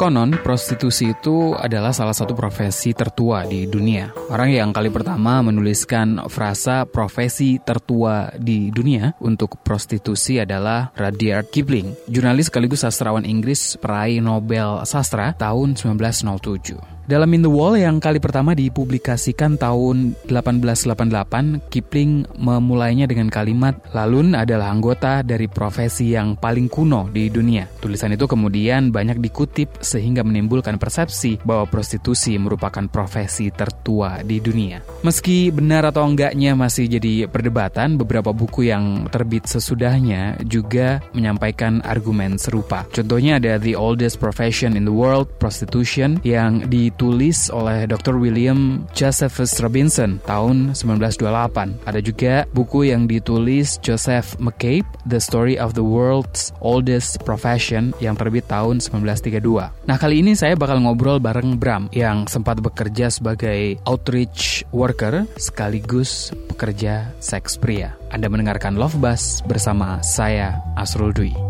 Konon, 0.00 0.32
prostitusi 0.40 1.12
itu 1.12 1.52
adalah 1.52 1.92
salah 1.92 2.16
satu 2.16 2.32
profesi 2.32 2.96
tertua 2.96 3.44
di 3.44 3.68
dunia. 3.68 4.08
Orang 4.32 4.48
yang 4.48 4.72
kali 4.72 4.88
pertama 4.88 5.44
menuliskan 5.44 6.24
frasa 6.32 6.88
profesi 6.88 7.60
tertua 7.60 8.32
di 8.32 8.72
dunia 8.72 9.12
untuk 9.20 9.60
prostitusi 9.60 10.40
adalah 10.40 10.88
Rudyard 10.96 11.52
Kipling, 11.52 11.92
jurnalis 12.08 12.48
sekaligus 12.48 12.80
sastrawan 12.80 13.28
Inggris 13.28 13.76
peraih 13.76 14.24
Nobel 14.24 14.88
Sastra 14.88 15.36
tahun 15.36 15.76
1907. 15.76 16.99
Dalam 17.10 17.26
In 17.34 17.42
the 17.42 17.50
Wall 17.50 17.74
yang 17.74 17.98
kali 17.98 18.22
pertama 18.22 18.54
dipublikasikan 18.54 19.58
tahun 19.58 20.14
1888, 20.30 21.58
Kipling 21.66 22.22
memulainya 22.38 23.10
dengan 23.10 23.26
kalimat, 23.26 23.82
Lalun 23.90 24.38
adalah 24.38 24.70
anggota 24.70 25.26
dari 25.26 25.50
profesi 25.50 26.14
yang 26.14 26.38
paling 26.38 26.70
kuno 26.70 27.10
di 27.10 27.26
dunia. 27.26 27.66
Tulisan 27.82 28.14
itu 28.14 28.30
kemudian 28.30 28.94
banyak 28.94 29.18
dikutip 29.18 29.82
sehingga 29.82 30.22
menimbulkan 30.22 30.78
persepsi 30.78 31.42
bahwa 31.42 31.66
prostitusi 31.66 32.38
merupakan 32.38 32.86
profesi 32.86 33.50
tertua 33.50 34.22
di 34.22 34.38
dunia. 34.38 34.78
Meski 35.02 35.50
benar 35.50 35.90
atau 35.90 36.06
enggaknya 36.06 36.54
masih 36.54 36.86
jadi 36.86 37.26
perdebatan, 37.26 37.98
beberapa 37.98 38.30
buku 38.30 38.70
yang 38.70 39.10
terbit 39.10 39.50
sesudahnya 39.50 40.38
juga 40.46 41.02
menyampaikan 41.10 41.82
argumen 41.82 42.38
serupa. 42.38 42.86
Contohnya 42.94 43.42
ada 43.42 43.58
The 43.58 43.74
Oldest 43.74 44.22
Profession 44.22 44.78
in 44.78 44.86
the 44.86 44.94
World, 44.94 45.26
Prostitution, 45.42 46.22
yang 46.22 46.70
di 46.70 46.99
ditulis 47.00 47.48
oleh 47.48 47.88
Dr. 47.88 48.20
William 48.20 48.84
Josephus 48.92 49.56
Robinson 49.64 50.20
tahun 50.28 50.76
1928. 50.76 51.88
Ada 51.88 52.00
juga 52.04 52.44
buku 52.52 52.92
yang 52.92 53.08
ditulis 53.08 53.80
Joseph 53.80 54.36
McCabe, 54.36 54.84
The 55.08 55.16
Story 55.16 55.56
of 55.56 55.72
the 55.72 55.80
World's 55.80 56.52
Oldest 56.60 57.24
Profession 57.24 57.96
yang 58.04 58.20
terbit 58.20 58.44
tahun 58.52 58.84
1932. 58.84 59.40
Nah, 59.88 59.96
kali 59.96 60.20
ini 60.20 60.36
saya 60.36 60.52
bakal 60.60 60.84
ngobrol 60.84 61.16
bareng 61.16 61.56
Bram 61.56 61.88
yang 61.96 62.28
sempat 62.28 62.60
bekerja 62.60 63.08
sebagai 63.08 63.80
outreach 63.88 64.68
worker 64.68 65.24
sekaligus 65.40 66.36
pekerja 66.52 67.16
seks 67.16 67.56
pria. 67.56 67.96
Anda 68.12 68.28
mendengarkan 68.28 68.76
Love 68.76 69.00
Bus 69.00 69.40
bersama 69.48 70.04
saya 70.04 70.60
Asrul 70.76 71.16
Dwi. 71.16 71.49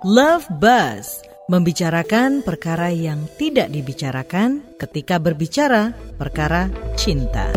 Love 0.00 0.48
Buzz 0.56 1.20
membicarakan 1.44 2.40
perkara 2.40 2.88
yang 2.88 3.28
tidak 3.36 3.68
dibicarakan 3.68 4.64
ketika 4.80 5.20
berbicara 5.20 5.92
perkara 6.16 6.72
cinta. 6.96 7.52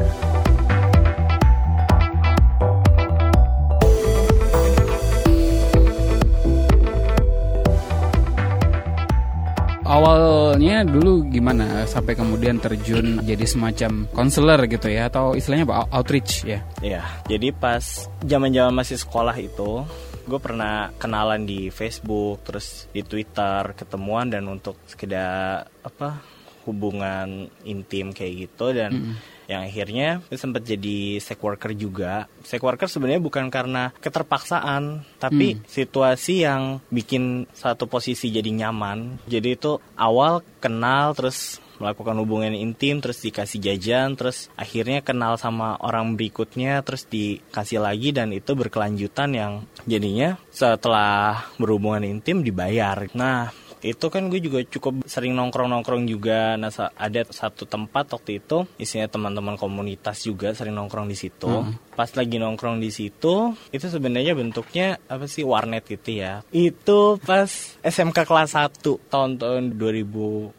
Awalnya 9.88 10.84
dulu 10.84 11.24
gimana 11.32 11.88
sampai 11.88 12.20
kemudian 12.20 12.60
terjun 12.60 13.24
jadi 13.24 13.48
semacam 13.48 14.04
konselor 14.12 14.60
gitu 14.68 14.92
ya 14.92 15.08
atau 15.08 15.32
istilahnya 15.32 15.64
apa 15.64 15.88
outreach 15.96 16.44
ya? 16.44 16.60
Iya, 16.84 17.08
jadi 17.24 17.56
pas 17.56 18.12
zaman-zaman 18.20 18.76
masih 18.76 19.00
sekolah 19.00 19.40
itu 19.40 19.88
gue 20.24 20.40
pernah 20.40 20.90
kenalan 20.96 21.44
di 21.44 21.68
Facebook 21.68 22.48
terus 22.48 22.88
di 22.96 23.04
Twitter 23.04 23.76
ketemuan 23.76 24.32
dan 24.32 24.48
untuk 24.48 24.80
sekedar 24.88 25.68
apa 25.84 26.24
hubungan 26.64 27.52
intim 27.68 28.16
kayak 28.16 28.48
gitu 28.48 28.72
dan 28.72 28.92
mm 28.92 29.04
-hmm. 29.04 29.16
yang 29.52 29.62
akhirnya 29.68 30.10
sempat 30.32 30.64
jadi 30.64 31.20
sex 31.20 31.36
worker 31.44 31.76
juga 31.76 32.32
sex 32.40 32.64
worker 32.64 32.88
sebenarnya 32.88 33.20
bukan 33.20 33.52
karena 33.52 33.92
keterpaksaan 34.00 35.04
tapi 35.20 35.60
mm. 35.60 35.68
situasi 35.68 36.48
yang 36.48 36.80
bikin 36.88 37.52
satu 37.52 37.92
posisi 37.92 38.32
jadi 38.32 38.48
nyaman 38.48 39.20
jadi 39.28 39.60
itu 39.60 39.84
awal 40.00 40.40
kenal 40.64 41.12
terus 41.12 41.60
melakukan 41.82 42.18
hubungan 42.22 42.54
intim 42.54 43.00
terus 43.00 43.22
dikasih 43.24 43.60
jajan 43.62 44.14
terus 44.18 44.50
akhirnya 44.58 45.02
kenal 45.02 45.38
sama 45.38 45.78
orang 45.82 46.14
berikutnya 46.18 46.82
terus 46.86 47.06
dikasih 47.10 47.82
lagi 47.82 48.14
dan 48.14 48.30
itu 48.34 48.54
berkelanjutan 48.54 49.30
yang 49.34 49.54
jadinya 49.86 50.38
setelah 50.54 51.50
berhubungan 51.58 52.06
intim 52.06 52.46
dibayar. 52.46 53.08
Nah, 53.14 53.52
itu 53.84 54.08
kan 54.08 54.32
gue 54.32 54.40
juga 54.40 54.64
cukup 54.64 55.04
sering 55.04 55.36
nongkrong-nongkrong 55.36 56.08
juga. 56.08 56.56
Nah, 56.56 56.72
ada 56.96 57.22
satu 57.28 57.68
tempat 57.68 58.16
waktu 58.16 58.40
itu 58.40 58.64
isinya 58.80 59.12
teman-teman 59.12 59.60
komunitas 59.60 60.24
juga 60.24 60.56
sering 60.56 60.74
nongkrong 60.80 61.12
di 61.12 61.18
situ. 61.20 61.52
Hmm. 61.52 61.76
Pas 61.98 62.10
lagi 62.16 62.40
nongkrong 62.40 62.80
di 62.80 62.90
situ, 62.94 63.52
itu 63.74 63.86
sebenarnya 63.90 64.38
bentuknya 64.38 65.02
apa 65.12 65.28
sih 65.28 65.44
warnet 65.44 65.84
gitu 65.90 66.24
ya. 66.24 66.46
Itu 66.54 67.20
pas 67.20 67.78
SMK 67.84 68.24
kelas 68.24 68.56
1 68.56 69.12
tahun-tahun 69.12 69.76
2014 69.76 70.56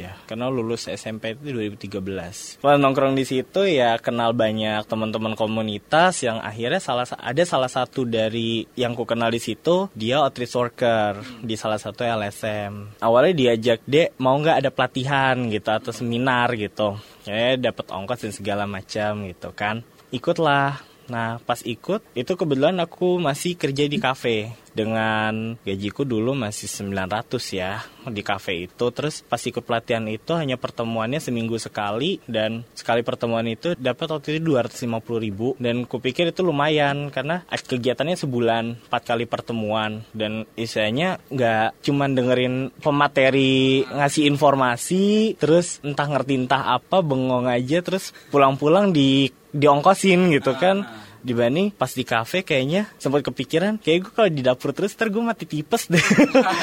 ya. 0.00 0.12
Karena 0.26 0.50
lulus 0.50 0.90
SMP 0.90 1.38
itu 1.38 1.54
2013. 1.54 2.58
Pas 2.58 2.76
nongkrong 2.80 3.14
di 3.14 3.22
situ 3.28 3.62
ya 3.68 3.94
kenal 4.02 4.34
banyak 4.34 4.88
teman-teman 4.90 5.38
komunitas 5.38 6.24
yang 6.26 6.42
akhirnya 6.42 6.82
salah 6.82 7.06
ada 7.06 7.42
salah 7.46 7.70
satu 7.70 8.08
dari 8.08 8.66
yang 8.74 8.98
ku 8.98 9.06
kenal 9.06 9.30
di 9.30 9.38
situ, 9.38 9.86
dia 9.94 10.18
outreach 10.18 10.56
worker 10.56 11.22
di 11.44 11.54
salah 11.54 11.78
satu 11.78 12.02
LS 12.02 12.40
SM. 12.40 12.72
Awalnya 13.04 13.34
diajak 13.36 13.80
dek 13.84 14.16
mau 14.22 14.38
nggak 14.40 14.64
ada 14.64 14.70
pelatihan 14.72 15.36
gitu 15.52 15.68
atau 15.68 15.92
seminar 15.92 16.54
gitu. 16.56 16.96
Kayak 17.20 17.60
dapat 17.60 17.86
ongkos 17.92 18.24
dan 18.24 18.32
segala 18.32 18.64
macam 18.64 19.28
gitu 19.28 19.52
kan. 19.52 19.84
Ikutlah. 20.10 20.90
Nah 21.10 21.42
pas 21.42 21.58
ikut 21.66 22.06
itu 22.14 22.32
kebetulan 22.38 22.78
aku 22.78 23.18
masih 23.18 23.58
kerja 23.58 23.90
di 23.90 23.98
kafe. 23.98 24.54
Dengan 24.70 25.58
gajiku 25.66 26.06
dulu 26.06 26.38
masih 26.38 26.70
900 26.70 27.42
ya 27.50 27.82
di 28.06 28.22
cafe 28.22 28.70
itu. 28.70 28.86
Terus 28.94 29.26
pas 29.26 29.42
ikut 29.42 29.66
pelatihan 29.66 30.06
itu 30.06 30.30
hanya 30.38 30.54
pertemuannya 30.54 31.18
seminggu 31.18 31.58
sekali. 31.58 32.22
Dan 32.30 32.62
sekali 32.78 33.02
pertemuan 33.02 33.42
itu 33.50 33.74
dapat 33.74 34.06
waktu 34.06 34.38
itu 34.38 34.54
250 34.54 35.18
ribu. 35.18 35.58
Dan 35.58 35.90
kupikir 35.90 36.30
itu 36.30 36.46
lumayan 36.46 37.10
karena 37.10 37.42
kegiatannya 37.50 38.14
sebulan 38.14 38.86
empat 38.86 39.02
kali 39.10 39.26
pertemuan. 39.26 40.06
Dan 40.14 40.46
istilahnya 40.54 41.18
nggak 41.26 41.82
cuman 41.82 42.10
dengerin 42.14 42.54
pemateri 42.78 43.82
ngasih 43.90 44.30
informasi 44.30 45.34
terus 45.34 45.82
entah 45.82 46.06
ngerti 46.06 46.46
entah 46.46 46.78
apa 46.78 47.02
bengong 47.02 47.50
aja 47.50 47.82
terus 47.82 48.14
pulang-pulang 48.30 48.94
di 48.94 49.34
diongkosin 49.54 50.34
gitu 50.34 50.56
kan. 50.56 50.88
Dibanding 51.20 51.76
pas 51.76 51.92
di 51.92 52.00
kafe 52.00 52.40
kayaknya 52.40 52.88
sempat 52.96 53.20
kepikiran 53.20 53.76
kayak 53.76 54.08
gue 54.08 54.12
kalau 54.16 54.30
di 54.32 54.40
dapur 54.40 54.72
terus 54.72 54.96
ntar 54.96 55.12
gue 55.12 55.20
mati 55.20 55.44
tipes 55.44 55.92
deh. 55.92 56.00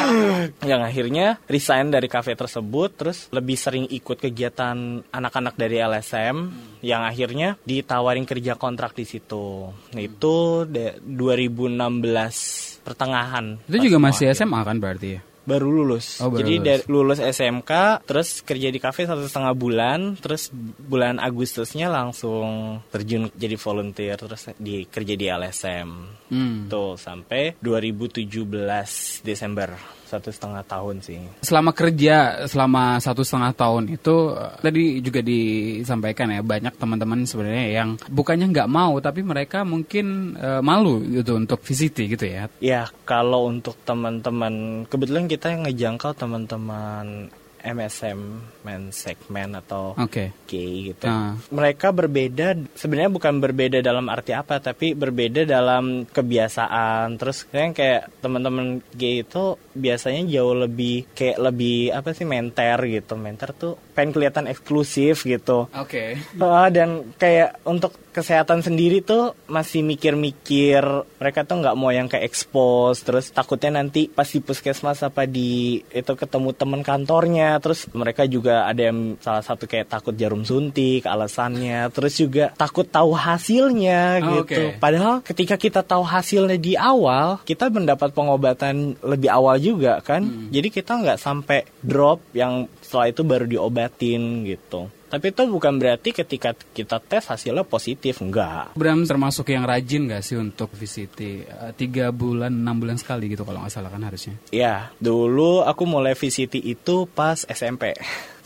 Yang 0.73 0.81
akhirnya 0.81 1.37
resign 1.45 1.93
dari 1.93 2.09
kafe 2.09 2.33
tersebut 2.33 2.89
terus 2.97 3.29
lebih 3.29 3.53
sering 3.53 3.85
ikut 3.85 4.17
kegiatan 4.17 5.05
anak-anak 5.13 5.53
dari 5.61 5.77
LSM 5.77 6.49
yang 6.81 7.05
akhirnya 7.05 7.53
ditawarin 7.69 8.25
kerja 8.25 8.57
kontrak 8.57 8.97
di 8.97 9.05
situ. 9.05 9.69
Nah, 9.69 10.01
itu 10.01 10.65
2016 10.65 12.77
pertengahan 12.87 13.45
itu 13.67 13.91
juga 13.91 13.99
masih 13.99 14.31
SMA 14.31 14.63
kan 14.63 14.79
berarti 14.79 15.19
ya 15.19 15.21
baru 15.47 15.71
lulus. 15.71 16.19
Oh, 16.19 16.27
baru 16.27 16.43
Jadi 16.43 16.53
lulus. 16.59 16.67
dari 16.67 16.83
lulus 16.91 17.19
SMK, 17.23 17.71
terus 18.03 18.29
kerja 18.43 18.67
di 18.67 18.79
kafe 18.83 19.07
satu 19.07 19.23
setengah 19.23 19.55
bulan, 19.55 20.19
terus 20.19 20.51
bulan 20.77 21.23
Agustusnya 21.23 21.87
langsung 21.87 22.83
terjun 22.91 23.31
jadi 23.31 23.55
volunteer, 23.55 24.19
terus 24.19 24.51
di 24.59 24.83
kerja 24.85 25.15
di 25.15 25.25
LSM. 25.31 25.89
Hmm. 26.27 26.67
Tuh 26.67 26.99
sampai 26.99 27.55
2017 27.63 29.23
Desember 29.23 29.96
satu 30.07 30.31
setengah 30.31 30.63
tahun 30.63 31.03
sih. 31.03 31.19
Selama 31.43 31.75
kerja 31.75 32.47
selama 32.47 32.97
satu 33.03 33.27
setengah 33.27 33.51
tahun 33.51 33.83
itu 33.91 34.31
tadi 34.63 35.03
juga 35.03 35.19
disampaikan 35.19 36.31
ya 36.31 36.41
banyak 36.41 36.73
teman-teman 36.79 37.27
sebenarnya 37.27 37.83
yang 37.83 37.89
bukannya 38.07 38.47
nggak 38.55 38.71
mau 38.71 38.95
tapi 39.03 39.21
mereka 39.21 39.67
mungkin 39.67 40.39
uh, 40.39 40.63
malu 40.63 41.03
gitu 41.03 41.35
untuk 41.35 41.59
visiti 41.61 42.07
gitu 42.07 42.23
ya. 42.23 42.47
Ya 42.63 42.87
kalau 43.03 43.51
untuk 43.51 43.75
teman-teman 43.83 44.87
kebetulan 44.87 45.27
kita 45.27 45.51
yang 45.51 45.67
ngejangkau 45.67 46.15
teman-teman 46.15 47.27
MSM 47.67 48.19
men 48.63 48.91
segmen 48.91 49.55
atau 49.55 49.95
okay. 49.95 50.31
gay 50.47 50.91
gitu. 50.93 51.07
Uh. 51.07 51.35
Mereka 51.51 51.91
berbeda 51.91 52.55
sebenarnya 52.75 53.11
bukan 53.11 53.39
berbeda 53.39 53.79
dalam 53.79 54.07
arti 54.11 54.31
apa 54.35 54.59
tapi 54.59 54.95
berbeda 54.95 55.43
dalam 55.43 56.07
kebiasaan. 56.07 57.15
Terus 57.19 57.47
kayak 57.47 57.75
kayak 57.75 58.03
teman-teman 58.23 58.83
gay 58.95 59.23
itu 59.23 59.55
biasanya 59.75 60.27
jauh 60.27 60.55
lebih 60.55 61.07
kayak 61.15 61.37
lebih 61.39 61.91
apa 61.95 62.11
sih 62.11 62.27
menter 62.27 62.77
gitu. 62.87 63.13
Menter 63.15 63.51
tuh 63.55 63.79
pengen 63.95 64.11
kelihatan 64.15 64.45
eksklusif 64.51 65.23
gitu. 65.23 65.71
Oke. 65.71 66.17
Okay. 66.17 66.39
Uh, 66.39 66.67
dan 66.71 67.15
kayak 67.15 67.59
untuk 67.63 67.95
kesehatan 68.17 68.65
sendiri 68.65 69.05
tuh 69.05 69.37
masih 69.45 69.85
mikir-mikir 69.85 70.81
mereka 71.21 71.45
tuh 71.45 71.61
nggak 71.61 71.77
mau 71.77 71.93
yang 71.93 72.09
kayak 72.09 72.25
expose 72.25 73.05
terus 73.05 73.29
takutnya 73.29 73.77
nanti 73.77 74.09
pas 74.09 74.25
di 74.25 74.41
puskesmas 74.41 75.05
apa 75.05 75.29
di 75.29 75.85
itu 75.93 76.13
ketemu 76.17 76.49
temen 76.57 76.81
kantornya 76.81 77.56
alasannya 77.57 77.63
terus 77.63 77.89
mereka 77.91 78.23
juga 78.23 78.65
ada 78.65 78.81
yang 78.83 79.17
salah 79.17 79.41
satu 79.41 79.65
kayak 79.65 79.89
takut 79.89 80.13
jarum 80.13 80.45
suntik 80.45 81.03
alasannya 81.03 81.89
terus 81.89 82.13
juga 82.15 82.53
takut 82.53 82.85
tahu 82.85 83.17
hasilnya 83.17 84.21
Oh, 84.21 84.43
gitu 84.43 84.73
oke. 84.73 84.79
padahal 84.79 85.19
ketika 85.21 85.55
kita 85.55 85.81
tahu 85.81 86.03
hasilnya 86.03 86.57
di 86.57 86.73
awal 86.73 87.41
kita 87.43 87.69
mendapat 87.69 88.13
pengobatan 88.13 88.95
lebih 89.01 89.29
awal 89.29 89.57
juga 89.57 89.99
kan 89.99 90.19
Hmm. 90.27 90.49
jadi 90.51 90.67
kita 90.69 90.91
nggak 90.97 91.19
sampai 91.19 91.63
drop 91.79 92.19
yang 92.33 92.67
setelah 92.83 93.07
itu 93.07 93.21
baru 93.23 93.45
diobatin 93.47 94.43
gitu 94.43 94.91
tapi 95.07 95.31
itu 95.31 95.43
bukan 95.47 95.79
berarti 95.79 96.11
ketika 96.11 96.51
kita 96.53 96.99
tes 96.99 97.23
hasilnya 97.27 97.63
positif 97.63 98.19
enggak. 98.19 98.75
Bram 98.75 99.07
termasuk 99.07 99.47
yang 99.51 99.63
rajin 99.63 100.11
gak 100.11 100.23
sih 100.23 100.35
untuk 100.35 100.71
VCT? 100.75 101.19
Eh, 101.47 101.71
tiga 101.79 102.11
bulan 102.11 102.51
enam 102.51 102.75
bulan 102.77 102.99
sekali 102.99 103.31
gitu 103.31 103.47
kalau 103.47 103.63
nggak 103.63 103.73
salah 103.73 103.91
kan 103.91 104.03
harusnya. 104.03 104.35
Ya, 104.51 104.91
dulu 104.99 105.63
aku 105.63 105.87
mulai 105.87 106.13
VCT 106.13 106.59
itu 106.59 107.07
pas 107.07 107.47
SMP. 107.47 107.95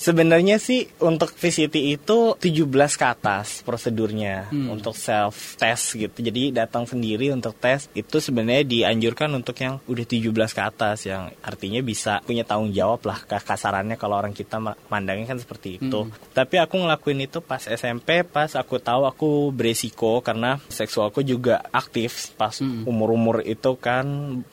Sebenarnya 0.01 0.57
sih 0.57 0.89
untuk 0.97 1.29
VCT 1.29 1.77
itu 1.93 2.33
17 2.33 2.97
ke 2.97 3.05
atas 3.05 3.61
prosedurnya 3.61 4.49
untuk 4.49 4.97
self 4.97 5.61
test 5.61 5.93
gitu. 5.93 6.25
Jadi 6.25 6.49
datang 6.49 6.89
sendiri 6.89 7.29
untuk 7.29 7.53
tes 7.53 7.85
itu 7.93 8.17
sebenarnya 8.17 8.65
dianjurkan 8.65 9.29
untuk 9.37 9.53
yang 9.61 9.77
udah 9.85 10.01
17 10.01 10.33
ke 10.57 10.61
atas 10.65 11.05
yang 11.05 11.29
artinya 11.45 11.85
bisa 11.85 12.17
punya 12.25 12.41
tanggung 12.41 12.73
jawab 12.73 13.05
lah 13.05 13.21
Ka- 13.21 13.45
kasarannya 13.45 13.93
kalau 13.93 14.17
orang 14.17 14.33
kita 14.33 14.57
ma- 14.57 14.73
mandangnya 14.89 15.29
kan 15.29 15.37
seperti 15.37 15.77
itu. 15.77 16.09
Tapi 16.33 16.57
aku 16.57 16.81
ngelakuin 16.81 17.21
itu 17.21 17.37
pas 17.37 17.61
SMP 17.61 18.25
pas 18.25 18.57
aku 18.57 18.81
tahu 18.81 19.05
aku 19.05 19.29
beresiko 19.53 20.25
karena 20.25 20.57
seksualku 20.65 21.21
juga 21.21 21.61
aktif 21.69 22.33
pas 22.33 22.57
umur-umur 22.89 23.45
itu 23.45 23.77
kan 23.77 24.01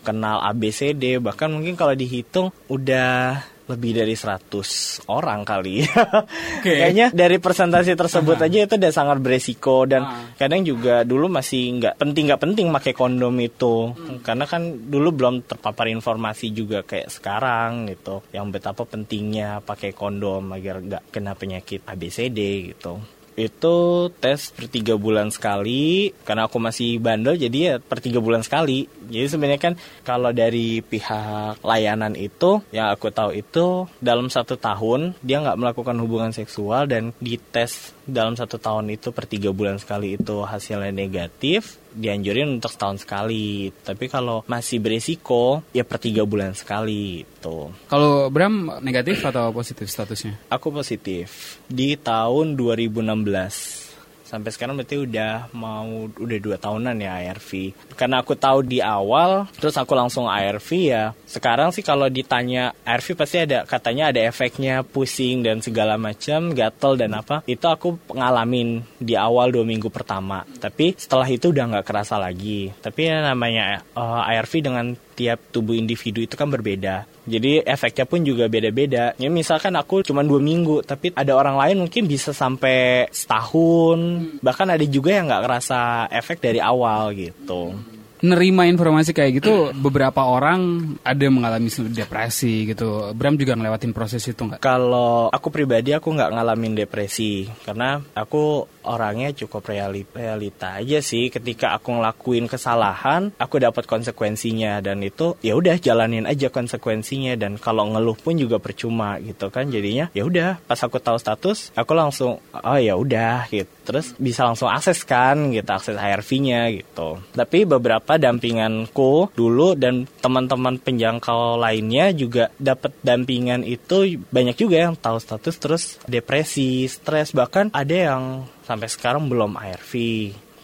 kenal 0.05 0.45
ABCD 0.45 1.17
bahkan 1.19 1.49
mungkin 1.49 1.73
kalau 1.73 1.97
dihitung 1.97 2.53
udah 2.69 3.49
lebih 3.69 4.01
dari 4.01 4.17
100 4.17 5.07
orang 5.13 5.45
kali. 5.45 5.85
Kayaknya 6.65 7.13
dari 7.13 7.37
presentasi 7.37 7.93
tersebut 7.93 8.41
aja 8.41 8.59
itu 8.65 8.75
udah 8.75 8.93
sangat 8.93 9.19
beresiko 9.21 9.85
dan 9.85 10.03
Ah. 10.09 10.33
kadang 10.41 10.65
juga 10.65 11.05
dulu 11.05 11.29
masih 11.29 11.77
nggak 11.77 12.01
penting 12.01 12.25
nggak 12.33 12.43
penting 12.43 12.67
pakai 12.73 12.93
kondom 12.97 13.37
itu. 13.39 13.93
Karena 14.25 14.49
kan 14.49 14.89
dulu 14.89 15.13
belum 15.13 15.45
terpapar 15.45 15.93
informasi 15.93 16.51
juga 16.51 16.81
kayak 16.81 17.13
sekarang 17.13 17.93
gitu 17.93 18.25
yang 18.33 18.49
betapa 18.49 18.89
pentingnya 18.89 19.61
pakai 19.61 19.93
kondom 19.93 20.49
agar 20.57 20.81
nggak 20.81 21.13
kena 21.13 21.37
penyakit 21.37 21.85
ABCD 21.85 22.73
gitu 22.73 22.97
itu 23.39 24.11
tes 24.19 24.51
per 24.51 24.67
tiga 24.67 24.99
bulan 24.99 25.31
sekali. 25.31 26.11
Karena 26.27 26.51
aku 26.51 26.59
masih 26.59 26.99
bandel 26.99 27.39
jadi 27.39 27.59
ya 27.59 27.75
per 27.79 28.03
tiga 28.03 28.19
bulan 28.19 28.43
sekali. 28.43 28.91
Jadi 29.07 29.27
sebenarnya 29.31 29.61
kan 29.63 29.75
kalau 30.03 30.35
dari 30.35 30.83
pihak 30.83 31.63
layanan 31.63 32.19
itu 32.19 32.61
yang 32.75 32.91
aku 32.91 33.15
tahu 33.15 33.31
itu 33.39 33.87
dalam 34.03 34.27
satu 34.27 34.59
tahun 34.59 35.15
dia 35.23 35.39
nggak 35.39 35.59
melakukan 35.59 35.97
hubungan 36.03 36.35
seksual 36.35 36.91
dan 36.91 37.15
dites 37.23 37.95
dalam 38.09 38.35
satu 38.35 38.57
tahun 38.59 38.91
itu 38.91 39.15
per 39.15 39.29
tiga 39.29 39.53
bulan 39.53 39.77
sekali 39.77 40.17
itu 40.17 40.43
hasilnya 40.43 40.91
negatif 40.91 41.77
dianjurin 41.99 42.63
untuk 42.63 42.71
setahun 42.71 43.03
sekali. 43.03 43.75
Tapi 43.75 44.07
kalau 44.07 44.47
masih 44.47 44.79
berisiko 44.79 45.67
ya 45.75 45.83
per 45.83 45.99
tiga 45.99 46.23
bulan 46.23 46.55
sekali 46.55 47.27
itu 47.27 47.59
kalau 47.91 48.31
Bram 48.31 48.79
negatif 48.83 49.23
atau 49.27 49.51
positif 49.51 49.91
statusnya? 49.91 50.39
Aku 50.53 50.71
positif. 50.71 51.59
Di 51.67 51.99
tahun 51.99 52.55
2016 52.55 53.88
sampai 54.29 54.53
sekarang 54.53 54.77
berarti 54.77 55.01
udah 55.01 55.49
mau 55.57 56.13
udah 56.13 56.39
dua 56.39 56.61
tahunan 56.61 57.01
ya 57.01 57.33
ARV 57.33 57.73
karena 57.97 58.21
aku 58.21 58.37
tahu 58.37 58.61
di 58.61 58.85
awal 58.85 59.49
terus 59.57 59.75
aku 59.81 59.97
langsung 59.97 60.29
ARV 60.29 60.69
ya. 60.77 61.05
Sekarang 61.25 61.73
sih 61.73 61.81
kalau 61.81 62.07
ditanya 62.07 62.77
ARV 62.85 63.17
pasti 63.17 63.43
ada 63.43 63.65
katanya 63.65 64.13
ada 64.13 64.21
efeknya 64.21 64.85
pusing 64.85 65.41
dan 65.41 65.65
segala 65.65 65.97
macam 65.97 66.53
gatel 66.53 67.01
dan 67.01 67.17
apa. 67.17 67.41
Itu 67.49 67.67
aku 67.67 67.97
ngalamin 68.13 68.85
di 69.01 69.17
awal 69.17 69.51
dua 69.51 69.65
minggu 69.65 69.89
pertama. 69.89 70.45
Tapi 70.59 70.95
setelah 70.95 71.27
itu 71.27 71.51
udah 71.51 71.65
nggak 71.77 71.87
kerasa 71.87 72.21
lagi. 72.21 72.71
Tapi 72.79 73.01
ya 73.09 73.25
namanya 73.25 73.81
eh, 73.83 74.31
ARV 74.37 74.53
dengan 74.61 74.87
tiap 75.19 75.51
tubuh 75.51 75.75
individu 75.75 76.23
itu 76.23 76.39
kan 76.39 76.47
berbeda. 76.47 77.11
Jadi 77.27 77.67
efeknya 77.67 78.07
pun 78.07 78.23
juga 78.23 78.47
beda-beda. 78.47 79.19
Ya 79.19 79.27
misalkan 79.27 79.75
aku 79.75 80.07
cuma 80.07 80.23
dua 80.23 80.39
minggu, 80.39 80.87
tapi 80.87 81.11
ada 81.19 81.35
orang 81.35 81.59
lain 81.59 81.83
mungkin 81.83 82.07
bisa 82.07 82.31
sampai 82.31 83.11
setahun. 83.11 83.99
Bahkan 84.39 84.79
ada 84.79 84.87
juga 84.87 85.19
yang 85.19 85.27
nggak 85.27 85.43
ngerasa 85.43 85.81
efek 86.15 86.39
dari 86.39 86.63
awal 86.63 87.11
gitu. 87.19 87.75
nerima 88.19 88.67
informasi 88.67 89.15
kayak 89.15 89.33
gitu 89.39 89.71
beberapa 89.79 90.27
orang 90.27 90.91
ada 91.07 91.23
yang 91.23 91.39
mengalami 91.39 91.71
depresi 91.71 92.67
gitu 92.67 93.15
Bram 93.15 93.39
juga 93.39 93.55
ngelewatin 93.55 93.95
proses 93.95 94.27
itu 94.27 94.43
nggak 94.43 94.59
Kalau 94.59 95.31
aku 95.31 95.55
pribadi 95.55 95.95
aku 95.95 96.11
nggak 96.11 96.35
ngalamin 96.35 96.75
depresi 96.75 97.47
karena 97.63 98.03
aku 98.19 98.67
orangnya 98.89 99.31
cukup 99.37 99.69
reali- 99.69 100.09
realita 100.09 100.81
aja 100.81 100.99
sih. 101.05 101.29
Ketika 101.29 101.77
aku 101.77 102.01
ngelakuin 102.01 102.49
kesalahan, 102.49 103.31
aku 103.37 103.61
dapat 103.61 103.85
konsekuensinya 103.85 104.81
dan 104.81 105.05
itu 105.05 105.37
ya 105.45 105.55
udah 105.55 105.77
jalanin 105.77 106.25
aja 106.25 106.49
konsekuensinya 106.49 107.37
dan 107.37 107.61
kalau 107.61 107.87
ngeluh 107.93 108.17
pun 108.17 108.35
juga 108.35 108.57
percuma 108.57 109.21
gitu 109.21 109.53
kan. 109.53 109.69
Jadinya 109.69 110.09
ya 110.17 110.25
udah 110.25 110.59
pas 110.65 110.81
aku 110.81 110.97
tahu 110.99 111.21
status, 111.21 111.71
aku 111.77 111.93
langsung 111.93 112.41
oh 112.53 112.79
ya 112.81 112.97
udah 112.97 113.47
gitu. 113.53 113.69
Terus 113.89 114.13
bisa 114.21 114.45
langsung 114.45 114.69
akses 114.69 115.01
kan 115.05 115.49
gitu, 115.49 115.69
akses 115.69 115.97
HRV-nya 115.97 116.69
gitu. 116.77 117.21
Tapi 117.33 117.65
beberapa 117.65 118.21
dampinganku 118.21 119.33
dulu 119.33 119.73
dan 119.73 120.05
teman-teman 120.21 120.77
penjangkau 120.77 121.57
lainnya 121.57 122.13
juga 122.13 122.53
dapat 122.61 122.93
dampingan 123.01 123.65
itu 123.65 124.21
banyak 124.29 124.57
juga 124.61 124.77
yang 124.89 124.95
tahu 124.95 125.17
status 125.17 125.57
terus 125.57 125.85
depresi, 126.05 126.85
stres 126.85 127.33
bahkan 127.33 127.73
ada 127.73 127.97
yang 127.97 128.23
sampai 128.69 128.89
sekarang 128.93 129.33
belum 129.33 129.57
ARV 129.57 129.93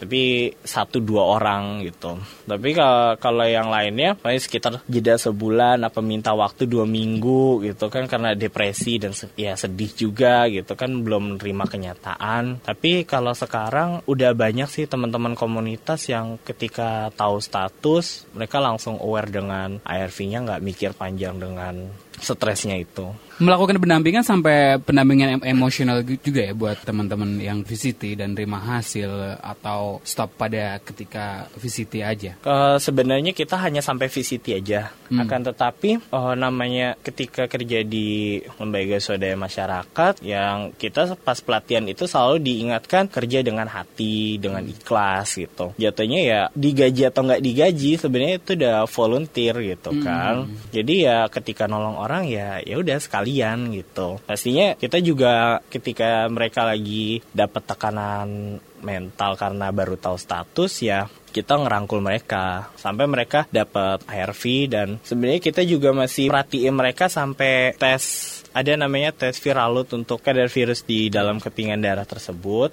tapi 0.04 0.52
satu 0.60 1.00
dua 1.00 1.38
orang 1.38 1.80
gitu. 1.86 2.20
Tapi 2.44 2.76
kalau 3.16 3.46
yang 3.46 3.72
lainnya 3.72 4.18
paling 4.18 4.36
sekitar 4.36 4.84
jeda 4.84 5.16
sebulan 5.16 5.80
apa 5.80 6.04
minta 6.04 6.36
waktu 6.36 6.68
dua 6.68 6.84
minggu 6.84 7.64
gitu 7.64 7.88
kan 7.88 8.04
karena 8.04 8.36
depresi 8.36 9.00
dan 9.00 9.16
ya 9.32 9.56
sedih 9.56 9.90
juga 9.94 10.44
gitu 10.52 10.76
kan 10.76 10.92
belum 11.00 11.38
menerima 11.38 11.64
kenyataan. 11.64 12.60
Tapi 12.60 13.08
kalau 13.08 13.32
sekarang 13.32 14.04
udah 14.04 14.36
banyak 14.36 14.68
sih 14.68 14.84
teman-teman 14.84 15.32
komunitas 15.32 16.04
yang 16.12 16.36
ketika 16.44 17.08
tahu 17.16 17.40
status 17.40 18.28
mereka 18.36 18.60
langsung 18.60 19.00
aware 19.00 19.32
dengan 19.32 19.80
ARV-nya 19.88 20.44
nggak 20.44 20.62
mikir 20.64 20.90
panjang 20.92 21.40
dengan 21.40 22.03
stresnya 22.20 22.78
itu 22.78 23.10
melakukan 23.42 23.82
pendampingan 23.82 24.22
sampai 24.22 24.78
pendampingan 24.78 25.40
em- 25.40 25.58
emosional 25.58 26.06
juga 26.06 26.46
ya 26.46 26.54
buat 26.54 26.78
teman-teman 26.86 27.42
yang 27.42 27.66
VCT 27.66 28.14
dan 28.22 28.38
terima 28.38 28.62
hasil 28.62 29.10
atau 29.42 29.98
stop 30.06 30.38
pada 30.38 30.78
ketika 30.78 31.50
VCT 31.58 31.92
aja. 32.04 32.32
Eh, 32.38 32.76
sebenarnya 32.78 33.34
kita 33.34 33.58
hanya 33.58 33.82
sampai 33.82 34.06
VCT 34.06 34.46
aja. 34.54 34.94
Akan 35.14 35.42
tetapi 35.46 35.98
eh, 35.98 36.34
namanya 36.38 36.94
ketika 37.02 37.50
kerja 37.50 37.82
di 37.82 38.38
lembaga 38.58 38.98
swadaya 39.02 39.34
masyarakat 39.34 40.22
yang 40.22 40.70
kita 40.78 41.18
pas 41.18 41.38
pelatihan 41.42 41.86
itu 41.90 42.06
selalu 42.06 42.38
diingatkan 42.42 43.10
kerja 43.10 43.42
dengan 43.42 43.66
hati, 43.66 44.38
dengan 44.38 44.62
ikhlas 44.62 45.38
gitu. 45.38 45.74
Jatuhnya 45.74 46.20
ya 46.22 46.40
digaji 46.54 47.10
atau 47.10 47.26
nggak 47.26 47.42
digaji 47.42 47.98
sebenarnya 47.98 48.36
itu 48.38 48.50
udah 48.54 48.86
volunteer 48.86 49.54
gitu 49.74 49.90
kan. 50.06 50.46
Jadi 50.70 50.94
ya 51.06 51.26
ketika 51.26 51.66
nolong 51.66 51.98
orang 52.04 52.28
ya 52.28 52.60
ya 52.60 52.76
udah 52.76 53.00
sekalian 53.00 53.72
gitu. 53.72 54.20
Pastinya 54.28 54.76
kita 54.76 55.00
juga 55.00 55.64
ketika 55.72 56.28
mereka 56.28 56.68
lagi 56.68 57.24
dapat 57.32 57.62
tekanan 57.64 58.60
mental 58.84 59.40
karena 59.40 59.72
baru 59.72 59.96
tahu 59.96 60.20
status 60.20 60.84
ya 60.84 61.08
kita 61.34 61.58
ngerangkul 61.58 61.98
mereka 61.98 62.70
sampai 62.78 63.10
mereka 63.10 63.48
dapat 63.50 64.06
ARV 64.06 64.42
dan 64.70 64.88
sebenarnya 65.02 65.42
kita 65.42 65.66
juga 65.66 65.90
masih 65.90 66.30
perhatiin 66.30 66.70
mereka 66.70 67.10
sampai 67.10 67.74
tes 67.74 68.43
ada 68.54 68.72
namanya 68.78 69.10
tes 69.10 69.34
viralut 69.42 69.90
untuk 69.90 70.22
kadar 70.22 70.46
virus 70.46 70.86
di 70.86 71.10
dalam 71.10 71.42
kepingan 71.42 71.82
darah 71.82 72.06
tersebut. 72.06 72.70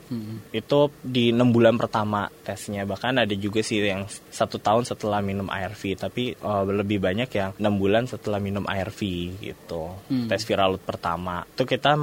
Itu 0.54 0.94
di 1.02 1.34
enam 1.34 1.50
bulan 1.50 1.82
pertama 1.82 2.30
tesnya. 2.46 2.86
Bahkan 2.86 3.26
ada 3.26 3.34
juga 3.34 3.66
sih 3.66 3.82
yang 3.82 4.06
satu 4.30 4.62
tahun 4.62 4.86
setelah 4.86 5.26
minum 5.26 5.50
ARV 5.50 5.98
tapi 5.98 6.38
eh, 6.38 6.64
lebih 6.70 7.02
banyak 7.02 7.30
yang 7.34 7.58
enam 7.58 7.82
bulan 7.82 8.06
setelah 8.06 8.38
minum 8.38 8.62
ARV 8.70 9.02
gitu. 9.42 9.98
Tes 10.30 10.46
viralut 10.46 10.86
pertama. 10.86 11.42
Itu 11.50 11.66
kita 11.66 11.98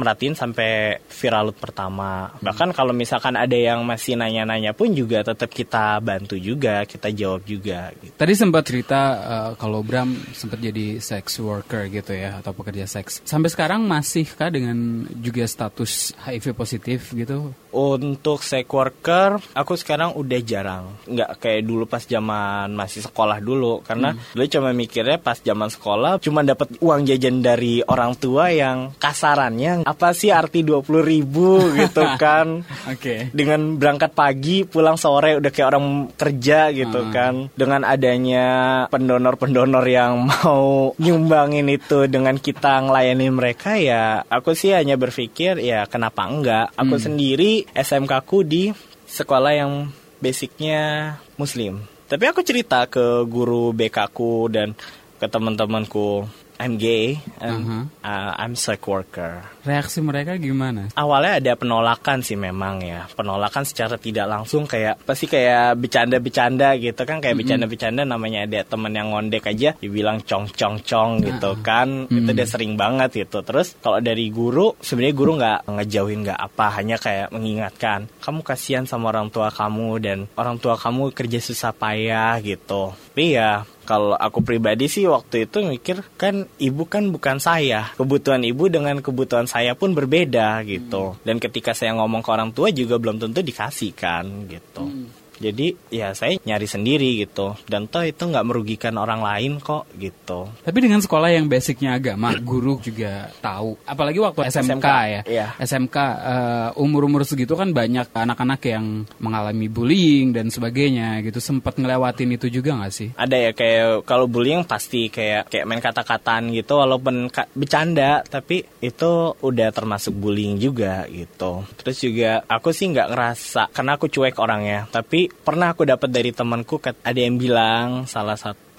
merhatiin 0.00 0.32
sampai 0.32 1.04
viralut 1.12 1.54
pertama. 1.60 2.32
Bahkan 2.40 2.72
kalau 2.72 2.96
misalkan 2.96 3.36
ada 3.36 3.54
yang 3.54 3.84
masih 3.84 4.16
nanya-nanya 4.16 4.72
pun 4.72 4.88
juga 4.96 5.20
tetap 5.20 5.52
kita 5.52 6.00
bantu 6.00 6.40
juga 6.40 6.88
kita 6.88 7.12
jawab 7.12 7.44
juga 7.44 7.92
gitu. 8.00 8.16
Tadi 8.16 8.32
sempat 8.32 8.64
cerita 8.64 9.00
eh, 9.20 9.50
kalau 9.60 9.84
Bram 9.84 10.16
sempat 10.32 10.64
jadi 10.64 10.96
sex 10.96 11.36
worker 11.44 11.92
gitu 11.92 12.16
ya 12.16 12.40
atau 12.40 12.56
pekerja 12.56 12.88
seks. 12.88 13.01
Sampai 13.08 13.50
sekarang 13.50 13.82
masihkah 13.86 14.52
dengan 14.52 15.08
juga 15.18 15.42
status 15.46 16.14
HIV 16.22 16.54
positif 16.54 17.10
gitu? 17.14 17.50
Untuk 17.72 18.44
sex 18.44 18.68
worker, 18.68 19.40
aku 19.56 19.74
sekarang 19.80 20.12
udah 20.12 20.40
jarang. 20.44 20.84
Nggak 21.08 21.40
kayak 21.40 21.62
dulu 21.64 21.88
pas 21.88 22.04
zaman 22.04 22.76
masih 22.76 23.00
sekolah 23.00 23.40
dulu. 23.40 23.80
Karena 23.80 24.12
dulu 24.36 24.44
cuma 24.44 24.70
mikirnya 24.76 25.16
pas 25.16 25.40
zaman 25.40 25.72
sekolah 25.72 26.20
cuma 26.20 26.44
dapat 26.44 26.76
uang 26.84 27.08
jajan 27.08 27.40
dari 27.40 27.80
orang 27.80 28.12
tua 28.20 28.52
yang 28.52 28.92
kasarannya 29.00 29.88
apa 29.88 30.12
sih 30.12 30.28
arti 30.28 30.60
20 30.60 30.84
ribu 31.00 31.64
gitu 31.80 32.04
kan. 32.20 32.60
Oke. 32.92 33.32
Dengan 33.32 33.80
berangkat 33.80 34.12
pagi 34.12 34.68
pulang 34.68 35.00
sore 35.00 35.40
udah 35.40 35.50
kayak 35.50 35.68
orang 35.72 36.12
kerja 36.12 36.68
gitu 36.76 37.08
kan. 37.08 37.48
Dengan 37.56 37.88
adanya 37.88 38.46
pendonor-pendonor 38.92 39.84
yang 39.88 40.24
mau 40.30 40.92
nyumbangin 41.00 41.72
itu 41.72 42.04
dengan 42.04 42.36
kita 42.36 42.84
ngelayanin 42.84 43.32
mereka 43.32 43.80
ya 43.80 44.20
aku 44.28 44.52
sih 44.52 44.76
hanya 44.76 45.00
berpikir 45.00 45.56
ya 45.56 45.88
kenapa 45.88 46.28
enggak. 46.28 46.66
Aku 46.76 47.00
sendiri 47.00 47.61
SMK 47.70 48.12
ku 48.26 48.42
di 48.42 48.74
sekolah 49.06 49.52
yang 49.54 49.72
basicnya 50.18 51.14
muslim. 51.38 51.82
Tapi 52.06 52.24
aku 52.28 52.44
cerita 52.44 52.84
ke 52.86 53.24
guru 53.24 53.72
BK 53.72 53.98
ku 54.12 54.50
dan 54.50 54.76
ke 55.16 55.26
teman-temanku 55.30 56.26
I'm 56.62 56.78
gay, 56.78 57.18
I'm, 57.42 57.90
uh, 58.06 58.32
I'm 58.38 58.54
sex 58.54 58.78
worker. 58.86 59.42
Reaksi 59.66 59.98
mereka 59.98 60.38
gimana? 60.38 60.94
Awalnya 60.94 61.42
ada 61.42 61.52
penolakan 61.58 62.22
sih 62.22 62.38
memang 62.38 62.78
ya, 62.86 63.10
penolakan 63.18 63.66
secara 63.66 63.98
tidak 63.98 64.30
langsung 64.30 64.70
kayak 64.70 65.02
pasti 65.02 65.26
kayak 65.26 65.74
bercanda-bercanda 65.74 66.78
gitu 66.78 67.02
kan 67.02 67.18
kayak 67.18 67.34
bercanda-bercanda 67.42 68.06
namanya 68.06 68.46
ada 68.46 68.62
temen 68.62 68.94
yang 68.94 69.10
ngondek 69.10 69.50
aja 69.50 69.74
dibilang 69.74 70.22
cong 70.22 70.54
cong 70.54 70.86
cong 70.86 71.10
gitu 71.26 71.50
kan, 71.66 72.06
itu 72.06 72.30
dia 72.30 72.46
sering 72.46 72.78
banget 72.78 73.26
gitu. 73.26 73.42
Terus 73.42 73.74
kalau 73.82 73.98
dari 73.98 74.30
guru 74.30 74.78
sebenarnya 74.78 75.14
guru 75.18 75.32
nggak 75.42 75.60
ngejauhin 75.66 76.22
nggak 76.30 76.38
apa, 76.38 76.66
hanya 76.78 76.94
kayak 77.02 77.34
mengingatkan 77.34 78.06
kamu 78.22 78.40
kasihan 78.46 78.86
sama 78.86 79.10
orang 79.10 79.34
tua 79.34 79.50
kamu 79.50 79.90
dan 79.98 80.18
orang 80.38 80.62
tua 80.62 80.78
kamu 80.78 81.10
kerja 81.10 81.42
susah 81.42 81.74
payah 81.74 82.38
gitu. 82.38 82.94
Tapi 82.94 83.34
ya 83.34 83.66
kalau 83.82 84.14
aku 84.14 84.44
pribadi 84.44 84.86
sih 84.86 85.06
waktu 85.06 85.50
itu 85.50 85.62
mikir 85.64 86.02
kan 86.18 86.46
ibu 86.58 86.86
kan 86.86 87.10
bukan 87.10 87.38
saya. 87.42 87.90
Kebutuhan 87.98 88.42
ibu 88.46 88.70
dengan 88.70 88.98
kebutuhan 89.02 89.50
saya 89.50 89.74
pun 89.74 89.94
berbeda 89.94 90.62
gitu. 90.66 91.18
Dan 91.26 91.42
ketika 91.42 91.74
saya 91.74 91.94
ngomong 91.98 92.22
ke 92.22 92.30
orang 92.30 92.50
tua 92.54 92.70
juga 92.70 92.98
belum 92.98 93.18
tentu 93.18 93.42
dikasih 93.42 93.92
kan 93.94 94.26
gitu 94.50 95.12
jadi 95.38 95.74
ya 95.88 96.12
saya 96.12 96.36
nyari 96.42 96.66
sendiri 96.66 97.24
gitu 97.24 97.56
dan 97.66 97.86
toh 97.86 98.02
itu 98.02 98.20
nggak 98.20 98.44
merugikan 98.44 98.94
orang 98.96 99.20
lain 99.20 99.58
kok 99.58 99.88
gitu 99.96 100.50
Tapi 100.62 100.78
dengan 100.78 101.00
sekolah 101.00 101.30
yang 101.32 101.46
basicnya 101.46 101.96
agama, 101.96 102.34
guru 102.40 102.78
juga 102.78 103.30
tahu. 103.38 103.78
Apalagi 103.84 104.18
waktu 104.18 104.48
SMK, 104.48 104.68
SMK, 104.68 104.88
ya. 105.06 105.20
iya. 105.26 105.46
SMK 105.58 105.96
eh, 105.98 106.68
umur-umur 106.76 107.22
segitu 107.22 107.54
kan 107.54 107.70
banyak 107.70 108.10
anak-anak 108.12 108.60
yang 108.64 108.84
mengalami 109.18 109.66
bullying 109.66 110.34
dan 110.34 110.48
sebagainya 110.48 111.22
gitu. 111.22 111.38
Sempat 111.38 111.78
ngelewatin 111.78 112.34
itu 112.34 112.46
juga 112.48 112.74
nggak 112.76 112.92
sih? 112.92 113.08
ada 113.14 113.36
ya 113.36 113.52
kayak 113.52 114.02
kalau 114.02 114.26
bullying 114.26 114.64
pasti 114.64 115.06
kayak 115.06 115.46
kayak 115.46 115.66
main 115.68 115.78
kata-kataan 115.78 116.50
gitu 116.50 116.80
walaupun 116.80 117.28
ka- 117.28 117.46
bercanda 117.52 118.24
tapi 118.24 118.64
itu 118.80 119.10
udah 119.38 119.68
termasuk 119.70 120.10
bullying 120.10 120.58
juga 120.58 121.04
gitu 121.06 121.62
terus 121.78 122.00
juga 122.00 122.42
aku 122.48 122.72
sih 122.72 122.90
nggak 122.90 123.10
ngerasa 123.12 123.62
karena 123.70 123.94
aku 123.94 124.08
cuek 124.08 124.40
orangnya 124.40 124.88
tapi 124.88 125.21
pernah 125.28 125.76
aku 125.76 125.84
dapat 125.84 126.08
dari 126.08 126.32
temanku 126.32 126.80
ada 126.80 127.20
yang 127.20 127.36
bilang 127.36 128.08
salah 128.08 128.38
satu 128.40 128.71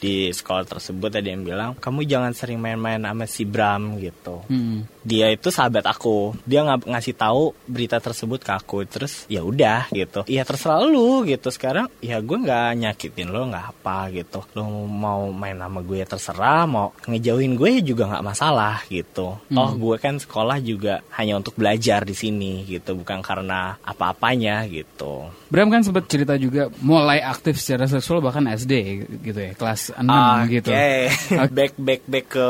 di 0.00 0.32
sekolah 0.32 0.64
tersebut 0.64 1.12
ada 1.12 1.28
yang 1.28 1.44
bilang 1.44 1.76
kamu 1.76 2.08
jangan 2.08 2.32
sering 2.32 2.58
main-main 2.58 2.98
sama 2.98 3.28
si 3.28 3.44
Bram 3.44 4.00
gitu. 4.00 4.42
Hmm. 4.48 4.88
dia 5.00 5.32
itu 5.32 5.48
sahabat 5.48 5.84
aku. 5.88 6.36
Dia 6.44 6.60
nggak 6.64 6.88
ngasih 6.88 7.14
tahu 7.16 7.56
berita 7.64 7.96
tersebut 8.00 8.40
ke 8.44 8.52
aku 8.52 8.84
terus 8.84 9.24
ya 9.32 9.40
udah 9.40 9.88
gitu. 9.92 10.24
Ya 10.28 10.44
terserah 10.44 10.84
lu 10.84 11.24
gitu. 11.24 11.48
Sekarang 11.48 11.88
ya 12.04 12.20
gue 12.20 12.36
nggak 12.36 12.76
nyakitin 12.76 13.32
lo 13.32 13.48
nggak 13.48 13.66
apa 13.76 14.12
gitu. 14.12 14.44
Lo 14.56 14.68
mau 14.88 15.32
main 15.32 15.56
sama 15.56 15.80
gue 15.80 16.04
ya 16.04 16.06
terserah. 16.08 16.68
Mau 16.68 16.92
ngejauhin 17.08 17.56
gue 17.56 17.80
ya 17.80 17.82
juga 17.84 18.12
nggak 18.12 18.26
masalah 18.26 18.84
gitu. 18.92 19.40
Oh 19.56 19.70
gue 19.72 19.96
kan 19.96 20.20
sekolah 20.20 20.60
juga 20.60 21.00
hanya 21.16 21.40
untuk 21.40 21.56
belajar 21.56 22.04
di 22.04 22.12
sini 22.12 22.68
gitu. 22.68 22.92
Bukan 22.96 23.24
karena 23.24 23.80
apa-apanya 23.80 24.68
gitu. 24.68 25.32
Bram 25.48 25.72
kan 25.72 25.80
sempat 25.80 26.06
cerita 26.06 26.36
juga 26.36 26.68
mulai 26.84 27.24
aktif 27.24 27.56
secara 27.56 27.88
seksual 27.88 28.20
bahkan 28.20 28.44
SD 28.46 29.08
gitu 29.22 29.40
ya, 29.40 29.52
kelas 29.56 29.92
6 29.96 30.54
gitu. 30.54 30.70
Oke, 30.72 31.10
back 31.56 31.72
back 31.76 32.02
back 32.08 32.26
ke 32.28 32.48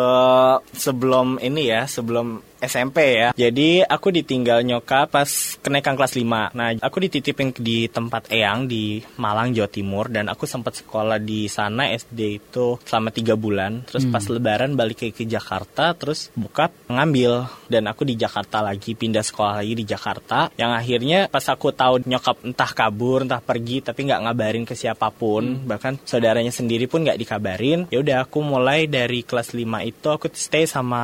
sebelum 0.75 1.39
ini 1.43 1.71
ya, 1.71 1.87
sebelum 1.87 2.50
SMP 2.61 3.21
ya. 3.21 3.29
Jadi 3.35 3.83
aku 3.83 4.13
ditinggal 4.13 4.63
nyokap 4.63 5.11
pas 5.11 5.29
kenaikan 5.65 5.97
kelas 5.97 6.15
5. 6.15 6.53
Nah, 6.55 6.77
aku 6.79 6.97
dititipin 7.09 7.57
di 7.57 7.89
tempat 7.89 8.29
Eyang 8.29 8.69
di 8.69 9.01
Malang, 9.17 9.57
Jawa 9.57 9.69
Timur 9.69 10.07
dan 10.13 10.29
aku 10.29 10.45
sempat 10.45 10.77
sekolah 10.77 11.17
di 11.17 11.49
sana 11.49 11.91
SD 11.91 12.21
itu 12.37 12.77
selama 12.85 13.11
tiga 13.11 13.35
bulan. 13.35 13.83
Terus 13.89 14.05
pas 14.13 14.25
lebaran 14.29 14.77
balik 14.77 15.03
ke, 15.03 15.07
ke 15.11 15.25
Jakarta, 15.25 15.97
terus 15.97 16.29
buka 16.37 16.69
ngambil 16.87 17.49
dan 17.71 17.89
aku 17.89 18.05
di 18.05 18.19
Jakarta 18.19 18.61
lagi 18.61 18.93
pindah 18.93 19.25
sekolah 19.25 19.65
lagi 19.65 19.75
di 19.75 19.85
Jakarta. 19.89 20.53
Yang 20.59 20.73
akhirnya 20.77 21.21
pas 21.33 21.47
aku 21.49 21.73
tahu 21.73 22.05
nyokap 22.05 22.45
entah 22.45 22.71
kabur, 22.71 23.25
entah 23.25 23.41
pergi 23.41 23.81
tapi 23.81 24.05
nggak 24.05 24.23
ngabarin 24.29 24.65
ke 24.69 24.75
siapa 24.77 25.09
pun, 25.09 25.65
bahkan 25.65 25.97
saudaranya 26.05 26.53
sendiri 26.53 26.85
pun 26.91 27.07
nggak 27.07 27.17
dikabarin. 27.17 27.89
Ya 27.89 28.03
udah 28.03 28.29
aku 28.29 28.45
mulai 28.45 28.85
dari 28.91 29.25
kelas 29.25 29.57
5 29.57 29.65
itu 29.87 30.07
aku 30.11 30.27
stay 30.35 30.67
sama 30.69 31.01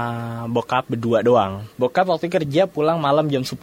bokap 0.50 0.90
berdua 0.90 1.22
doang. 1.22 1.46
Bokap 1.79 2.07
waktu 2.11 2.26
kerja 2.31 2.67
pulang 2.71 2.99
malam 2.99 3.26
jam 3.31 3.43
10. 3.43 3.57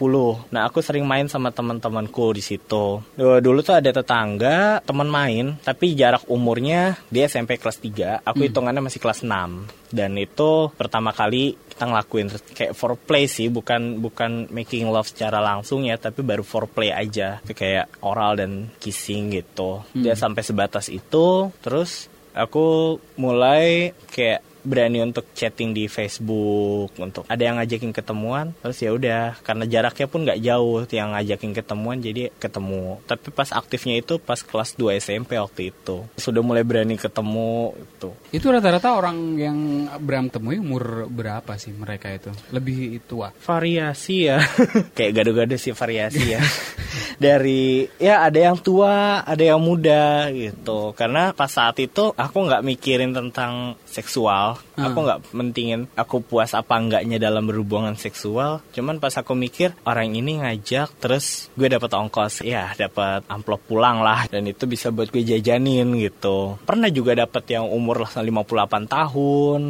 Nah, 0.49 0.67
aku 0.67 0.79
sering 0.79 1.07
main 1.07 1.27
sama 1.27 1.49
teman-temanku 1.51 2.33
di 2.35 2.43
situ. 2.43 3.01
Dulu, 3.15 3.39
dulu 3.39 3.59
tuh 3.61 3.79
ada 3.79 3.89
tetangga, 3.91 4.79
teman 4.83 5.09
main, 5.09 5.57
tapi 5.61 5.93
jarak 5.97 6.27
umurnya 6.27 6.99
dia 7.11 7.27
SMP 7.27 7.59
kelas 7.59 7.79
3, 7.79 8.23
aku 8.23 8.47
hitungannya 8.47 8.81
masih 8.83 8.99
kelas 8.99 9.23
6. 9.25 9.67
Dan 9.93 10.17
itu 10.17 10.73
pertama 10.73 11.13
kali 11.13 11.53
kita 11.69 11.85
ngelakuin 11.85 12.27
kayak 12.53 12.73
foreplay 12.73 13.29
sih, 13.29 13.49
bukan 13.49 14.01
bukan 14.01 14.49
making 14.49 14.89
love 14.89 15.09
secara 15.09 15.37
langsung 15.41 15.85
ya, 15.85 15.97
tapi 16.01 16.25
baru 16.25 16.41
foreplay 16.41 16.89
aja. 16.89 17.41
Itu 17.45 17.53
kayak 17.53 18.01
oral 18.01 18.41
dan 18.41 18.73
kissing 18.81 19.33
gitu. 19.33 19.85
Dia 19.93 20.17
sampai 20.17 20.41
sebatas 20.41 20.89
itu, 20.89 21.53
terus 21.61 22.09
aku 22.33 22.97
mulai 23.17 23.93
kayak 24.09 24.52
berani 24.63 25.03
untuk 25.03 25.29
chatting 25.35 25.75
di 25.75 25.85
Facebook 25.91 26.95
untuk 26.97 27.23
ada 27.27 27.43
yang 27.43 27.59
ngajakin 27.59 27.91
ketemuan 27.91 28.55
terus 28.63 28.79
ya 28.79 28.95
udah 28.95 29.35
karena 29.43 29.67
jaraknya 29.67 30.07
pun 30.07 30.23
nggak 30.23 30.39
jauh 30.39 30.83
yang 30.89 31.13
ngajakin 31.13 31.51
ketemuan 31.53 31.99
jadi 31.99 32.33
ketemu. 32.37 32.99
Tapi 33.07 33.31
pas 33.31 33.49
aktifnya 33.51 33.99
itu 33.99 34.19
pas 34.19 34.39
kelas 34.39 34.75
2 34.75 34.99
SMP 34.99 35.39
waktu 35.39 35.71
itu. 35.71 36.05
Sudah 36.19 36.41
mulai 36.43 36.67
berani 36.67 36.95
ketemu 36.99 37.73
itu. 37.75 38.09
Itu 38.31 38.51
rata-rata 38.51 38.95
orang 38.95 39.17
yang 39.39 39.57
Bram 40.03 40.27
temui 40.27 40.59
umur 40.59 41.07
berapa 41.07 41.55
sih 41.55 41.71
mereka 41.71 42.11
itu? 42.11 42.31
Lebih 42.51 43.03
tua. 43.07 43.31
variasi 43.43 44.29
ya. 44.29 44.39
Kayak 44.97 45.23
gado-gado 45.23 45.55
sih 45.57 45.73
variasi 45.75 46.37
ya. 46.37 46.41
Dari 47.23 47.87
ya 47.97 48.25
ada 48.25 48.39
yang 48.39 48.57
tua 48.59 49.23
ada 49.23 49.43
yang 49.43 49.61
muda 49.61 50.29
gitu. 50.33 50.91
Karena 50.97 51.31
pas 51.31 51.49
saat 51.49 51.77
itu 51.79 52.11
aku 52.13 52.37
nggak 52.45 52.65
mikirin 52.65 53.15
tentang 53.15 53.77
seksual 53.93 54.57
aku 54.73 54.97
nggak 55.05 55.19
mentingin 55.37 55.85
aku 55.93 56.25
puas 56.25 56.57
apa 56.57 56.73
enggaknya 56.81 57.21
dalam 57.21 57.45
berhubungan 57.45 57.93
seksual 57.93 58.65
cuman 58.73 58.97
pas 58.97 59.13
aku 59.13 59.37
mikir 59.37 59.77
orang 59.85 60.17
ini 60.17 60.41
ngajak 60.41 60.97
terus 60.97 61.53
gue 61.53 61.69
dapat 61.69 61.93
ongkos 61.93 62.41
ya 62.41 62.73
dapat 62.73 63.21
amplop 63.29 63.61
pulang 63.69 64.01
lah 64.01 64.25
dan 64.27 64.49
itu 64.49 64.65
bisa 64.65 64.89
buat 64.89 65.13
gue 65.13 65.21
jajanin 65.21 65.93
gitu 66.01 66.57
pernah 66.65 66.89
juga 66.89 67.13
dapat 67.13 67.45
yang 67.53 67.69
umur 67.69 68.09
58 68.09 68.89
tahun 68.89 69.61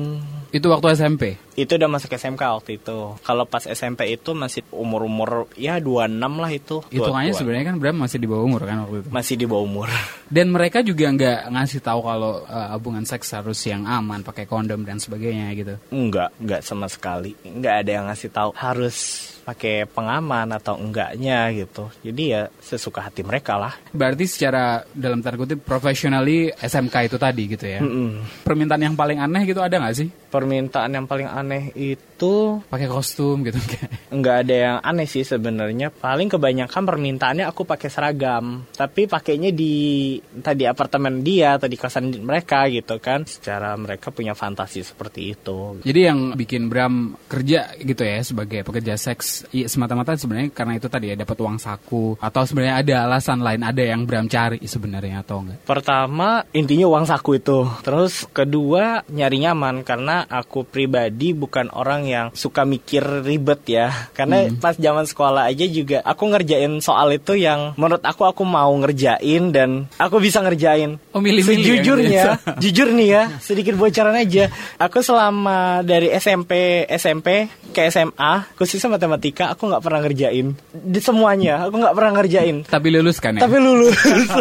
Itu 0.53 0.69
waktu 0.69 0.93
SMP. 0.93 1.33
itu 1.57 1.73
udah 1.73 1.89
masuk 1.89 2.13
SMK 2.13 2.37
waktu 2.37 2.77
itu. 2.77 3.17
Kalau 3.25 3.49
pas 3.49 3.65
SMP 3.65 4.13
itu 4.13 4.37
masih 4.37 4.61
umur-umur 4.69 5.49
ya 5.57 5.81
26 5.81 6.13
lah 6.13 6.51
itu. 6.53 6.85
Hitungannya 6.93 7.33
22. 7.33 7.39
sebenarnya 7.41 7.65
kan 7.73 7.75
Bram 7.81 7.97
masih 7.97 8.17
di 8.21 8.29
bawah 8.29 8.45
umur 8.45 8.61
kan 8.61 8.85
waktu 8.85 9.01
itu. 9.01 9.09
masih 9.09 9.33
di 9.33 9.45
bawah 9.49 9.65
umur. 9.65 9.89
Dan 10.29 10.53
mereka 10.53 10.85
juga 10.85 11.09
nggak 11.09 11.49
ngasih 11.57 11.81
tahu 11.81 12.05
kalau 12.05 12.45
uh, 12.45 12.69
hubungan 12.77 13.01
seks 13.01 13.33
harus 13.33 13.57
yang 13.65 13.89
aman, 13.89 14.12
pakai 14.22 14.46
kondom 14.46 14.86
dan 14.86 15.01
sebagainya 15.01 15.50
gitu. 15.58 15.74
Enggak, 15.89 16.29
enggak 16.38 16.62
sama 16.62 16.86
sekali. 16.86 17.34
Enggak 17.41 17.82
ada 17.82 17.89
yang 17.89 18.05
ngasih 18.05 18.29
tahu 18.29 18.53
harus 18.53 18.98
pakai 19.43 19.83
pengaman 19.85 20.47
atau 20.55 20.79
enggaknya 20.79 21.51
gitu. 21.51 21.91
Jadi 22.01 22.23
ya 22.31 22.41
sesuka 22.59 23.03
hati 23.03 23.21
mereka 23.21 23.59
lah. 23.59 23.75
Berarti 23.91 24.23
secara 24.23 24.81
dalam 24.89 25.19
tanda 25.19 25.35
kutip 25.35 25.59
profesionally 25.62 26.47
SMK 26.50 27.12
itu 27.12 27.17
tadi 27.19 27.43
gitu 27.51 27.65
ya. 27.67 27.79
Mm-mm. 27.83 28.43
Permintaan 28.47 28.81
yang 28.81 28.95
paling 28.95 29.19
aneh 29.19 29.43
gitu 29.43 29.59
ada 29.59 29.75
nggak 29.77 29.95
sih? 29.95 30.07
Permintaan 30.31 30.95
yang 30.95 31.05
paling 31.05 31.27
aneh 31.27 31.69
itu 31.75 32.63
Pakai 32.65 32.88
kostum 32.88 33.43
gitu 33.43 33.59
kan. 33.75 33.91
nggak 34.09 34.38
ada 34.47 34.55
yang 34.55 34.77
aneh 34.79 35.05
sih 35.05 35.21
sebenarnya. 35.21 35.91
Paling 35.91 36.31
kebanyakan 36.31 36.83
permintaannya 36.88 37.45
aku 37.45 37.67
pakai 37.67 37.91
seragam, 37.91 38.63
tapi 38.71 39.05
pakainya 39.05 39.51
di 39.51 40.15
tadi 40.39 40.63
apartemen 40.63 41.19
dia 41.19 41.59
atau 41.59 41.67
di 41.67 41.75
kosan 41.75 42.15
mereka 42.23 42.65
gitu 42.71 42.95
kan. 42.97 43.27
Secara 43.27 43.75
mereka 43.75 44.09
punya 44.09 44.31
fantasi 44.31 44.88
seperti 44.88 45.35
itu. 45.35 45.83
Jadi 45.83 46.00
yang 46.00 46.19
bikin 46.33 46.71
Bram 46.71 47.19
kerja 47.27 47.75
gitu 47.75 48.01
ya 48.01 48.23
sebagai 48.23 48.63
pekerja 48.63 48.95
seks 48.95 49.32
ya, 49.49 49.65
semata-mata 49.65 50.13
sebenarnya 50.15 50.53
karena 50.53 50.77
itu 50.77 50.87
tadi 50.87 51.11
ya 51.11 51.15
dapat 51.17 51.37
uang 51.41 51.57
saku 51.57 52.19
atau 52.21 52.41
sebenarnya 52.45 52.75
ada 52.85 52.95
alasan 53.09 53.39
lain 53.41 53.61
ada 53.65 53.83
yang 53.83 54.05
Bram 54.05 54.29
cari 54.29 54.61
sebenarnya 54.63 55.25
atau 55.25 55.41
enggak? 55.41 55.65
Pertama, 55.65 56.45
intinya 56.53 56.85
uang 56.89 57.05
saku 57.09 57.41
itu. 57.41 57.65
Terus 57.81 58.27
kedua, 58.29 59.01
nyari 59.09 59.37
nyaman 59.41 59.81
karena 59.81 60.27
aku 60.29 60.67
pribadi 60.67 61.33
bukan 61.33 61.71
orang 61.73 62.05
yang 62.05 62.25
suka 62.35 62.67
mikir 62.67 63.25
ribet 63.25 63.61
ya. 63.65 64.11
Karena 64.13 64.51
pas 64.59 64.77
zaman 64.77 65.07
sekolah 65.07 65.49
aja 65.49 65.65
juga 65.65 66.03
aku 66.03 66.29
ngerjain 66.29 66.77
soal 66.83 67.15
itu 67.15 67.39
yang 67.39 67.73
menurut 67.79 68.03
aku 68.03 68.27
aku 68.27 68.43
mau 68.43 68.69
ngerjain 68.75 69.49
dan 69.55 69.87
aku 69.97 70.19
bisa 70.19 70.43
ngerjain. 70.43 70.99
Oh, 71.15 71.23
milih-milih 71.23 71.63
ya, 71.63 71.67
Sejujurnya, 71.79 72.09
gitu. 72.11 72.31
jujur 72.67 72.87
nih 72.91 73.07
ya, 73.07 73.23
sedikit 73.39 73.75
bocoran 73.79 74.15
aja. 74.19 74.51
Aku 74.77 74.99
selama 74.99 75.81
dari 75.85 76.11
SMP 76.11 76.83
SMP 76.91 77.47
ke 77.71 77.87
SMA, 77.89 78.53
khususnya 78.59 78.93
matematika, 78.93 79.22
aku 79.31 79.63
nggak 79.71 79.83
pernah 79.83 79.99
ngerjain. 80.03 80.47
Di 80.73 80.99
semuanya, 80.99 81.69
aku 81.69 81.79
nggak 81.79 81.95
pernah 81.95 82.11
ngerjain. 82.19 82.57
Tapi 82.67 82.87
lulus 82.91 83.17
kan 83.23 83.39
ya? 83.39 83.47
Tapi 83.47 83.57
lulus. 83.61 83.95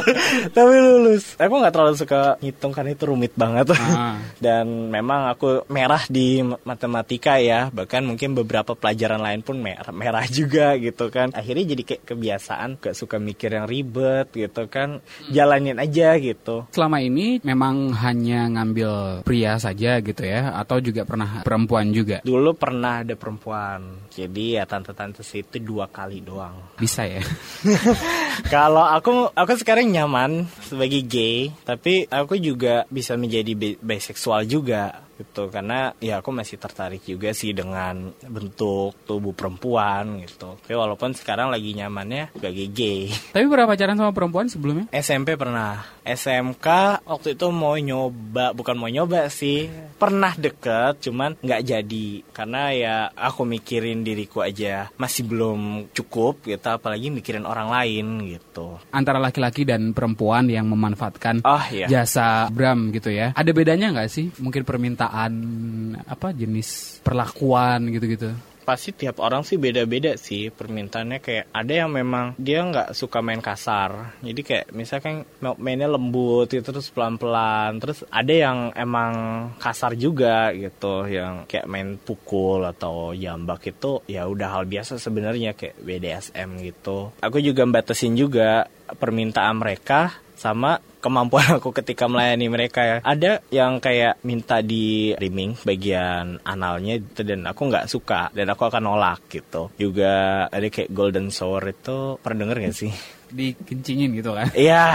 Tapi 0.56 0.74
lulus. 0.82 1.22
Aku 1.38 1.54
nggak 1.62 1.72
terlalu 1.74 1.94
suka 1.94 2.40
ngitung 2.42 2.72
karena 2.74 2.90
itu 2.96 3.04
rumit 3.06 3.32
banget. 3.38 3.76
Ah. 3.78 4.18
Dan 4.44 4.90
memang 4.90 5.30
aku 5.30 5.68
merah 5.70 6.02
di 6.08 6.42
matematika 6.42 7.38
ya. 7.38 7.68
Bahkan 7.70 8.02
mungkin 8.02 8.34
beberapa 8.34 8.74
pelajaran 8.74 9.22
lain 9.22 9.46
pun 9.46 9.60
merah, 9.62 9.94
merah 9.94 10.26
juga 10.26 10.74
gitu 10.80 11.12
kan. 11.12 11.30
Akhirnya 11.36 11.76
jadi 11.76 11.82
kayak 11.84 12.02
kebiasaan 12.08 12.80
gak 12.80 12.96
suka 12.96 13.20
mikir 13.20 13.54
yang 13.54 13.68
ribet 13.68 14.32
gitu 14.32 14.66
kan. 14.66 15.04
Jalanin 15.28 15.78
aja 15.78 16.16
gitu. 16.16 16.66
Selama 16.72 16.98
ini 17.04 17.38
memang 17.44 17.92
hanya 18.00 18.48
ngambil 18.48 19.22
pria 19.22 19.60
saja 19.60 20.00
gitu 20.00 20.24
ya 20.24 20.56
atau 20.56 20.80
juga 20.80 21.04
pernah 21.04 21.44
perempuan 21.44 21.92
juga? 21.92 22.24
Dulu 22.24 22.56
pernah 22.56 23.04
ada 23.04 23.14
perempuan. 23.14 24.08
Jadi 24.08 24.56
ya 24.56 24.64
tante-tante 24.72 25.20
situ 25.20 25.60
dua 25.60 25.84
kali 25.84 26.24
doang. 26.24 26.56
Bisa 26.80 27.04
ya? 27.04 27.20
Kalau 28.54 28.88
aku 28.88 29.28
aku 29.36 29.52
sekarang 29.60 29.92
nyaman 29.92 30.48
sebagai 30.64 31.04
gay, 31.04 31.52
tapi 31.68 32.08
aku 32.08 32.40
juga 32.40 32.88
bisa 32.88 33.12
menjadi 33.20 33.52
bi- 33.52 33.76
bisexual 33.76 34.48
juga 34.48 35.04
gitu 35.22 35.48
karena 35.48 35.94
ya 36.02 36.18
aku 36.18 36.34
masih 36.34 36.58
tertarik 36.58 37.06
juga 37.06 37.30
sih 37.30 37.54
dengan 37.54 38.10
bentuk 38.26 38.98
tubuh 39.06 39.32
perempuan 39.32 40.20
gitu. 40.26 40.58
Tapi 40.58 40.74
walaupun 40.74 41.14
sekarang 41.14 41.48
lagi 41.48 41.72
nyamannya 41.78 42.34
sebagai 42.34 42.66
gay. 42.74 43.08
Tapi 43.30 43.46
pernah 43.46 43.66
pacaran 43.70 43.96
sama 43.96 44.12
perempuan 44.12 44.46
sebelumnya? 44.50 44.90
SMP 44.90 45.38
pernah, 45.38 45.86
SMK 46.02 47.00
waktu 47.06 47.38
itu 47.38 47.46
mau 47.54 47.78
nyoba, 47.78 48.50
bukan 48.52 48.74
mau 48.74 48.90
nyoba 48.90 49.30
sih, 49.30 49.70
pernah 49.96 50.34
deket, 50.34 50.98
cuman 51.06 51.38
nggak 51.38 51.62
jadi 51.62 52.06
karena 52.34 52.62
ya 52.74 52.96
aku 53.14 53.46
mikirin 53.46 54.02
diriku 54.02 54.42
aja 54.42 54.90
masih 54.98 55.22
belum 55.28 55.92
cukup 55.94 56.42
gitu, 56.42 56.66
apalagi 56.66 57.14
mikirin 57.14 57.46
orang 57.46 57.70
lain 57.70 58.06
gitu. 58.26 58.82
Antara 58.90 59.22
laki-laki 59.22 59.62
dan 59.62 59.94
perempuan 59.94 60.50
yang 60.50 60.66
memanfaatkan 60.66 61.44
Oh 61.46 61.64
iya. 61.70 61.86
jasa 61.86 62.48
Bram 62.50 62.90
gitu 62.90 63.12
ya. 63.12 63.30
Ada 63.36 63.50
bedanya 63.54 63.94
nggak 63.94 64.10
sih? 64.10 64.32
Mungkin 64.42 64.66
permintaan 64.66 65.11
apa 65.12 66.32
jenis 66.32 66.98
perlakuan 67.04 67.92
gitu-gitu. 67.92 68.32
Pasti 68.62 68.94
tiap 68.94 69.18
orang 69.18 69.42
sih 69.42 69.58
beda-beda 69.58 70.14
sih 70.14 70.46
permintaannya. 70.54 71.18
Kayak 71.18 71.50
ada 71.50 71.72
yang 71.82 71.90
memang 71.90 72.38
dia 72.38 72.62
nggak 72.62 72.94
suka 72.94 73.18
main 73.18 73.42
kasar. 73.42 74.14
Jadi 74.22 74.40
kayak 74.46 74.70
misalkan 74.70 75.26
mainnya 75.58 75.90
lembut 75.90 76.46
gitu 76.46 76.70
terus 76.70 76.86
pelan-pelan. 76.94 77.82
Terus 77.82 78.06
ada 78.06 78.30
yang 78.30 78.70
emang 78.78 79.12
kasar 79.58 79.98
juga 79.98 80.54
gitu 80.54 81.10
yang 81.10 81.42
kayak 81.50 81.66
main 81.66 81.98
pukul 81.98 82.62
atau 82.62 83.10
jambak 83.18 83.66
itu 83.66 83.98
ya 84.06 84.30
udah 84.30 84.54
hal 84.54 84.70
biasa 84.70 84.94
sebenarnya 84.94 85.58
kayak 85.58 85.82
BDSM 85.82 86.62
gitu. 86.62 87.10
Aku 87.18 87.42
juga 87.42 87.66
batasin 87.66 88.14
juga 88.14 88.70
permintaan 88.94 89.58
mereka 89.58 90.22
sama 90.38 90.78
kemampuan 91.02 91.58
aku 91.58 91.74
ketika 91.74 92.06
melayani 92.06 92.46
mereka 92.46 92.80
ya. 92.86 92.96
Ada 93.02 93.42
yang 93.50 93.82
kayak 93.82 94.22
minta 94.22 94.62
di 94.62 95.12
rimming 95.18 95.58
bagian 95.66 96.38
analnya 96.46 97.02
gitu 97.02 97.26
dan 97.26 97.42
aku 97.50 97.66
nggak 97.66 97.90
suka 97.90 98.30
dan 98.30 98.46
aku 98.54 98.70
akan 98.70 98.82
nolak 98.86 99.26
gitu. 99.26 99.74
Juga 99.74 100.46
ada 100.46 100.66
kayak 100.70 100.94
golden 100.94 101.34
shower 101.34 101.74
itu 101.74 102.16
pernah 102.22 102.46
denger 102.46 102.70
gak 102.70 102.76
sih? 102.78 102.92
Dikencingin 103.32 104.12
gitu 104.14 104.36
kan. 104.36 104.48
Iya, 104.62 104.94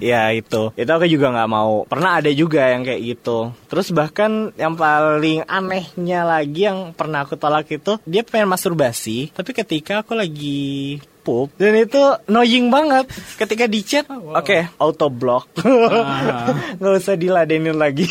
ya 0.00 0.22
itu. 0.32 0.72
Itu 0.72 0.90
aku 0.90 1.06
juga 1.10 1.34
nggak 1.34 1.50
mau. 1.50 1.84
Pernah 1.84 2.22
ada 2.22 2.30
juga 2.32 2.70
yang 2.70 2.86
kayak 2.86 3.00
gitu. 3.02 3.52
Terus 3.68 3.92
bahkan 3.92 4.54
yang 4.56 4.78
paling 4.78 5.44
anehnya 5.44 6.24
lagi 6.24 6.70
yang 6.70 6.94
pernah 6.96 7.26
aku 7.26 7.36
tolak 7.36 7.68
itu 7.68 7.98
dia 8.08 8.22
pengen 8.24 8.48
masturbasi, 8.48 9.34
tapi 9.34 9.50
ketika 9.52 10.00
aku 10.00 10.16
lagi 10.16 11.02
pup 11.20 11.52
dan 11.60 11.76
itu 11.76 12.00
annoying 12.26 12.72
banget 12.72 13.06
ketika 13.36 13.68
di 13.68 13.80
chat 13.84 14.08
oke 14.08 14.58
auto 14.80 15.12
block 15.12 15.52
nggak 16.80 16.94
usah 16.96 17.16
diladenin 17.20 17.76
lagi 17.76 18.08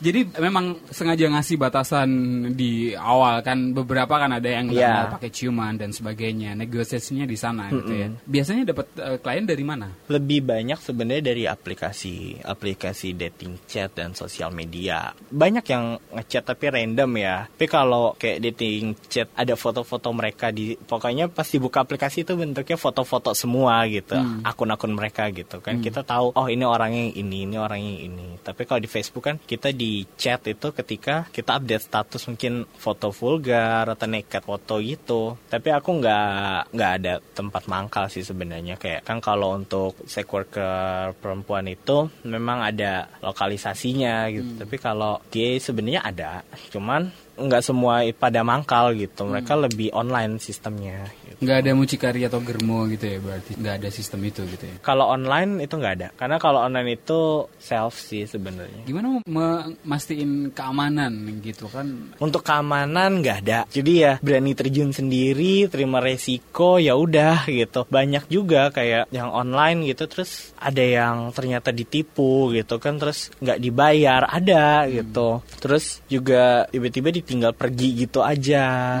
Jadi 0.00 0.32
memang 0.40 0.80
sengaja 0.88 1.28
ngasih 1.28 1.56
batasan 1.60 2.08
di 2.56 2.96
awal 2.96 3.44
kan 3.44 3.76
beberapa 3.76 4.16
kan 4.16 4.32
ada 4.32 4.48
yang 4.48 4.72
nggak 4.72 4.88
mau 4.88 5.14
pakai 5.20 5.30
ciuman 5.30 5.76
dan 5.76 5.92
sebagainya. 5.92 6.56
Negosiasinya 6.56 7.28
di 7.28 7.36
sana 7.36 7.68
gitu 7.68 7.92
ya. 7.92 8.08
Biasanya 8.24 8.72
dapat 8.72 8.86
eh, 8.96 9.18
klien 9.20 9.46
dari 9.46 9.64
mana? 9.64 9.88
lebih 10.10 10.42
banyak 10.42 10.78
sebenarnya 10.82 11.24
dari 11.32 11.44
aplikasi 11.46 12.42
aplikasi 12.42 13.14
dating 13.14 13.62
chat 13.70 13.94
dan 13.94 14.16
sosial 14.16 14.50
media. 14.50 15.14
Banyak 15.30 15.64
yang 15.70 15.84
ngechat 16.16 16.44
tapi 16.48 16.72
random 16.72 17.10
ya. 17.20 17.46
Tapi 17.46 17.66
kalau 17.70 18.18
kayak 18.18 18.42
dating 18.50 18.98
chat 19.06 19.30
ada 19.36 19.54
foto-foto 19.54 20.10
mereka 20.10 20.50
di 20.50 20.74
pokoknya 20.74 21.30
pasti 21.30 21.62
buka 21.62 21.86
aplikasi 21.86 22.26
itu 22.26 22.34
bentuknya 22.34 22.76
foto-foto 22.76 23.36
semua 23.36 23.84
gitu. 23.86 24.18
Akun-akun 24.42 24.92
mereka 24.92 25.30
gitu 25.30 25.62
kan. 25.62 25.78
Kita 25.78 26.02
tahu 26.02 26.34
oh 26.34 26.46
ini 26.50 26.64
orangnya 26.66 27.10
yang 27.10 27.14
ini 27.26 27.36
ini 27.46 27.56
orangnya 27.56 27.90
yang 27.94 28.02
ini. 28.10 28.26
Tapi 28.42 28.62
kalau 28.66 28.80
di 28.82 28.90
Facebook 28.90 29.24
kan 29.26 29.36
kita 29.38 29.70
di 29.70 29.89
chat 30.16 30.40
itu 30.48 30.72
ketika 30.72 31.26
kita 31.30 31.58
update 31.58 31.84
status 31.84 32.22
mungkin 32.28 32.64
foto 32.78 33.10
vulgar 33.14 33.86
atau 33.88 34.06
naked 34.06 34.42
foto 34.42 34.74
gitu. 34.82 35.36
Tapi 35.48 35.68
aku 35.70 36.00
nggak 36.00 36.74
nggak 36.74 36.92
ada 37.02 37.14
tempat 37.34 37.62
mangkal 37.66 38.06
sih 38.10 38.24
sebenarnya. 38.24 38.76
Kayak 38.76 39.06
kan 39.06 39.18
kalau 39.18 39.56
untuk 39.56 39.98
sex 40.06 40.26
worker 40.30 41.14
perempuan 41.18 41.66
itu 41.66 42.08
memang 42.26 42.64
ada 42.64 43.08
lokalisasinya 43.20 44.28
gitu. 44.34 44.64
Tapi 44.64 44.76
kalau 44.78 45.20
gay 45.32 45.58
sebenarnya 45.58 46.02
ada. 46.04 46.32
Cuman 46.72 47.29
nggak 47.40 47.62
semua 47.64 48.04
pada 48.12 48.44
mangkal 48.44 48.92
gitu 48.94 49.24
mereka 49.26 49.56
lebih 49.56 49.90
online 49.96 50.36
sistemnya 50.36 51.08
gitu. 51.24 51.40
Nggak 51.40 51.56
ada 51.64 51.70
mucikari 51.72 52.20
atau 52.28 52.40
germo 52.44 52.84
gitu 52.92 53.04
ya 53.08 53.18
berarti. 53.18 53.56
Nggak 53.56 53.74
ada 53.80 53.88
sistem 53.88 54.20
itu 54.28 54.40
gitu 54.44 54.64
ya. 54.68 54.76
kalau 54.84 55.08
online 55.08 55.64
itu 55.64 55.74
nggak 55.76 55.94
ada 55.96 56.08
karena 56.14 56.36
kalau 56.36 56.60
online 56.60 57.00
itu 57.00 57.48
self 57.56 57.96
sih 57.96 58.28
sebenarnya 58.28 58.82
Gimana 58.84 59.22
memastikan 59.24 60.52
keamanan 60.52 61.12
gitu 61.40 61.66
kan? 61.70 62.16
Untuk 62.18 62.42
keamanan 62.44 63.22
nggak 63.24 63.38
ada. 63.46 63.58
Jadi 63.70 63.92
ya 64.02 64.12
berani 64.20 64.52
terjun 64.52 64.90
sendiri, 64.92 65.70
terima 65.70 66.02
resiko 66.02 66.76
ya 66.76 66.96
udah 66.96 67.46
gitu. 67.48 67.86
Banyak 67.88 68.28
juga 68.28 68.68
kayak 68.74 69.08
yang 69.14 69.30
online 69.30 69.86
gitu 69.88 70.10
terus 70.10 70.52
ada 70.58 70.82
yang 70.82 71.30
ternyata 71.32 71.70
ditipu 71.70 72.50
gitu 72.52 72.76
kan 72.82 72.98
terus 72.98 73.30
nggak 73.40 73.60
dibayar 73.62 74.26
ada 74.26 74.84
gitu. 74.90 75.40
Terus 75.62 76.02
juga 76.10 76.66
tiba-tiba 76.68 77.08
ditinggal 77.30 77.54
pergi 77.54 77.94
gitu 77.94 78.26
aja. 78.26 78.98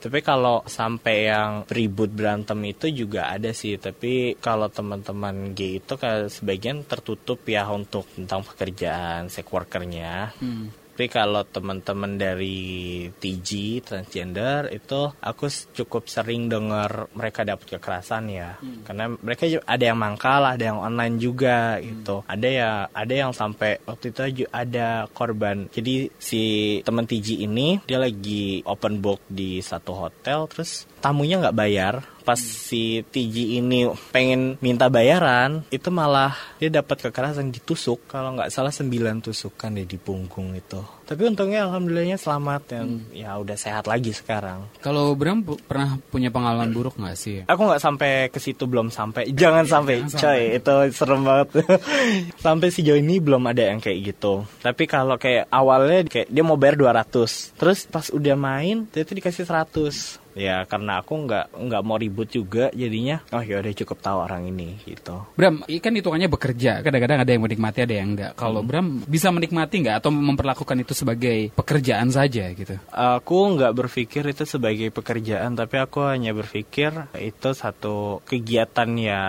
Tapi 0.00 0.24
kalau 0.24 0.64
sampai 0.64 1.28
yang 1.28 1.68
ribut 1.68 2.08
berantem 2.08 2.56
itu 2.64 2.88
juga 2.88 3.28
ada 3.28 3.52
sih. 3.52 3.76
Tapi 3.76 4.40
kalau 4.40 4.72
teman-teman 4.72 5.52
gay 5.52 5.84
itu 5.84 5.92
sebagian 6.32 6.88
tertutup 6.88 7.44
ya 7.44 7.68
untuk 7.68 8.08
tentang 8.16 8.40
pekerjaan 8.48 9.28
sex 9.28 9.44
workernya. 9.44 10.32
Tapi 10.96 11.12
kalau 11.12 11.44
teman-teman 11.44 12.16
dari 12.16 13.04
TG 13.12 13.84
transgender 13.84 14.72
itu 14.72 15.12
aku 15.20 15.44
cukup 15.76 16.08
sering 16.08 16.48
dengar 16.48 17.12
mereka 17.12 17.44
dapat 17.44 17.76
kekerasan 17.76 18.32
ya. 18.32 18.56
Karena 18.80 19.12
mereka 19.12 19.44
ada 19.68 19.84
yang 19.84 20.00
mangkal, 20.00 20.40
ada 20.48 20.72
yang 20.72 20.80
online 20.80 21.20
juga 21.20 21.76
gitu. 21.84 22.24
Ada 22.24 22.48
ya 22.48 22.70
ada 22.96 23.12
yang 23.12 23.36
sampai 23.36 23.76
waktu 23.84 24.08
itu 24.08 24.48
ada 24.48 25.04
korban. 25.12 25.68
Jadi 25.68 26.08
si 26.16 26.80
teman 26.80 27.04
TG 27.04 27.44
ini 27.44 27.84
dia 27.84 28.00
lagi 28.00 28.64
open 28.64 28.96
book 29.04 29.20
di 29.28 29.60
satu 29.60 29.92
hotel 29.92 30.48
terus 30.48 30.88
tamunya 31.04 31.44
nggak 31.44 31.58
bayar 31.60 32.15
pas 32.26 32.42
si 32.42 33.06
Tiji 33.06 33.62
ini 33.62 33.86
pengen 34.10 34.58
minta 34.58 34.90
bayaran 34.90 35.62
itu 35.70 35.94
malah 35.94 36.34
dia 36.58 36.66
dapat 36.66 37.06
kekerasan 37.06 37.54
ditusuk. 37.54 38.10
Kalau 38.10 38.34
nggak 38.34 38.50
salah 38.50 38.74
9 38.74 39.22
tusukan 39.22 39.70
deh 39.70 39.86
di 39.86 39.94
punggung 39.94 40.50
itu. 40.58 40.82
Tapi 41.06 41.22
untungnya 41.22 41.70
alhamdulillahnya 41.70 42.18
selamat 42.18 42.60
dan 42.66 43.06
hmm. 43.06 43.14
ya 43.14 43.38
udah 43.38 43.54
sehat 43.54 43.86
lagi 43.86 44.10
sekarang. 44.10 44.66
Kalau 44.82 45.14
Bram 45.14 45.46
pernah 45.46 46.02
punya 46.10 46.34
pengalaman 46.34 46.74
buruk 46.74 46.98
nggak 46.98 47.14
sih? 47.14 47.46
Aku 47.46 47.62
nggak 47.62 47.78
sampai 47.78 48.10
ke 48.34 48.42
situ 48.42 48.66
belum 48.66 48.90
sampai. 48.90 49.30
Jangan 49.30 49.62
sampai 49.70 50.02
jangan 50.02 50.18
coy. 50.18 50.42
sampai. 50.42 50.58
itu 50.58 50.74
serem 50.98 51.22
banget. 51.22 51.48
Sampai 52.46 52.68
sejauh 52.74 52.98
ini 52.98 53.22
belum 53.22 53.46
ada 53.46 53.70
yang 53.70 53.78
kayak 53.78 54.14
gitu. 54.14 54.42
Tapi 54.58 54.90
kalau 54.90 55.14
kayak 55.14 55.46
awalnya 55.52 56.02
kayak 56.10 56.26
dia 56.26 56.42
mau 56.42 56.58
bayar 56.58 56.74
200 56.74 57.54
terus 57.54 57.86
pas 57.86 58.06
udah 58.10 58.34
main 58.34 58.88
itu 58.90 59.12
dikasih 59.14 59.46
100 59.46 60.25
ya 60.36 60.68
karena 60.68 61.00
aku 61.00 61.24
nggak 61.24 61.56
nggak 61.56 61.82
mau 61.82 61.96
ribut 61.96 62.28
juga 62.28 62.68
jadinya. 62.76 63.24
Oh 63.32 63.40
ya 63.40 63.58
udah 63.64 63.72
cukup 63.72 63.98
tahu 64.04 64.18
orang 64.28 64.46
ini 64.46 64.76
gitu. 64.84 65.24
Bram 65.34 65.64
kan 65.64 65.92
hitungannya 65.96 66.28
bekerja. 66.28 66.84
Kadang-kadang 66.84 67.24
ada 67.24 67.30
yang 67.32 67.42
menikmati 67.42 67.82
ada 67.82 67.94
yang 67.96 68.14
enggak 68.14 68.32
kalau 68.36 68.60
hmm. 68.60 68.68
Bram 68.68 68.86
bisa 69.08 69.32
menikmati 69.32 69.82
nggak? 69.82 69.96
Atau 70.04 70.12
memperlakukan 70.12 70.76
itu 70.84 70.92
sebagai 70.92 71.50
pekerjaan 71.56 72.12
saja 72.12 72.52
gitu? 72.52 72.76
Aku 72.92 73.56
nggak 73.56 73.72
berpikir 73.72 74.28
itu 74.28 74.44
sebagai 74.44 74.92
pekerjaan 74.92 75.56
tapi 75.56 75.80
aku 75.80 76.04
hanya 76.04 76.36
berpikir 76.36 76.92
itu 77.16 77.48
satu 77.56 78.20
kegiatan 78.28 78.88
ya 79.00 79.20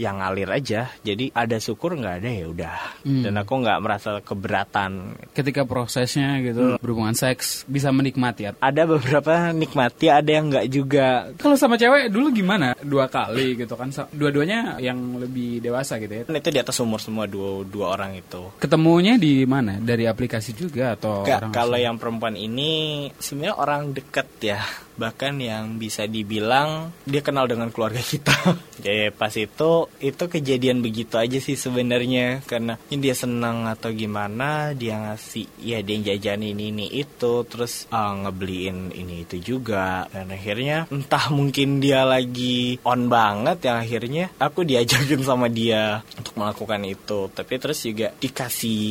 yang 0.00 0.24
ngalir 0.24 0.48
aja. 0.48 0.88
Jadi 1.04 1.30
ada 1.36 1.60
syukur 1.60 1.94
nggak 1.94 2.24
ada 2.24 2.30
ya 2.32 2.46
udah. 2.48 2.76
Hmm. 3.04 3.20
dan 3.20 3.36
aku 3.36 3.60
nggak 3.60 3.80
merasa 3.84 4.10
keberatan. 4.24 5.18
Ketika 5.36 5.68
prosesnya 5.68 6.40
gitu 6.40 6.74
hmm. 6.74 6.80
berhubungan 6.80 7.12
seks 7.12 7.68
bisa 7.68 7.92
menikmati 7.92 8.48
ada 8.48 8.82
beberapa 8.88 9.52
nikmati 9.52 10.08
ada 10.08 10.30
yang 10.30 10.53
nggak 10.54 10.66
juga. 10.70 11.34
Kalau 11.34 11.58
sama 11.58 11.74
cewek 11.74 12.14
dulu 12.14 12.30
gimana? 12.30 12.78
Dua 12.78 13.10
kali 13.10 13.58
gitu 13.58 13.74
kan? 13.74 13.90
Dua-duanya 14.14 14.78
yang 14.78 15.18
lebih 15.18 15.58
dewasa 15.58 15.98
gitu 15.98 16.14
ya? 16.14 16.22
Itu 16.30 16.50
di 16.54 16.60
atas 16.62 16.78
umur 16.78 17.02
semua 17.02 17.26
dua 17.26 17.66
dua 17.66 17.98
orang 17.98 18.14
itu. 18.14 18.54
Ketemunya 18.62 19.18
di 19.18 19.42
mana? 19.42 19.82
Dari 19.82 20.06
aplikasi 20.06 20.54
juga 20.54 20.94
atau? 20.94 21.26
Gak, 21.26 21.50
kalau 21.50 21.74
yang 21.74 21.98
perempuan 21.98 22.38
ini 22.38 23.10
sebenarnya 23.18 23.58
orang 23.58 23.90
deket 23.90 24.28
ya 24.38 24.62
bahkan 24.94 25.36
yang 25.42 25.76
bisa 25.76 26.06
dibilang 26.06 26.94
dia 27.04 27.20
kenal 27.20 27.50
dengan 27.50 27.68
keluarga 27.74 28.00
kita. 28.00 28.34
Jadi 28.84 29.10
pas 29.14 29.32
itu 29.34 29.88
itu 29.98 30.24
kejadian 30.24 30.80
begitu 30.80 31.18
aja 31.18 31.38
sih 31.38 31.58
sebenarnya. 31.58 32.42
Karena 32.46 32.78
ini 32.90 33.10
dia 33.10 33.16
senang 33.16 33.66
atau 33.66 33.90
gimana 33.90 34.72
dia 34.72 34.98
ngasih 34.98 35.46
ya 35.62 35.82
dia 35.82 36.14
jajan 36.14 36.42
ini 36.46 36.70
ini 36.70 36.86
itu. 36.94 37.42
Terus 37.46 37.90
uh, 37.90 38.14
ngebeliin 38.26 38.94
ini 38.94 39.26
itu 39.26 39.36
juga. 39.42 40.06
Dan 40.10 40.30
akhirnya 40.30 40.86
entah 40.90 41.30
mungkin 41.30 41.82
dia 41.82 42.06
lagi 42.06 42.78
on 42.86 43.10
banget 43.10 43.66
yang 43.66 43.78
akhirnya 43.82 44.24
aku 44.38 44.62
diajakin 44.62 45.22
sama 45.26 45.50
dia 45.50 46.02
untuk 46.18 46.34
melakukan 46.38 46.82
itu. 46.86 47.28
Tapi 47.34 47.54
terus 47.58 47.82
juga 47.82 48.14
dikasih 48.14 48.82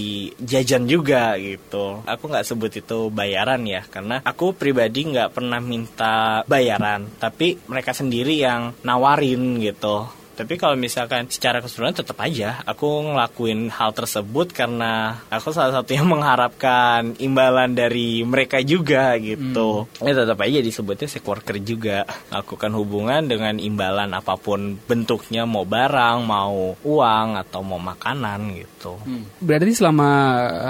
jajan 0.42 0.84
juga 0.86 1.36
gitu. 1.40 2.04
Aku 2.04 2.28
nggak 2.28 2.48
sebut 2.48 2.72
itu 2.84 3.08
bayaran 3.14 3.64
ya 3.64 3.86
karena 3.88 4.20
aku 4.26 4.56
pribadi 4.56 5.06
nggak 5.08 5.36
pernah 5.38 5.60
minta 5.62 5.93
minta 5.94 6.42
bayaran 6.50 7.06
tapi 7.22 7.62
mereka 7.70 7.94
sendiri 7.94 8.42
yang 8.42 8.74
nawarin 8.82 9.62
gitu 9.62 10.10
tapi 10.34 10.58
kalau 10.58 10.74
misalkan 10.74 11.30
secara 11.30 11.62
keseluruhan 11.62 11.94
tetap 11.94 12.18
aja 12.20 12.62
aku 12.66 13.14
ngelakuin 13.14 13.70
hal 13.70 13.94
tersebut 13.94 14.50
karena 14.50 15.22
aku 15.30 15.54
salah 15.54 15.82
satu 15.82 15.94
yang 15.94 16.10
mengharapkan 16.14 17.14
imbalan 17.22 17.78
dari 17.78 18.26
mereka 18.26 18.60
juga 18.66 19.14
gitu. 19.22 19.86
Hmm. 19.86 20.06
Ya 20.06 20.14
tetap 20.18 20.42
aja 20.42 20.60
disebutnya 20.60 21.08
sex 21.10 21.24
worker 21.24 21.58
juga. 21.62 22.06
Lakukan 22.34 22.74
hubungan 22.74 23.26
dengan 23.30 23.62
imbalan 23.62 24.10
apa 24.14 24.36
pun 24.38 24.78
bentuknya 24.78 25.46
mau 25.46 25.64
barang, 25.64 26.18
mau 26.26 26.74
uang 26.82 27.28
atau 27.38 27.62
mau 27.62 27.78
makanan 27.78 28.58
gitu. 28.58 28.98
Hmm. 29.06 29.26
Berarti 29.38 29.72
selama 29.78 30.10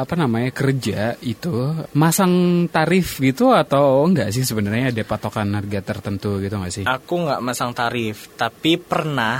apa 0.04 0.14
namanya 0.20 0.52
kerja 0.52 1.16
itu 1.24 1.74
masang 1.96 2.66
tarif 2.68 3.20
gitu 3.24 3.56
atau 3.56 4.04
enggak 4.04 4.36
sih 4.36 4.44
sebenarnya 4.44 4.92
ada 4.92 5.04
patokan 5.08 5.56
harga 5.56 5.80
tertentu 5.80 6.40
gitu 6.44 6.56
enggak 6.60 6.74
sih? 6.74 6.84
Aku 6.84 7.24
nggak 7.24 7.44
masang 7.44 7.72
tarif, 7.72 8.34
tapi 8.36 8.76
pernah 8.76 9.40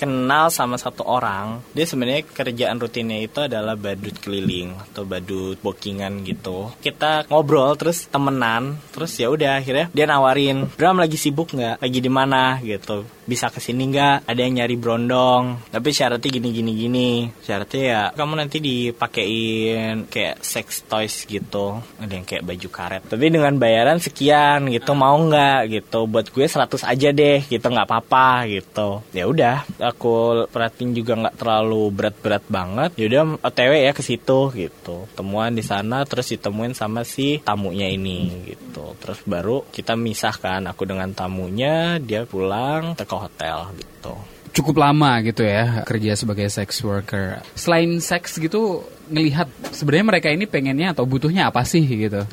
kenal 0.00 0.48
sama 0.48 0.80
satu 0.80 1.04
orang 1.04 1.60
dia 1.76 1.84
sebenarnya 1.84 2.24
kerjaan 2.24 2.80
rutinnya 2.80 3.20
itu 3.20 3.44
adalah 3.44 3.76
badut 3.76 4.16
keliling 4.24 4.72
atau 4.90 5.04
badut 5.04 5.60
bookingan 5.60 6.24
gitu. 6.24 6.72
Kita 6.80 7.28
ngobrol 7.28 7.76
terus 7.76 8.08
temenan 8.08 8.80
terus 8.96 9.12
ya 9.20 9.28
udah 9.28 9.60
akhirnya 9.60 9.92
dia 9.92 10.08
nawarin 10.08 10.70
Bram 10.80 10.96
lagi 10.96 11.18
sibuk 11.18 11.52
nggak? 11.52 11.82
Lagi 11.82 11.98
di 12.00 12.08
mana? 12.08 12.56
Gitu. 12.62 13.04
Bisa 13.26 13.52
ke 13.52 13.60
sini 13.60 13.90
nggak? 13.90 14.24
Ada 14.24 14.40
yang 14.40 14.62
nyari 14.62 14.76
brondong. 14.80 15.68
Tapi 15.68 15.88
syaratnya 15.92 16.30
gini 16.30 16.48
gini 16.54 16.72
gini. 16.72 17.10
Syaratnya 17.44 17.82
ya 17.82 18.02
kamu 18.14 18.32
nanti 18.38 18.62
dipakein 18.62 20.08
kayak 20.08 20.40
sex 20.40 20.86
toys 20.86 21.28
gitu. 21.28 21.78
Ada 22.00 22.12
yang 22.16 22.24
kayak 22.24 22.46
baju 22.46 22.68
karet. 22.72 23.02
Tapi 23.12 23.26
dengan 23.28 23.54
bayaran 23.60 24.00
sekian 24.00 24.70
gitu 24.72 24.96
mau 24.96 25.20
nggak? 25.20 25.68
Gitu. 25.68 26.00
Buat 26.08 26.32
gue 26.32 26.46
100 26.46 26.80
aja 26.86 27.08
deh. 27.12 27.44
Gitu 27.44 27.66
nggak 27.66 27.86
apa-apa. 27.86 28.48
Gitu. 28.48 29.04
Ya 29.12 29.28
udah 29.28 29.66
aku 29.90 30.46
perhatiin 30.48 30.94
juga 30.94 31.18
nggak 31.18 31.36
terlalu 31.36 31.82
berat-berat 31.90 32.44
banget 32.46 32.90
yaudah 32.96 33.42
otw 33.42 33.72
ya 33.74 33.92
ke 33.92 34.02
situ 34.02 34.40
gitu 34.54 35.10
temuan 35.18 35.52
di 35.52 35.66
sana 35.66 36.06
terus 36.06 36.30
ditemuin 36.30 36.72
sama 36.72 37.02
si 37.02 37.42
tamunya 37.42 37.90
ini 37.90 38.46
gitu 38.46 38.94
terus 39.02 39.20
baru 39.26 39.66
kita 39.68 39.98
misahkan 39.98 40.64
aku 40.70 40.86
dengan 40.86 41.10
tamunya 41.12 41.98
dia 41.98 42.24
pulang 42.24 42.94
ke 42.94 43.04
hotel 43.10 43.74
gitu 43.76 44.14
cukup 44.50 44.82
lama 44.82 45.22
gitu 45.22 45.46
ya 45.46 45.86
kerja 45.86 46.18
sebagai 46.18 46.50
sex 46.50 46.82
worker. 46.82 47.42
Selain 47.54 48.02
seks 48.02 48.38
gitu 48.42 48.82
ngelihat 49.10 49.46
sebenarnya 49.70 50.06
mereka 50.06 50.28
ini 50.30 50.46
pengennya 50.46 50.94
atau 50.94 51.06
butuhnya 51.06 51.50
apa 51.50 51.62
sih 51.62 51.82
gitu. 51.82 52.26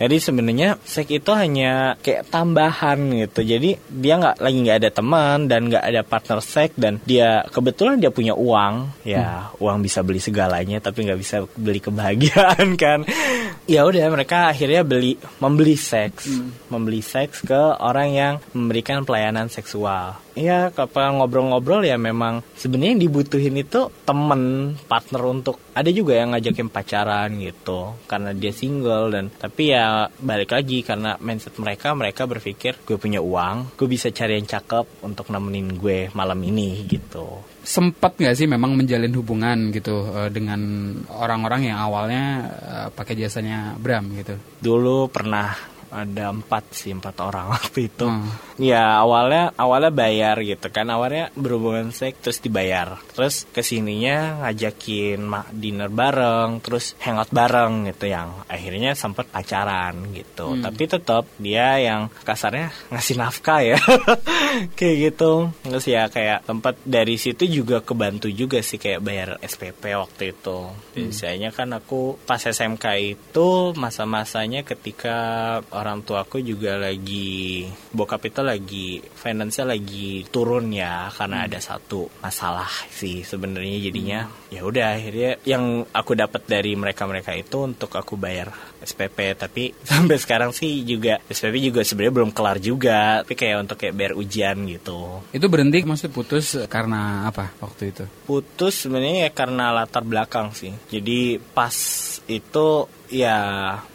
Jadi 0.00 0.16
sebenarnya 0.16 0.80
seks 0.80 1.12
itu 1.12 1.30
hanya 1.36 2.00
kayak 2.00 2.32
tambahan 2.32 2.96
gitu. 3.20 3.44
Jadi 3.44 3.76
dia 3.92 4.16
nggak 4.16 4.40
lagi 4.40 4.58
nggak 4.64 4.78
ada 4.80 4.90
teman 4.90 5.44
dan 5.44 5.68
nggak 5.68 5.84
ada 5.84 6.00
partner 6.00 6.40
seks 6.40 6.72
dan 6.80 6.96
dia 7.04 7.44
kebetulan 7.52 8.00
dia 8.00 8.08
punya 8.08 8.32
uang. 8.32 9.04
Ya 9.04 9.52
hmm. 9.52 9.60
uang 9.60 9.84
bisa 9.84 10.00
beli 10.00 10.16
segalanya 10.16 10.80
tapi 10.80 11.04
nggak 11.04 11.20
bisa 11.20 11.44
beli 11.52 11.84
kebahagiaan 11.84 12.74
kan. 12.80 13.04
Ya 13.68 13.84
udah 13.84 14.08
mereka 14.08 14.48
akhirnya 14.48 14.80
beli 14.88 15.20
membeli 15.36 15.76
seks, 15.76 16.32
hmm. 16.32 16.72
membeli 16.72 17.04
seks 17.04 17.44
ke 17.44 17.60
orang 17.76 18.08
yang 18.16 18.34
memberikan 18.56 19.04
pelayanan 19.04 19.52
seksual. 19.52 20.16
Iya, 20.38 20.70
kalau 20.70 21.22
ngobrol-ngobrol 21.22 21.82
ya 21.82 21.98
memang 21.98 22.42
sebenarnya 22.54 22.94
yang 22.94 23.02
dibutuhin 23.02 23.56
itu 23.58 23.90
temen, 24.06 24.74
partner 24.86 25.22
untuk 25.26 25.58
ada 25.74 25.90
juga 25.90 26.18
yang 26.18 26.34
ngajakin 26.34 26.68
pacaran 26.70 27.34
gitu 27.40 27.94
karena 28.04 28.30
dia 28.36 28.52
single 28.54 29.14
dan 29.14 29.24
tapi 29.30 29.74
ya 29.74 30.06
balik 30.20 30.54
lagi 30.54 30.82
karena 30.86 31.16
mindset 31.18 31.56
mereka 31.58 31.94
mereka 31.94 32.26
berpikir 32.30 32.78
gue 32.86 32.96
punya 33.00 33.18
uang, 33.18 33.74
gue 33.74 33.88
bisa 33.90 34.12
cari 34.14 34.38
yang 34.38 34.46
cakep 34.46 35.02
untuk 35.02 35.30
nemenin 35.34 35.74
gue 35.74 36.12
malam 36.14 36.38
ini 36.46 36.86
gitu. 36.86 37.42
Sempat 37.60 38.16
nggak 38.16 38.36
sih 38.36 38.48
memang 38.48 38.72
menjalin 38.78 39.12
hubungan 39.18 39.74
gitu 39.74 40.08
uh, 40.08 40.30
dengan 40.32 40.92
orang-orang 41.12 41.74
yang 41.74 41.78
awalnya 41.78 42.24
uh, 42.48 42.88
pakai 42.94 43.18
jasanya 43.18 43.76
Bram 43.76 44.08
gitu? 44.16 44.38
Dulu 44.62 45.12
pernah 45.12 45.52
ada 45.90 46.30
empat 46.30 46.74
sih 46.74 46.94
empat 46.94 47.16
orang 47.22 47.50
waktu 47.54 47.90
itu. 47.90 48.06
Hmm. 48.06 48.30
ya 48.60 49.02
awalnya 49.02 49.54
awalnya 49.54 49.92
bayar 49.94 50.40
gitu 50.42 50.70
kan. 50.70 50.90
Awalnya 50.90 51.34
berhubungan 51.38 51.94
seks 51.94 52.18
terus 52.22 52.38
dibayar. 52.42 52.98
Terus 53.14 53.46
ke 53.50 53.62
sininya 53.62 54.46
ngajakin 54.46 55.20
dinner 55.54 55.90
bareng 55.90 56.62
terus 56.64 56.98
hangout 57.02 57.30
bareng 57.30 57.90
gitu 57.90 58.10
yang 58.10 58.32
akhirnya 58.46 58.94
sempat 58.98 59.30
pacaran 59.30 60.10
gitu. 60.14 60.42
Hmm. 60.50 60.62
tapi 60.64 60.82
tetap 60.90 61.24
dia 61.36 61.78
yang 61.78 62.10
kasarnya 62.24 62.72
ngasih 62.90 63.16
nafkah 63.20 63.60
ya. 63.62 63.78
Kayak 64.78 64.96
gitu. 65.10 65.32
Terus 65.62 65.84
ya 65.86 66.10
kayak 66.10 66.42
tempat 66.46 66.74
dari 66.82 67.14
situ 67.16 67.46
juga 67.46 67.82
kebantu 67.82 68.26
juga 68.30 68.58
sih 68.62 68.78
kayak 68.82 69.00
bayar 69.02 69.28
SPP 69.42 69.94
waktu 69.94 70.34
itu. 70.34 70.58
Hmm. 70.70 71.10
biasanya 71.10 71.50
kan 71.54 71.68
aku 71.76 72.16
pas 72.24 72.40
SMK 72.40 72.86
itu 72.98 73.48
masa-masanya 73.76 74.64
ketika 74.64 75.18
orang 75.80 76.04
tua 76.04 76.28
aku 76.28 76.44
juga 76.44 76.76
lagi 76.76 77.64
bokap 77.96 78.28
itu 78.28 78.40
lagi 78.44 78.86
finance 79.00 79.64
lagi 79.64 80.28
turun 80.28 80.68
ya 80.68 81.08
karena 81.08 81.44
hmm. 81.44 81.46
ada 81.48 81.58
satu 81.58 82.04
masalah 82.20 82.68
sih 82.92 83.24
sebenarnya 83.24 83.88
jadinya. 83.88 84.20
Hmm. 84.28 84.52
ya 84.52 84.60
udah 84.66 84.86
akhirnya 85.00 85.30
yang 85.48 85.86
aku 85.88 86.12
dapat 86.12 86.44
dari 86.44 86.76
mereka-mereka 86.76 87.32
itu 87.32 87.64
untuk 87.64 87.88
aku 87.96 88.20
bayar 88.20 88.52
SPP 88.84 89.40
tapi 89.40 89.72
sampai 89.90 90.16
sekarang 90.20 90.52
sih 90.52 90.84
juga 90.84 91.16
SPP 91.24 91.72
juga 91.72 91.80
sebenarnya 91.80 92.14
belum 92.20 92.30
kelar 92.36 92.58
juga. 92.60 93.24
Tapi 93.24 93.34
kayak 93.34 93.56
untuk 93.64 93.76
kayak 93.80 93.94
bayar 93.96 94.12
ujian 94.18 94.56
gitu. 94.68 95.24
Itu 95.32 95.46
berhenti 95.48 95.80
maksud 95.86 96.12
putus 96.12 96.60
karena 96.68 97.24
apa 97.24 97.56
waktu 97.62 97.94
itu? 97.94 98.04
Putus 98.28 98.84
sebenarnya 98.84 99.28
ya 99.28 99.30
karena 99.32 99.72
latar 99.72 100.04
belakang 100.04 100.52
sih. 100.52 100.74
Jadi 100.92 101.40
pas 101.40 101.72
itu 102.28 102.68
ya 103.10 103.38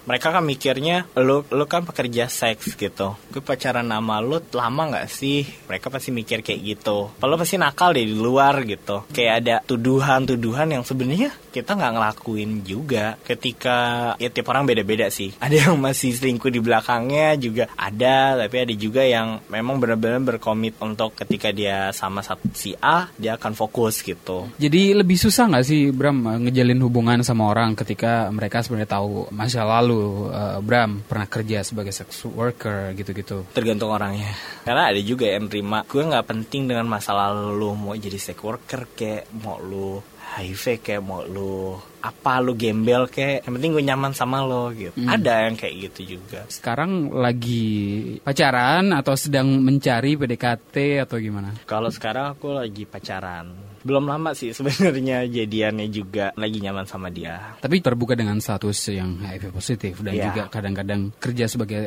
mereka 0.06 0.30
kan 0.30 0.44
mikirnya 0.44 1.08
lu 1.18 1.42
lu 1.50 1.66
kan 1.66 1.88
pekerja 1.88 2.28
seks 2.28 2.76
gitu. 2.76 3.16
Gue 3.32 3.42
pacaran 3.42 3.88
sama 3.88 4.22
lu 4.22 4.44
lama 4.54 4.82
nggak 4.92 5.08
sih? 5.10 5.48
Mereka 5.66 5.90
pasti 5.90 6.12
mikir 6.12 6.44
kayak 6.44 6.62
gitu. 6.62 7.10
Kalau 7.18 7.36
pasti 7.40 7.56
nakal 7.58 7.96
deh 7.96 8.06
di 8.06 8.14
luar 8.14 8.62
gitu. 8.68 9.08
Kayak 9.10 9.34
ada 9.42 9.56
tuduhan-tuduhan 9.66 10.76
yang 10.76 10.84
sebenarnya 10.84 11.34
kita 11.56 11.72
nggak 11.80 11.94
ngelakuin 11.96 12.52
juga 12.68 13.16
ketika 13.24 13.78
ya 14.20 14.28
tiap 14.28 14.52
orang 14.52 14.68
beda-beda 14.68 15.08
sih. 15.08 15.32
Ada 15.46 15.72
yang 15.72 15.80
masih 15.80 16.12
selingkuh 16.12 16.52
di 16.52 16.60
belakangnya 16.60 17.40
juga 17.40 17.72
ada 17.80 18.36
tapi 18.36 18.56
ada 18.68 18.74
juga 18.76 19.06
yang 19.06 19.40
memang 19.48 19.80
benar-benar 19.80 20.36
berkomit 20.36 20.76
untuk 20.84 21.16
ketika 21.16 21.54
dia 21.56 21.94
sama 21.96 22.20
si 22.52 22.76
A 22.84 23.08
dia 23.16 23.40
akan 23.40 23.54
fokus 23.56 24.04
gitu. 24.04 24.52
Jadi 24.60 24.92
lebih 24.92 25.16
susah 25.16 25.48
nggak 25.48 25.66
sih 25.66 25.94
Bram 25.96 26.44
ngejalin 26.44 26.82
hubungan 26.84 27.20
sama 27.24 27.48
orang 27.48 27.78
ketika 27.78 28.28
mereka 28.34 28.66
sebenarnya 28.66 29.00
tahu 29.00 29.32
masa 29.32 29.64
lalu 29.64 30.28
eh, 30.34 30.60
Bram 30.60 31.06
pernah 31.06 31.28
kerja 31.30 31.64
sebagai 31.64 31.96
sex 31.96 32.26
worker 32.28 32.92
gitu-gitu. 32.98 33.48
tergantung 33.54 33.94
orangnya. 33.94 34.34
Karena 34.66 34.90
ada 34.92 35.00
juga 35.00 35.30
yang 35.30 35.48
terima 35.48 35.86
gue 35.86 36.02
nggak 36.02 36.26
penting 36.26 36.68
dengan 36.68 36.90
masa 36.90 37.14
lalu 37.14 37.56
lu 37.56 37.72
mau 37.78 37.94
jadi 37.94 38.18
sex 38.18 38.42
worker 38.42 38.90
kayak 38.98 39.30
mau 39.38 39.62
lu 39.62 40.02
HIV 40.36 40.84
kayak 40.84 41.04
mau 41.04 41.24
lu 41.24 41.80
apa 42.04 42.44
lu 42.44 42.54
gembel 42.54 43.08
kayak 43.08 43.48
yang 43.48 43.54
penting 43.58 43.72
gue 43.72 43.84
nyaman 43.88 44.12
sama 44.12 44.44
lo 44.44 44.70
gitu. 44.76 44.94
Ada 45.08 45.50
yang 45.50 45.56
kayak 45.56 45.76
gitu 45.90 46.20
juga. 46.20 46.44
Sekarang 46.52 47.10
lagi 47.16 48.20
pacaran 48.22 48.92
atau 48.92 49.16
sedang 49.16 49.64
mencari 49.64 50.20
PDKT 50.20 51.08
atau 51.08 51.18
gimana? 51.18 51.56
kalau 51.64 51.90
sekarang 51.90 52.36
aku 52.36 52.56
lagi 52.56 52.84
pacaran 52.86 53.75
belum 53.86 54.10
lama 54.10 54.34
sih 54.34 54.50
sebenarnya 54.50 55.30
jadiannya 55.30 55.88
juga 55.94 56.34
lagi 56.34 56.58
nyaman 56.58 56.90
sama 56.90 57.14
dia 57.14 57.54
Tapi 57.62 57.86
terbuka 57.86 58.18
dengan 58.18 58.42
status 58.42 58.90
yang 58.90 59.22
HIV 59.22 59.54
positif 59.54 60.02
dan 60.02 60.18
Iya. 60.18 60.26
juga 60.34 60.44
kadang-kadang 60.50 61.14
kerja 61.22 61.46
sebagai 61.46 61.86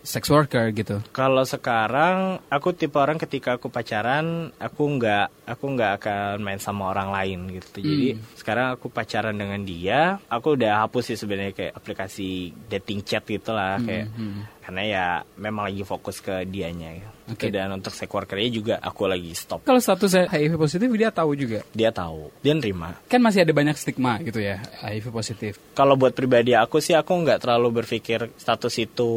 sex 0.00 0.30
worker 0.32 0.72
gitu. 0.72 1.04
Kalau 1.12 1.44
sekarang 1.44 2.40
aku 2.48 2.72
tipe 2.72 2.96
orang 2.96 3.20
ketika 3.20 3.60
aku 3.60 3.68
pacaran 3.68 4.48
aku 4.56 4.82
nggak 4.96 5.44
aku 5.44 5.64
nggak 5.76 5.92
akan 6.00 6.40
main 6.40 6.56
sama 6.62 6.88
orang 6.94 7.12
lain 7.12 7.38
gitu. 7.60 7.84
Jadi 7.84 8.16
sekarang 8.38 8.78
aku 8.78 8.88
pacaran 8.88 9.36
dengan 9.36 9.60
dia, 9.66 10.16
aku 10.32 10.56
udah 10.56 10.86
hapus 10.86 11.12
sih 11.12 11.18
sebenarnya 11.20 11.52
kayak 11.52 11.76
aplikasi 11.76 12.54
dating 12.72 13.04
chat 13.04 13.26
gitu 13.28 13.52
lah 13.52 13.76
kayak 13.84 14.08
karena 14.64 14.82
ya 14.86 15.06
memang 15.36 15.68
lagi 15.68 15.84
fokus 15.84 16.24
ke 16.24 16.48
dianya. 16.48 16.96
Gitu. 16.96 17.13
Oke. 17.30 17.48
Dan 17.48 17.72
untuk 17.72 17.92
sex 17.96 18.08
workernya 18.10 18.50
juga 18.52 18.74
aku 18.80 19.08
lagi 19.08 19.32
stop. 19.32 19.64
Kalau 19.64 19.80
status 19.80 20.28
HIV 20.28 20.60
positif 20.60 20.88
dia 20.92 21.08
tahu 21.08 21.32
juga. 21.32 21.64
Dia 21.72 21.88
tahu, 21.88 22.28
dia 22.44 22.52
nerima. 22.52 23.00
Kan 23.08 23.24
masih 23.24 23.48
ada 23.48 23.52
banyak 23.56 23.76
stigma 23.80 24.20
gitu 24.20 24.44
ya 24.44 24.60
HIV 24.84 25.08
positif. 25.08 25.52
Kalau 25.72 25.96
buat 25.96 26.12
pribadi 26.12 26.52
aku 26.52 26.84
sih 26.84 26.92
aku 26.92 27.12
nggak 27.24 27.40
terlalu 27.44 27.82
berpikir 27.82 28.28
status 28.36 28.76
itu 28.76 29.10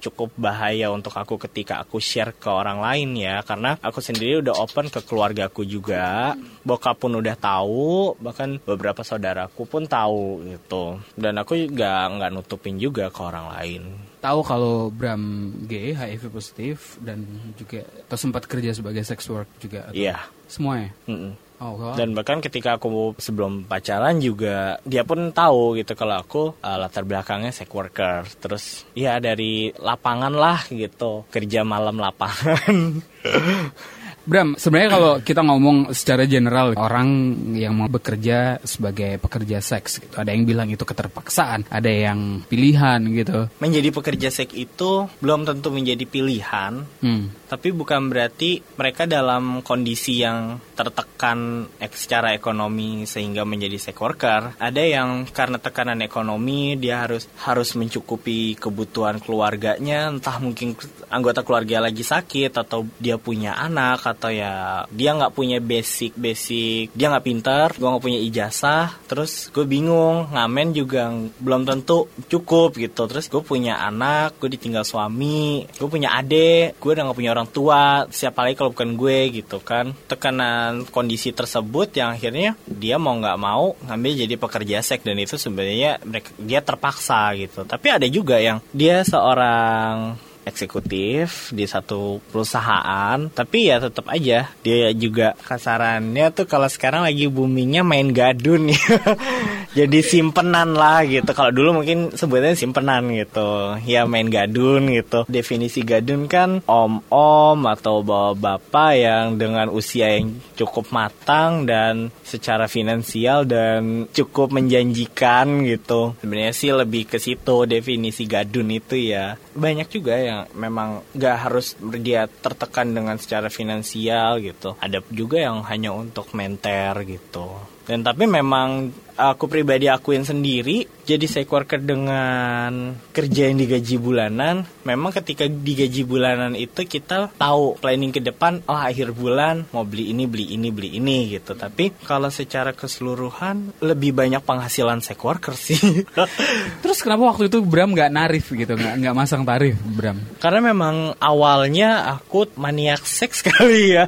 cukup 0.00 0.32
bahaya 0.36 0.88
untuk 0.88 1.12
aku 1.12 1.36
ketika 1.36 1.84
aku 1.84 2.00
share 2.00 2.32
ke 2.36 2.48
orang 2.48 2.80
lain 2.80 3.14
ya 3.18 3.44
karena 3.44 3.76
aku 3.80 4.00
sendiri 4.00 4.40
udah 4.40 4.56
open 4.56 4.88
ke 4.88 5.00
keluarga 5.04 5.48
aku 5.48 5.64
juga 5.66 6.32
bokap 6.62 6.98
pun 7.02 7.18
udah 7.18 7.36
tahu 7.36 8.14
bahkan 8.22 8.58
beberapa 8.62 9.02
saudaraku 9.02 9.66
pun 9.66 9.84
tahu 9.84 10.46
gitu 10.46 10.98
dan 11.18 11.38
aku 11.40 11.68
juga 11.68 12.06
nggak 12.08 12.30
nutupin 12.32 12.78
juga 12.78 13.10
ke 13.10 13.20
orang 13.20 13.46
lain 13.58 13.82
Tahu 14.22 14.40
kalau 14.46 14.86
Bram 14.88 15.50
gay, 15.66 15.90
HIV 15.92 16.30
positif 16.30 16.94
dan 17.02 17.26
juga 17.58 17.82
atau 18.06 18.14
sempat 18.14 18.46
kerja 18.46 18.70
sebagai 18.70 19.02
sex 19.02 19.26
work 19.26 19.50
juga. 19.58 19.90
atau 19.90 19.98
iya 19.98 20.22
Semuanya. 20.46 20.94
mm-mm. 21.10 21.34
Oh, 21.62 21.78
wow. 21.78 21.94
dan 21.94 22.10
bahkan 22.10 22.42
ketika 22.42 22.74
aku 22.74 23.14
sebelum 23.22 23.62
pacaran 23.70 24.18
juga 24.18 24.82
dia 24.82 25.06
pun 25.06 25.30
tahu 25.30 25.78
gitu 25.78 25.94
kalau 25.94 26.18
aku 26.18 26.58
uh, 26.58 26.74
latar 26.74 27.06
belakangnya 27.06 27.54
sex 27.54 27.70
worker 27.70 28.26
terus 28.42 28.82
ya 28.98 29.22
dari 29.22 29.70
lapangan 29.78 30.34
lah 30.34 30.66
gitu 30.66 31.22
kerja 31.30 31.62
malam 31.62 32.02
lapangan 32.02 32.98
Bram, 34.22 34.54
sebenarnya 34.54 34.90
kalau 34.94 35.12
kita 35.18 35.40
ngomong 35.42 35.90
secara 35.90 36.30
general 36.30 36.78
orang 36.78 37.34
yang 37.58 37.74
mau 37.74 37.90
bekerja 37.90 38.62
sebagai 38.62 39.18
pekerja 39.18 39.58
seks 39.58 39.98
gitu, 39.98 40.14
ada 40.14 40.30
yang 40.30 40.46
bilang 40.46 40.70
itu 40.70 40.86
keterpaksaan, 40.86 41.66
ada 41.66 41.90
yang 41.90 42.46
pilihan 42.46 43.02
gitu. 43.10 43.50
menjadi 43.58 43.90
pekerja 43.90 44.28
seks 44.30 44.54
itu 44.54 45.10
belum 45.18 45.42
tentu 45.46 45.74
menjadi 45.74 46.06
pilihan 46.06 46.84
Hmm. 47.02 47.34
Tapi 47.52 47.68
bukan 47.68 48.08
berarti 48.08 48.64
mereka 48.80 49.04
dalam 49.04 49.60
kondisi 49.60 50.24
yang 50.24 50.56
tertekan 50.72 51.68
ek- 51.76 52.00
secara 52.00 52.32
ekonomi 52.32 53.04
sehingga 53.04 53.44
menjadi 53.44 53.76
sex 53.76 54.00
worker 54.00 54.56
ada 54.56 54.80
yang 54.80 55.28
karena 55.28 55.60
tekanan 55.60 56.00
ekonomi 56.00 56.80
dia 56.80 57.04
harus 57.04 57.28
harus 57.44 57.76
mencukupi 57.76 58.56
kebutuhan 58.56 59.20
keluarganya. 59.20 60.08
Entah 60.08 60.40
mungkin 60.40 60.72
anggota 61.12 61.44
keluarga 61.44 61.84
lagi 61.84 62.00
sakit 62.00 62.56
atau 62.56 62.88
dia 62.96 63.20
punya 63.20 63.52
anak 63.60 64.00
atau 64.08 64.32
ya 64.32 64.88
dia 64.88 65.12
nggak 65.12 65.36
punya 65.36 65.60
basic 65.60 66.16
basic. 66.16 66.88
Dia 66.96 67.12
nggak 67.12 67.26
pintar 67.28 67.68
gue 67.76 67.84
nggak 67.84 68.04
punya 68.08 68.20
ijazah. 68.24 68.96
Terus 69.04 69.52
gue 69.52 69.68
bingung 69.68 70.32
ngamen 70.32 70.72
juga 70.72 71.12
belum 71.36 71.68
tentu 71.68 72.08
cukup 72.32 72.80
gitu. 72.80 73.04
Terus 73.04 73.28
gue 73.28 73.44
punya 73.44 73.76
anak 73.84 74.40
gue 74.40 74.48
ditinggal 74.48 74.88
suami 74.88 75.68
gue 75.68 75.88
punya 75.90 76.14
adik 76.14 76.78
gue 76.78 76.90
udah 76.94 77.02
nggak 77.08 77.18
punya 77.18 77.30
orang 77.34 77.41
tua 77.48 78.06
siapa 78.10 78.44
lagi 78.46 78.58
kalau 78.58 78.74
bukan 78.74 78.94
gue 78.94 79.18
gitu 79.42 79.58
kan. 79.62 79.94
Tekanan 80.06 80.86
kondisi 80.90 81.30
tersebut 81.32 81.94
yang 81.96 82.14
akhirnya 82.14 82.54
dia 82.68 82.96
mau 83.00 83.16
nggak 83.16 83.38
mau 83.40 83.74
ngambil 83.88 84.12
jadi 84.26 84.34
pekerja 84.38 84.76
seks 84.84 85.02
dan 85.02 85.18
itu 85.18 85.38
sebenarnya 85.38 86.02
dia 86.38 86.60
terpaksa 86.60 87.32
gitu. 87.38 87.64
Tapi 87.64 87.86
ada 87.88 88.06
juga 88.06 88.38
yang 88.38 88.60
dia 88.74 89.02
seorang 89.02 90.16
eksekutif 90.42 91.54
di 91.54 91.64
satu 91.70 92.18
perusahaan 92.30 93.30
tapi 93.30 93.70
ya 93.70 93.78
tetap 93.78 94.10
aja 94.10 94.50
dia 94.62 94.88
juga 94.90 95.38
kasarannya 95.38 96.34
tuh 96.34 96.50
kalau 96.50 96.66
sekarang 96.66 97.06
lagi 97.06 97.30
boomingnya 97.30 97.86
main 97.86 98.10
gadun 98.10 98.74
ya 98.74 98.82
jadi 99.72 100.04
simpenan 100.04 100.76
lah 100.76 101.04
gitu. 101.08 101.32
Kalau 101.32 101.48
dulu 101.48 101.80
mungkin 101.80 102.12
sebutnya 102.12 102.52
simpenan 102.52 103.08
gitu. 103.08 103.80
Ya 103.88 104.04
main 104.04 104.28
gadun 104.28 104.92
gitu. 104.92 105.24
Definisi 105.26 105.80
gadun 105.80 106.28
kan 106.28 106.60
om-om 106.68 107.64
atau 107.64 108.04
bapak-bapak 108.04 108.92
yang 109.00 109.26
dengan 109.40 109.72
usia 109.72 110.20
yang 110.20 110.36
cukup 110.56 110.92
matang 110.92 111.64
dan 111.64 112.12
secara 112.20 112.68
finansial 112.68 113.48
dan 113.48 114.06
cukup 114.12 114.52
menjanjikan 114.52 115.64
gitu. 115.64 116.12
Sebenarnya 116.20 116.52
sih 116.52 116.70
lebih 116.72 117.08
ke 117.08 117.16
situ 117.16 117.64
definisi 117.64 118.28
gadun 118.28 118.68
itu 118.68 119.00
ya. 119.00 119.40
Banyak 119.56 119.88
juga 119.88 120.20
yang 120.20 120.40
memang 120.52 121.00
nggak 121.16 121.36
harus 121.48 121.80
dia 122.00 122.28
tertekan 122.28 122.92
dengan 122.92 123.16
secara 123.16 123.48
finansial 123.48 124.36
gitu. 124.44 124.76
Ada 124.80 125.00
juga 125.08 125.40
yang 125.40 125.64
hanya 125.64 125.96
untuk 125.96 126.28
menter 126.36 126.92
gitu 127.08 127.71
dan 127.82 128.06
tapi 128.06 128.30
memang 128.30 128.94
aku 129.12 129.46
pribadi 129.46 129.86
akuin 129.86 130.24
sendiri 130.24 130.88
jadi 131.02 131.26
sex 131.26 131.50
worker 131.50 131.82
dengan 131.82 132.94
kerja 133.10 133.50
yang 133.50 133.58
digaji 133.58 133.98
bulanan. 133.98 134.62
Memang 134.86 135.10
ketika 135.10 135.50
digaji 135.50 136.06
bulanan 136.06 136.54
itu 136.54 136.86
kita 136.86 137.34
tahu 137.34 137.76
planning 137.82 138.14
ke 138.14 138.22
depan 138.22 138.62
oh 138.70 138.78
akhir 138.78 139.10
bulan 139.10 139.66
mau 139.74 139.82
beli 139.82 140.14
ini 140.14 140.24
beli 140.30 140.54
ini 140.54 140.68
beli 140.70 140.96
ini 140.96 141.34
gitu. 141.34 141.58
Tapi 141.58 141.90
kalau 142.06 142.30
secara 142.30 142.70
keseluruhan 142.70 143.82
lebih 143.82 144.14
banyak 144.14 144.42
penghasilan 144.46 145.02
sex 145.02 145.18
worker 145.18 145.54
sih. 145.58 146.06
Terus 146.82 146.98
kenapa 147.02 147.34
waktu 147.34 147.50
itu 147.50 147.60
Bram 147.66 147.92
nggak 147.92 148.14
narif 148.14 148.54
gitu, 148.54 148.78
nggak 148.78 148.94
nggak 149.02 149.16
masang 149.16 149.42
tarif 149.42 149.78
Bram? 149.82 150.18
karena 150.38 150.74
memang 150.74 151.14
awalnya 151.18 152.06
aku 152.18 152.46
maniak 152.58 153.02
seks 153.02 153.42
kali 153.48 153.98
ya. 153.98 154.06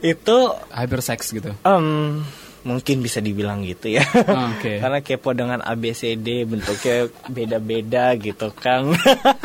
Itu 0.00 0.56
Hypersex 0.72 1.28
gitu. 1.36 1.52
em, 1.60 2.24
mungkin 2.62 3.00
bisa 3.00 3.24
dibilang 3.24 3.64
gitu 3.64 3.96
ya. 3.96 4.04
Oh, 4.04 4.52
Oke. 4.56 4.78
karena 4.82 4.98
kepo 5.00 5.32
dengan 5.32 5.64
ABCD 5.64 6.44
bentuknya 6.44 7.08
beda-beda 7.28 8.14
gitu 8.20 8.52
kan 8.52 8.92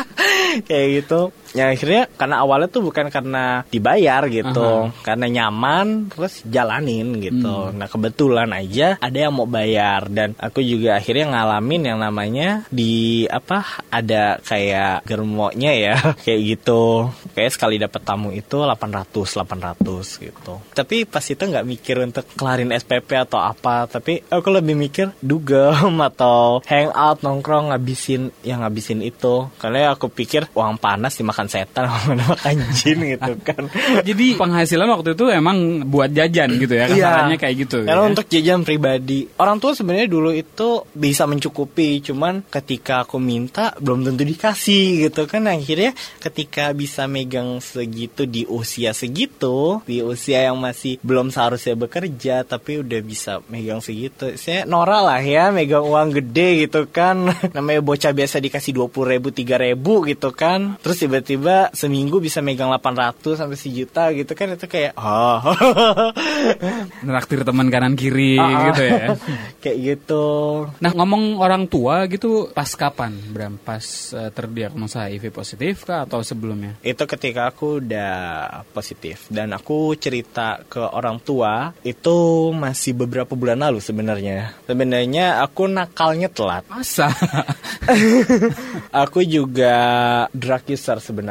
kayak 0.67 0.87
gitu 1.03 1.31
ya 1.55 1.71
akhirnya 1.71 2.11
karena 2.19 2.43
awalnya 2.43 2.67
tuh 2.67 2.83
bukan 2.83 3.07
karena 3.07 3.63
dibayar 3.71 4.27
gitu 4.27 4.91
karena 5.01 5.25
nyaman 5.31 6.11
terus 6.11 6.43
jalanin 6.43 7.15
gitu. 7.23 7.71
Nah 7.71 7.87
kebetulan 7.87 8.51
aja 8.51 8.99
ada 8.99 9.17
yang 9.17 9.31
mau 9.31 9.47
bayar 9.47 10.11
dan 10.11 10.35
aku 10.35 10.59
juga 10.59 10.99
akhirnya 10.99 11.31
ngalamin 11.31 11.95
yang 11.95 11.99
namanya 12.03 12.67
di 12.67 13.23
apa 13.31 13.79
ada 13.87 14.43
kayak 14.43 15.07
germonya 15.07 15.71
ya 15.71 15.95
kayak 16.25 16.41
gitu. 16.43 17.07
Kayak 17.31 17.51
sekali 17.55 17.79
dapat 17.79 18.01
tamu 18.03 18.35
itu 18.35 18.59
800 18.59 19.15
800 19.15 20.25
gitu. 20.27 20.53
Tapi 20.75 21.07
pas 21.07 21.23
itu 21.23 21.39
nggak 21.39 21.65
mikir 21.65 21.95
untuk 22.03 22.27
kelarin 22.35 22.75
SPP 22.75 23.15
atau 23.15 23.39
apa 23.39 23.87
tapi 23.87 24.19
aku 24.27 24.49
lebih 24.51 24.75
mikir 24.75 25.15
dugem 25.23 25.95
atau 26.11 26.59
hangout 26.67 27.23
nongkrong 27.23 27.71
ngabisin 27.71 28.35
yang 28.43 28.59
ngabisin 28.67 28.99
itu. 28.99 29.47
Karena 29.55 29.95
aku 29.95 30.11
pikir 30.11 30.51
uang 30.51 30.75
panas 30.75 31.15
dimakan 31.15 31.44
makan 31.45 31.53
setan 31.53 31.85
makan 32.33 32.55
jin 32.73 32.97
gitu 33.05 33.33
kan 33.45 33.63
Jadi 34.07 34.25
penghasilan 34.37 34.89
waktu 34.89 35.13
itu 35.13 35.25
emang 35.29 35.85
buat 35.87 36.09
jajan 36.09 36.57
gitu 36.57 36.73
ya 36.73 36.89
kasarannya 36.89 37.37
kayak 37.37 37.55
gitu. 37.67 37.77
Karena 37.85 38.03
ya. 38.05 38.09
untuk 38.09 38.25
jajan 38.27 38.61
pribadi. 38.65 39.29
Orang 39.37 39.61
tua 39.61 39.77
sebenarnya 39.77 40.09
dulu 40.09 40.31
itu 40.33 40.83
bisa 40.93 41.29
mencukupi, 41.29 42.01
cuman 42.01 42.45
ketika 42.49 43.05
aku 43.05 43.17
minta 43.21 43.73
belum 43.77 44.05
tentu 44.05 44.23
dikasih 44.25 45.09
gitu 45.09 45.25
kan. 45.29 45.47
Akhirnya 45.49 45.93
ketika 46.21 46.71
bisa 46.73 47.05
megang 47.05 47.61
segitu 47.61 48.25
di 48.25 48.43
usia 48.49 48.91
segitu, 48.95 49.81
di 49.85 50.01
usia 50.01 50.49
yang 50.51 50.57
masih 50.59 50.97
belum 51.01 51.29
seharusnya 51.29 51.75
bekerja 51.77 52.45
tapi 52.45 52.81
udah 52.81 52.99
bisa 53.03 53.41
megang 53.51 53.79
segitu. 53.83 54.35
Saya 54.39 54.65
norak 54.65 55.01
lah 55.05 55.21
ya 55.21 55.51
megang 55.51 55.85
uang 55.85 56.15
gede 56.21 56.67
gitu 56.67 56.87
kan. 56.89 57.29
Namanya 57.55 57.81
bocah 57.83 58.11
biasa 58.15 58.41
dikasih 58.41 58.75
20 58.75 59.11
ribu, 59.17 59.29
3 59.31 59.65
ribu 59.65 59.93
gitu 60.07 60.31
kan. 60.31 60.77
Terus 60.81 60.97
tiba-tiba 61.01 61.34
seminggu 61.71 62.17
bisa 62.17 62.39
megang 62.39 62.71
800 62.71 63.35
sampai 63.35 63.57
sejuta 63.57 64.09
gitu 64.11 64.31
kan 64.31 64.53
itu 64.53 64.65
kayak 64.65 64.93
oh 64.95 65.39
Neraktir 67.01 67.41
teman 67.41 67.67
kanan 67.67 67.93
kiri 67.93 68.37
Ah, 68.37 68.71
gitu 68.71 68.81
ya. 68.83 69.07
kayak 69.63 69.77
gitu 69.81 70.25
Nah 70.79 70.91
ngomong 70.93 71.37
orang 71.37 71.65
tua 71.65 72.05
gitu 72.05 72.49
pas 72.51 72.67
kapan 72.69 73.15
Bram? 73.31 73.57
Pas 73.57 73.83
eh, 74.13 74.29
terdiagnosa 74.29 75.07
HIV 75.07 75.31
positif 75.31 75.83
kah 75.83 76.05
atau 76.05 76.21
sebelumnya? 76.21 76.77
itu 76.81 77.03
ketika 77.05 77.49
aku 77.49 77.81
udah 77.81 78.13
positif 78.69 79.25
dan 79.27 79.51
aku 79.51 79.95
cerita 79.95 80.61
ke 80.65 80.79
orang 80.79 81.17
tua 81.17 81.73
itu 81.81 82.17
masih 82.51 82.93
beberapa 82.95 83.33
bulan 83.33 83.59
lalu 83.59 83.79
sebenarnya 83.79 84.53
sebenarnya 84.63 85.41
aku 85.41 85.65
nakalnya 85.65 86.29
telat 86.29 86.63
Masa? 86.69 87.09
aku 89.03 89.21
juga 89.21 89.75
drug 90.31 90.63
user 90.69 90.97
sebenarnya 90.99 91.24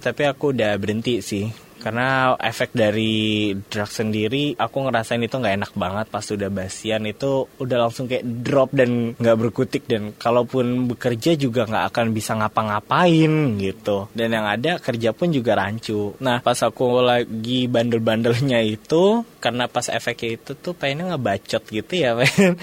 tapi 0.00 0.24
aku 0.24 0.56
udah 0.56 0.72
berhenti 0.80 1.20
sih 1.20 1.46
karena 1.84 2.32
efek 2.40 2.72
dari 2.72 3.52
drug 3.52 3.92
sendiri 3.92 4.56
aku 4.56 4.88
ngerasain 4.88 5.20
itu 5.20 5.36
nggak 5.36 5.56
enak 5.60 5.72
banget 5.76 6.06
pas 6.08 6.24
udah 6.24 6.48
basian. 6.48 7.04
Itu 7.04 7.52
udah 7.60 7.76
langsung 7.84 8.08
kayak 8.08 8.24
drop 8.40 8.72
dan 8.72 9.12
nggak 9.12 9.36
berkutik. 9.36 9.84
Dan 9.84 10.16
kalaupun 10.16 10.88
bekerja 10.88 11.36
juga 11.36 11.68
nggak 11.68 11.92
akan 11.92 12.06
bisa 12.16 12.40
ngapa-ngapain 12.40 13.60
gitu. 13.60 14.08
Dan 14.16 14.32
yang 14.32 14.48
ada 14.48 14.80
kerja 14.80 15.12
pun 15.12 15.28
juga 15.28 15.60
rancu. 15.60 16.16
Nah 16.24 16.40
pas 16.40 16.56
aku 16.64 17.04
lagi 17.04 17.68
bandel-bandelnya 17.68 18.64
itu 18.64 19.20
karena 19.44 19.68
pas 19.68 19.84
efeknya 19.92 20.40
itu 20.40 20.56
tuh 20.56 20.72
pengennya 20.72 21.12
ngebacot 21.12 21.68
gitu 21.68 21.92
ya 21.92 22.16
pengen 22.18 22.56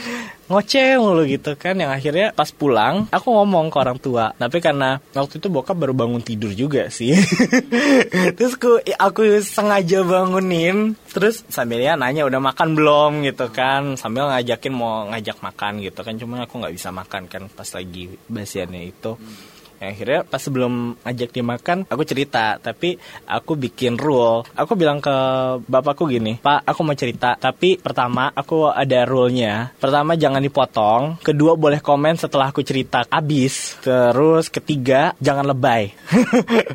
ngoceh 0.51 0.99
mulu 0.99 1.23
gitu 1.23 1.55
kan 1.55 1.79
yang 1.79 1.89
akhirnya 1.89 2.35
pas 2.35 2.51
pulang 2.51 3.07
aku 3.07 3.31
ngomong 3.31 3.71
ke 3.71 3.77
orang 3.79 3.97
tua. 3.97 4.35
Tapi 4.35 4.59
karena 4.59 4.99
waktu 5.15 5.39
itu 5.39 5.47
bokap 5.47 5.79
baru 5.79 5.95
bangun 5.95 6.19
tidur 6.19 6.51
juga 6.51 6.91
sih. 6.91 7.15
Terus 8.37 8.59
aku 8.59 8.83
aku 8.99 9.21
sengaja 9.39 10.03
bangunin 10.03 10.93
terus 11.11 11.43
sambil 11.51 11.83
ya 11.83 11.99
nanya 11.99 12.23
udah 12.27 12.39
makan 12.39 12.75
belum? 12.75 13.11
gitu 13.23 13.47
kan. 13.51 13.95
Sambil 13.95 14.27
ngajakin 14.27 14.73
mau 14.75 15.07
ngajak 15.11 15.39
makan 15.39 15.79
gitu 15.79 15.99
kan. 16.03 16.13
Cuma 16.19 16.43
aku 16.43 16.59
nggak 16.59 16.75
bisa 16.75 16.89
makan 16.91 17.31
kan 17.31 17.47
pas 17.47 17.67
lagi 17.71 18.11
basiannya 18.27 18.81
itu 18.91 19.15
Ya, 19.81 19.89
akhirnya 19.89 20.21
pas 20.21 20.37
sebelum 20.37 20.93
ngajak 21.01 21.33
dia 21.33 21.41
makan 21.41 21.89
aku 21.89 22.05
cerita 22.05 22.61
tapi 22.61 23.01
aku 23.25 23.57
bikin 23.57 23.97
rule. 23.97 24.45
Aku 24.53 24.77
bilang 24.77 25.01
ke 25.01 25.09
bapakku 25.65 26.05
gini 26.05 26.37
pak 26.37 26.61
aku 26.69 26.85
mau 26.85 26.93
cerita 26.93 27.33
tapi 27.33 27.81
pertama 27.81 28.29
aku 28.29 28.69
ada 28.69 29.09
rule-nya. 29.09 29.73
Pertama 29.81 30.13
jangan 30.13 30.37
dipotong. 30.37 31.17
Kedua 31.25 31.57
boleh 31.57 31.81
komen 31.81 32.13
setelah 32.13 32.53
aku 32.53 32.61
cerita. 32.61 33.09
Habis 33.09 33.81
terus 33.81 34.53
ketiga 34.53 35.17
jangan 35.17 35.49
lebay. 35.49 35.89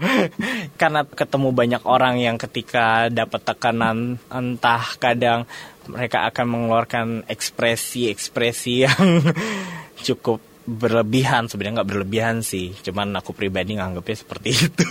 Karena 0.81 1.07
ketemu 1.07 1.55
banyak 1.55 1.83
orang 1.87 2.19
yang 2.19 2.35
ketika 2.42 3.07
dapat 3.07 3.47
tekanan 3.47 4.19
entah 4.35 4.83
kadang 4.99 5.47
mereka 5.87 6.27
akan 6.27 6.47
mengeluarkan 6.51 7.07
ekspresi-ekspresi 7.31 8.75
yang 8.83 9.23
cukup 10.11 10.56
berlebihan 10.66 11.46
sebenarnya 11.46 11.83
nggak 11.83 11.90
berlebihan 11.94 12.37
sih. 12.42 12.74
Cuman 12.83 13.14
aku 13.16 13.33
pribadi 13.33 13.79
nganggapnya 13.79 14.16
seperti 14.18 14.50
itu 14.68 14.90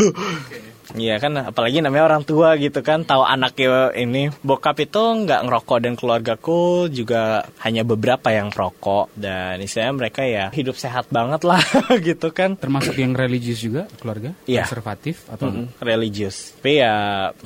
Iya 0.94 1.18
kan 1.18 1.34
apalagi 1.42 1.82
namanya 1.82 2.06
orang 2.06 2.22
tua 2.22 2.54
gitu 2.62 2.86
kan 2.86 3.02
tahu 3.02 3.26
anaknya 3.26 3.90
ini 3.98 4.30
bokap 4.46 4.78
itu 4.86 5.02
nggak 5.26 5.50
ngerokok 5.50 5.78
dan 5.82 5.94
keluargaku 5.98 6.86
juga 6.94 7.42
hanya 7.66 7.82
beberapa 7.82 8.30
yang 8.30 8.54
perokok 8.54 9.10
dan 9.18 9.58
istilahnya 9.58 9.96
mereka 9.98 10.22
ya 10.22 10.54
hidup 10.54 10.78
sehat 10.78 11.10
banget 11.10 11.42
lah 11.42 11.62
gitu 12.06 12.30
kan 12.30 12.54
Termasuk 12.60 12.98
yang 12.98 13.14
religius 13.14 13.62
juga 13.62 13.88
keluarga? 13.98 14.36
Iya. 14.46 14.68
Konservatif 14.68 15.26
atau 15.32 15.48
Mm, 15.56 15.72
religius. 15.78 16.58
Tapi 16.58 16.82
ya 16.82 16.94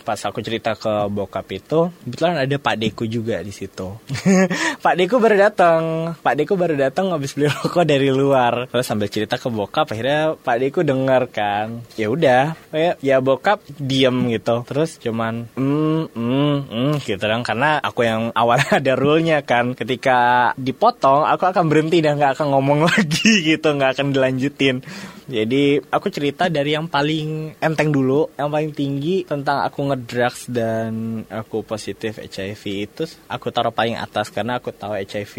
pas 0.07 0.17
aku 0.23 0.39
cerita 0.39 0.73
ke 0.73 1.11
bokap 1.11 1.45
itu, 1.51 1.91
kebetulan 2.01 2.41
ada 2.41 2.55
Pak 2.55 2.75
Deku 2.79 3.03
juga 3.05 3.43
di 3.43 3.51
situ. 3.51 3.99
Pak 4.85 4.95
Deku 4.95 5.19
baru 5.19 5.35
datang. 5.35 6.15
Pak 6.17 6.33
Deku 6.39 6.55
baru 6.55 6.79
datang 6.79 7.11
habis 7.11 7.35
beli 7.35 7.51
rokok 7.59 7.83
dari 7.83 8.09
luar. 8.09 8.71
Terus 8.71 8.87
sambil 8.87 9.11
cerita 9.11 9.35
ke 9.35 9.51
bokap, 9.51 9.91
akhirnya 9.91 10.33
Pak 10.39 10.57
Deku 10.57 10.81
dengar 10.81 11.27
kan. 11.29 11.83
Ya 11.99 12.07
udah, 12.09 12.55
kayak 12.71 12.95
ya 13.03 13.19
bokap 13.29 13.61
diem 13.77 14.33
gitu. 14.33 14.65
Terus 14.65 14.97
cuman 14.97 15.45
hmm 15.53 16.01
hmm 16.17 16.55
hmm 16.65 16.93
gitu 17.05 17.21
kan 17.21 17.45
karena 17.45 17.77
aku 17.77 18.01
yang 18.09 18.33
awalnya 18.33 18.77
ada 18.81 18.93
rule-nya 18.97 19.45
kan. 19.45 19.77
Ketika 19.77 20.51
dipotong, 20.57 21.29
aku 21.29 21.45
akan 21.45 21.69
berhenti 21.69 22.01
dan 22.01 22.17
nggak 22.17 22.41
akan 22.41 22.47
ngomong 22.57 22.79
lagi 22.89 23.45
gitu, 23.45 23.77
nggak 23.77 23.99
akan 23.99 24.07
dilanjutin. 24.09 24.81
Jadi 25.29 25.77
aku 25.93 26.09
cerita 26.09 26.49
dari 26.49 26.73
yang 26.73 26.89
paling 26.89 27.53
enteng 27.61 27.93
dulu, 27.93 28.33
yang 28.33 28.49
paling 28.49 28.73
tinggi 28.73 29.21
tentang 29.29 29.61
aku 29.61 29.93
ngedrugs 29.93 30.49
dan 30.49 31.21
aku 31.29 31.61
positif 31.61 32.17
HIV 32.17 32.63
itu 32.89 33.03
aku 33.29 33.53
taruh 33.53 33.69
paling 33.69 33.93
atas 33.93 34.33
karena 34.33 34.57
aku 34.57 34.73
tahu 34.73 34.97
HIV 34.97 35.35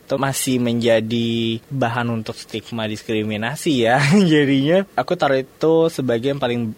itu 0.00 0.14
masih 0.16 0.56
menjadi 0.64 1.60
bahan 1.68 2.08
untuk 2.08 2.40
stigma 2.40 2.88
diskriminasi 2.88 3.84
ya. 3.84 4.00
Jadinya 4.32 4.88
aku 4.96 5.12
taruh 5.12 5.36
itu 5.36 5.92
sebagai 5.92 6.32
yang 6.32 6.40
paling 6.40 6.72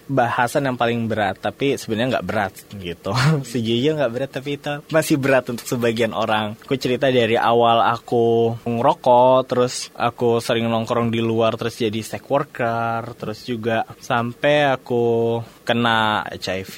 bahasan 0.56 0.72
yang 0.72 0.80
paling 0.80 1.04
berat, 1.04 1.36
tapi 1.36 1.76
sebenarnya 1.76 2.16
nggak 2.16 2.26
berat 2.32 2.52
gitu. 2.80 3.12
Sejujurnya 3.52 3.92
nggak 4.00 4.12
berat 4.16 4.30
tapi 4.32 4.56
itu 4.56 4.72
masih 4.88 5.20
berat 5.20 5.44
untuk 5.52 5.68
sebagian 5.68 6.16
orang. 6.16 6.56
Aku 6.64 6.80
cerita 6.80 7.12
dari 7.12 7.36
awal 7.36 7.84
aku 7.84 8.56
ngerokok, 8.64 9.38
terus 9.44 9.92
aku 9.92 10.40
sering 10.40 10.72
nongkrong 10.72 11.12
di 11.12 11.20
luar 11.20 11.60
terus 11.60 11.76
jadi 11.76 12.00
sex 12.00 12.24
worker 12.24 13.04
terus 13.20 13.44
juga 13.44 13.84
sampai 14.00 14.72
aku 14.72 15.44
kena 15.68 16.24
HIV 16.24 16.74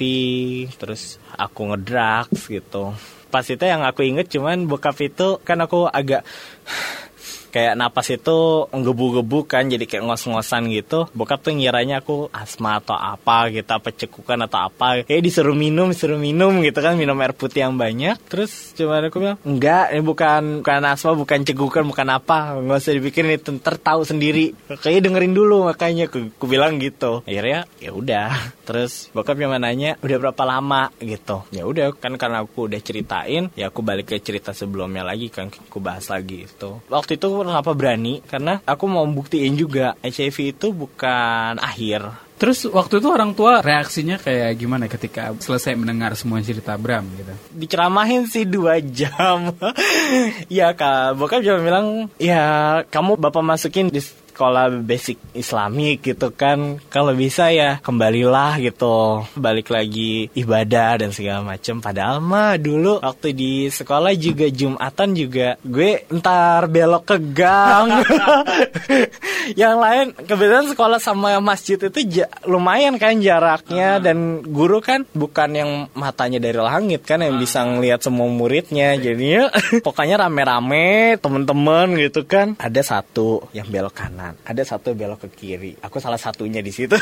terus 0.75 1.23
aku 1.39 1.71
ngedrugs 1.71 2.51
gitu 2.51 2.91
pas 3.29 3.45
itu 3.45 3.61
yang 3.61 3.85
aku 3.85 4.01
inget 4.01 4.25
cuman 4.25 4.65
bokap 4.65 4.97
itu 5.05 5.37
kan 5.45 5.61
aku 5.61 5.85
agak 5.85 6.25
kayak 7.49 7.75
napas 7.75 8.07
itu 8.13 8.69
nggebu-gebu 8.71 9.45
kan 9.45 9.67
jadi 9.67 9.85
kayak 9.85 10.05
ngos-ngosan 10.05 10.69
gitu. 10.73 11.09
Bokap 11.13 11.43
tuh 11.43 11.53
ngiranya 11.53 12.01
aku 12.01 12.29
asma 12.33 12.79
atau 12.79 12.95
apa 12.95 13.49
gitu 13.53 13.69
apa 13.69 13.89
cekukan 13.91 14.45
atau 14.45 14.69
apa. 14.69 15.03
Kayak 15.03 15.23
disuruh 15.25 15.57
minum 15.57 15.91
disuruh 15.91 16.17
minum 16.17 16.61
gitu 16.63 16.79
kan 16.79 16.95
minum 16.95 17.17
air 17.19 17.33
putih 17.33 17.67
yang 17.67 17.75
banyak. 17.75 18.15
Terus 18.29 18.73
cuman 18.77 19.09
aku 19.09 19.17
bilang 19.19 19.37
enggak 19.43 19.93
ini 19.93 20.01
bukan 20.05 20.41
bukan 20.63 20.81
asma 20.85 21.11
bukan 21.17 21.39
cekukan 21.43 21.83
bukan 21.85 22.07
apa. 22.09 22.57
Nggak 22.57 22.79
usah 22.79 22.93
dipikirin 22.95 23.35
itu 23.35 23.49
ntar 23.57 23.75
tahu 23.77 24.05
sendiri. 24.05 24.53
Kayak 24.79 25.09
dengerin 25.09 25.33
dulu 25.33 25.67
makanya 25.67 26.07
aku, 26.07 26.31
aku 26.33 26.45
bilang 26.47 26.79
gitu. 26.79 27.21
Akhirnya 27.27 27.67
ya 27.83 27.91
udah. 27.91 28.31
Terus 28.63 29.09
bokap 29.11 29.37
yang 29.41 29.53
nanya 29.59 29.97
udah 30.01 30.17
berapa 30.21 30.43
lama? 30.45 30.93
Gitu. 31.01 31.43
Ya 31.51 31.65
udah 31.65 31.91
kan 31.97 32.15
karena 32.15 32.45
aku 32.45 32.69
udah 32.71 32.79
ceritain 32.79 33.49
ya 33.53 33.69
aku 33.69 33.81
balik 33.83 34.13
ke 34.13 34.17
cerita 34.21 34.55
sebelumnya 34.55 35.03
lagi 35.03 35.27
kan 35.29 35.49
aku 35.49 35.79
bahas 35.81 36.07
lagi 36.09 36.45
itu 36.45 36.81
waktu 36.89 37.17
itu 37.17 37.27
kenapa 37.47 37.71
berani? 37.77 38.19
Karena 38.25 38.59
aku 38.65 38.85
mau 38.89 39.05
buktiin 39.07 39.55
juga 39.55 39.95
HIV 40.01 40.57
itu 40.57 40.67
bukan 40.73 41.59
akhir. 41.59 42.29
Terus 42.39 42.63
waktu 42.71 43.03
itu 43.03 43.07
orang 43.11 43.35
tua 43.35 43.59
reaksinya 43.59 44.15
kayak 44.15 44.55
gimana 44.55 44.87
ketika 44.87 45.35
selesai 45.35 45.75
mendengar 45.75 46.15
semua 46.15 46.39
cerita 46.39 46.71
Bram 46.79 47.03
gitu? 47.19 47.35
diceramahin 47.51 48.31
sih 48.31 48.47
dua 48.47 48.79
jam. 48.99 49.51
Ya 50.47 50.71
kak. 50.71 51.19
Bokap 51.19 51.43
cuma 51.43 51.59
bilang 51.59 51.87
ya 52.15 52.79
kamu 52.87 53.19
bapak 53.19 53.43
masukin 53.43 53.91
di 53.91 53.99
sekolah 54.39 54.71
basic 54.79 55.19
islamik 55.35 55.99
gitu 55.99 56.31
kan. 56.31 56.79
Kalau 56.87 57.11
bisa 57.11 57.51
ya 57.51 57.83
kembalilah 57.83 58.55
gitu. 58.63 59.27
Balik 59.35 59.67
lagi 59.67 60.31
ibadah 60.31 60.95
dan 61.03 61.11
segala 61.11 61.43
macem. 61.43 61.83
Padahal 61.83 62.23
mah 62.23 62.55
dulu 62.55 63.03
waktu 63.03 63.35
di 63.35 63.67
sekolah 63.67 64.15
juga 64.15 64.47
jumatan 64.47 65.11
juga 65.11 65.59
gue 65.59 66.07
entar 66.07 66.71
belok 66.71 67.03
ke 67.03 67.17
gang. 67.35 67.99
Yang 69.59 69.75
lain 69.75 70.05
kebetulan 70.23 70.67
sekolah 70.71 70.99
sama 71.03 71.35
masjid 71.43 71.75
itu 71.75 71.99
ja- 72.07 72.31
lumayan 72.47 72.95
kan 72.95 73.19
jaraknya. 73.19 73.99
Dan 73.99 74.39
guru 74.47 74.79
kan 74.79 75.03
bukan 75.11 75.49
yang 75.51 75.71
matanya 75.99 76.39
dari 76.39 76.55
langit 76.55 77.03
kan 77.03 77.19
yang 77.19 77.35
bisa 77.35 77.67
ngelihat 77.67 77.99
semua 77.99 78.31
muridnya. 78.31 78.95
Jadinya 78.95 79.51
pokoknya 79.85 80.15
rame-rame 80.23 81.19
temen-temen 81.19 81.99
gitu 81.99 82.23
kan. 82.23 82.55
Ada 82.55 82.87
satu 82.87 83.43
yang 83.51 83.67
belok 83.67 83.99
kanan 83.99 84.28
kanan 84.29 84.45
ada 84.45 84.63
satu 84.65 84.93
belok 84.93 85.25
ke 85.25 85.29
kiri. 85.33 85.71
Aku 85.81 85.97
salah 85.97 86.19
satunya 86.21 86.61
di 86.61 86.69
situ. 86.69 86.95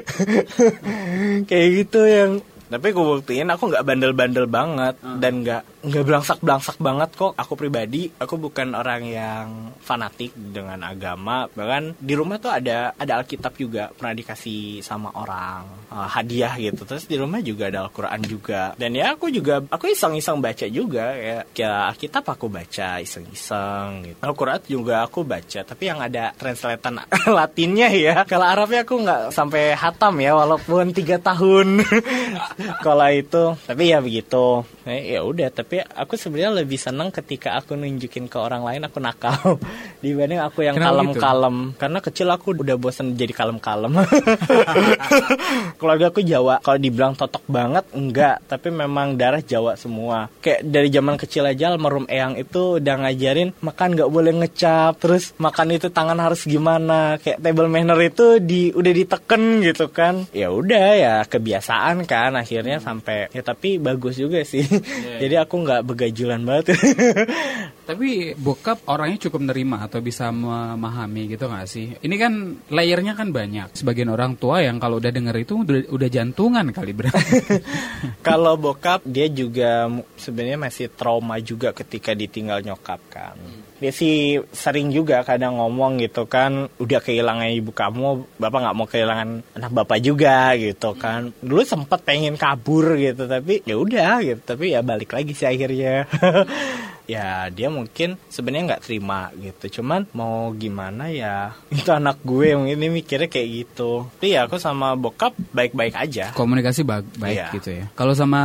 Kayak 1.48 1.68
gitu 1.76 2.00
yang 2.08 2.40
tapi 2.66 2.90
gue 2.90 2.98
buktiin 2.98 3.46
aku 3.46 3.70
nggak 3.70 3.86
bandel-bandel 3.86 4.50
banget 4.50 4.98
dan 5.22 5.46
nggak 5.46 5.62
nggak 5.86 6.04
belangsak-belangsak 6.04 6.76
banget 6.82 7.10
kok 7.14 7.32
aku 7.38 7.54
pribadi. 7.54 8.10
Aku 8.18 8.34
bukan 8.36 8.74
orang 8.74 9.06
yang 9.06 9.46
fanatik 9.78 10.34
dengan 10.34 10.82
agama. 10.82 11.46
Bahkan 11.46 12.02
di 12.02 12.14
rumah 12.18 12.42
tuh 12.42 12.50
ada 12.50 12.90
ada 12.98 13.22
Alkitab 13.22 13.54
juga 13.54 13.94
pernah 13.94 14.12
dikasih 14.18 14.82
sama 14.82 15.14
orang 15.14 15.62
uh, 15.94 16.10
hadiah 16.10 16.58
gitu. 16.58 16.82
Terus 16.82 17.06
di 17.06 17.14
rumah 17.14 17.38
juga 17.38 17.70
ada 17.70 17.86
Al-Quran 17.86 18.20
juga. 18.26 18.74
Dan 18.74 18.98
ya 18.98 19.14
aku 19.14 19.30
juga 19.30 19.62
aku 19.62 19.94
iseng-iseng 19.94 20.42
baca 20.42 20.66
juga. 20.66 21.14
Ya 21.14 21.38
ya 21.54 21.70
Alkitab 21.94 22.26
aku 22.26 22.50
baca 22.50 22.98
iseng-iseng 22.98 24.10
gitu. 24.10 24.18
Al-Quran 24.26 24.60
juga 24.66 25.06
aku 25.06 25.22
baca 25.22 25.62
tapi 25.62 25.86
yang 25.86 26.02
ada 26.02 26.34
translatean 26.34 26.98
Latinnya 27.38 27.88
ya. 27.94 28.26
Kalau 28.26 28.46
Arabnya 28.50 28.82
aku 28.82 28.98
nggak 28.98 29.22
sampai 29.30 29.78
hatam 29.78 30.18
ya 30.18 30.34
walaupun 30.34 30.90
tiga 30.90 31.22
tahun. 31.22 31.86
Kalau 32.86 33.08
itu 33.14 33.54
tapi 33.70 33.94
ya 33.94 34.02
begitu 34.02 34.66
eh, 34.86 35.18
ya 35.18 35.20
udah 35.26 35.50
tapi 35.50 35.82
aku 35.82 36.14
sebenarnya 36.14 36.62
lebih 36.62 36.78
seneng 36.78 37.10
ketika 37.10 37.58
aku 37.58 37.74
nunjukin 37.74 38.30
ke 38.30 38.38
orang 38.38 38.62
lain 38.62 38.86
aku 38.86 39.02
nakal. 39.02 39.58
Dibanding 40.02 40.38
aku 40.38 40.62
yang 40.62 40.78
Kenapa 40.78 41.02
kalem-kalem. 41.02 41.56
Karena 41.74 41.98
kecil 41.98 42.28
aku 42.30 42.54
udah 42.54 42.76
bosan 42.78 43.18
jadi 43.18 43.34
kalem-kalem. 43.34 43.92
Keluarga 45.80 46.14
aku 46.14 46.22
Jawa 46.22 46.62
kalau 46.62 46.78
dibilang 46.78 47.18
totok 47.18 47.42
banget 47.50 47.84
enggak. 47.92 48.46
Tapi 48.46 48.70
memang 48.70 49.18
darah 49.18 49.42
Jawa 49.42 49.74
semua. 49.74 50.30
Kayak 50.38 50.62
dari 50.62 50.88
zaman 50.94 51.18
kecil 51.18 51.44
aja 51.50 51.74
almarhum 51.74 52.06
eyang 52.06 52.38
itu 52.38 52.78
udah 52.78 52.94
ngajarin 53.02 53.50
makan 53.58 53.98
nggak 53.98 54.10
boleh 54.10 54.32
ngecap 54.44 55.02
terus 55.02 55.34
makan 55.42 55.74
itu 55.74 55.90
tangan 55.90 56.22
harus 56.22 56.46
gimana? 56.46 57.18
Kayak 57.18 57.42
table 57.42 57.66
manner 57.66 57.98
itu 57.98 58.38
di 58.38 58.70
udah 58.70 58.92
diteken 58.94 59.66
gitu 59.66 59.90
kan. 59.90 60.30
Ya 60.30 60.54
udah 60.54 60.86
ya 60.94 61.14
kebiasaan 61.26 62.06
kan 62.06 62.38
akhirnya 62.38 62.78
sampai 62.78 63.28
ya 63.34 63.42
tapi 63.42 63.82
bagus 63.82 64.20
juga 64.20 64.46
sih 64.46 64.62
jadi 65.22 65.44
aku 65.44 65.54
nggak 65.62 65.82
begajulan 65.86 66.40
banget 66.44 66.74
Tapi 67.86 68.34
bokap 68.34 68.82
orangnya 68.90 69.30
cukup 69.30 69.46
menerima 69.46 69.86
atau 69.86 70.02
bisa 70.02 70.34
memahami 70.34 71.30
gitu 71.30 71.46
gak 71.46 71.70
sih? 71.70 71.94
Ini 71.94 72.16
kan 72.18 72.58
layernya 72.66 73.14
kan 73.14 73.30
banyak. 73.30 73.78
Sebagian 73.78 74.10
orang 74.10 74.34
tua 74.34 74.58
yang 74.58 74.82
kalau 74.82 74.98
udah 74.98 75.14
denger 75.14 75.46
itu 75.46 75.62
udah, 75.62 75.94
udah 75.94 76.08
jantungan 76.10 76.66
kali 76.74 76.90
berarti. 76.90 77.46
Kalau 78.26 78.58
bokap 78.58 79.06
dia 79.06 79.30
juga 79.30 79.86
sebenarnya 80.18 80.58
masih 80.58 80.90
trauma 80.90 81.38
juga 81.38 81.70
ketika 81.70 82.10
ditinggal 82.10 82.66
nyokap 82.66 82.98
kan. 83.06 83.38
Dia 83.76 83.92
sih 83.92 84.40
sering 84.50 84.88
juga 84.88 85.20
kadang 85.22 85.60
ngomong 85.60 86.00
gitu 86.00 86.24
kan, 86.24 86.72
udah 86.80 87.00
kehilangan 87.04 87.52
ibu 87.52 87.72
kamu, 87.76 88.24
bapak 88.40 88.58
nggak 88.64 88.76
mau 88.76 88.86
kehilangan 88.88 89.30
anak 89.52 89.72
bapak 89.72 89.98
juga 90.00 90.56
gitu 90.56 90.96
kan. 90.96 91.30
Dulu 91.44 91.62
sempet 91.62 92.00
pengen 92.02 92.40
kabur 92.40 92.96
gitu, 92.96 93.28
tapi 93.28 93.60
ya 93.68 93.76
udah 93.76 94.24
gitu, 94.24 94.40
tapi 94.40 94.72
ya 94.72 94.80
balik 94.80 95.12
lagi 95.12 95.36
sih 95.36 95.44
akhirnya. 95.44 96.08
ya 97.06 97.46
dia 97.48 97.68
mungkin 97.68 98.18
sebenarnya 98.26 98.74
nggak 98.74 98.84
terima 98.84 99.30
gitu 99.36 99.80
cuman 99.80 100.10
mau 100.10 100.50
gimana 100.52 101.08
ya 101.08 101.54
itu 101.72 101.88
anak 101.88 102.18
gue 102.20 102.50
yang 102.50 102.66
ini 102.66 102.86
mikirnya 102.92 103.26
kayak 103.26 103.48
gitu 103.64 104.10
tapi 104.12 104.34
ya 104.34 104.44
aku 104.44 104.58
sama 104.58 104.92
bokap 104.92 105.32
baik-baik 105.50 105.94
aja 105.94 106.30
Komunikasi 106.32 106.82
ba- 106.82 107.06
baik 107.16 107.34
Iya. 107.36 107.48
gitu 107.52 107.70
ya. 107.70 107.84
Kalau 107.92 108.12
sama 108.12 108.42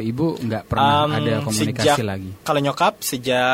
ibu 0.00 0.34
nggak 0.34 0.64
pernah 0.66 0.88
Um, 1.00 1.12
ada 1.14 1.34
komunikasi 1.40 1.86
sejak- 1.86 2.02
lagi. 2.02 2.30
Kalau 2.40 2.58
nyokap 2.58 2.94
sejak 3.00 3.44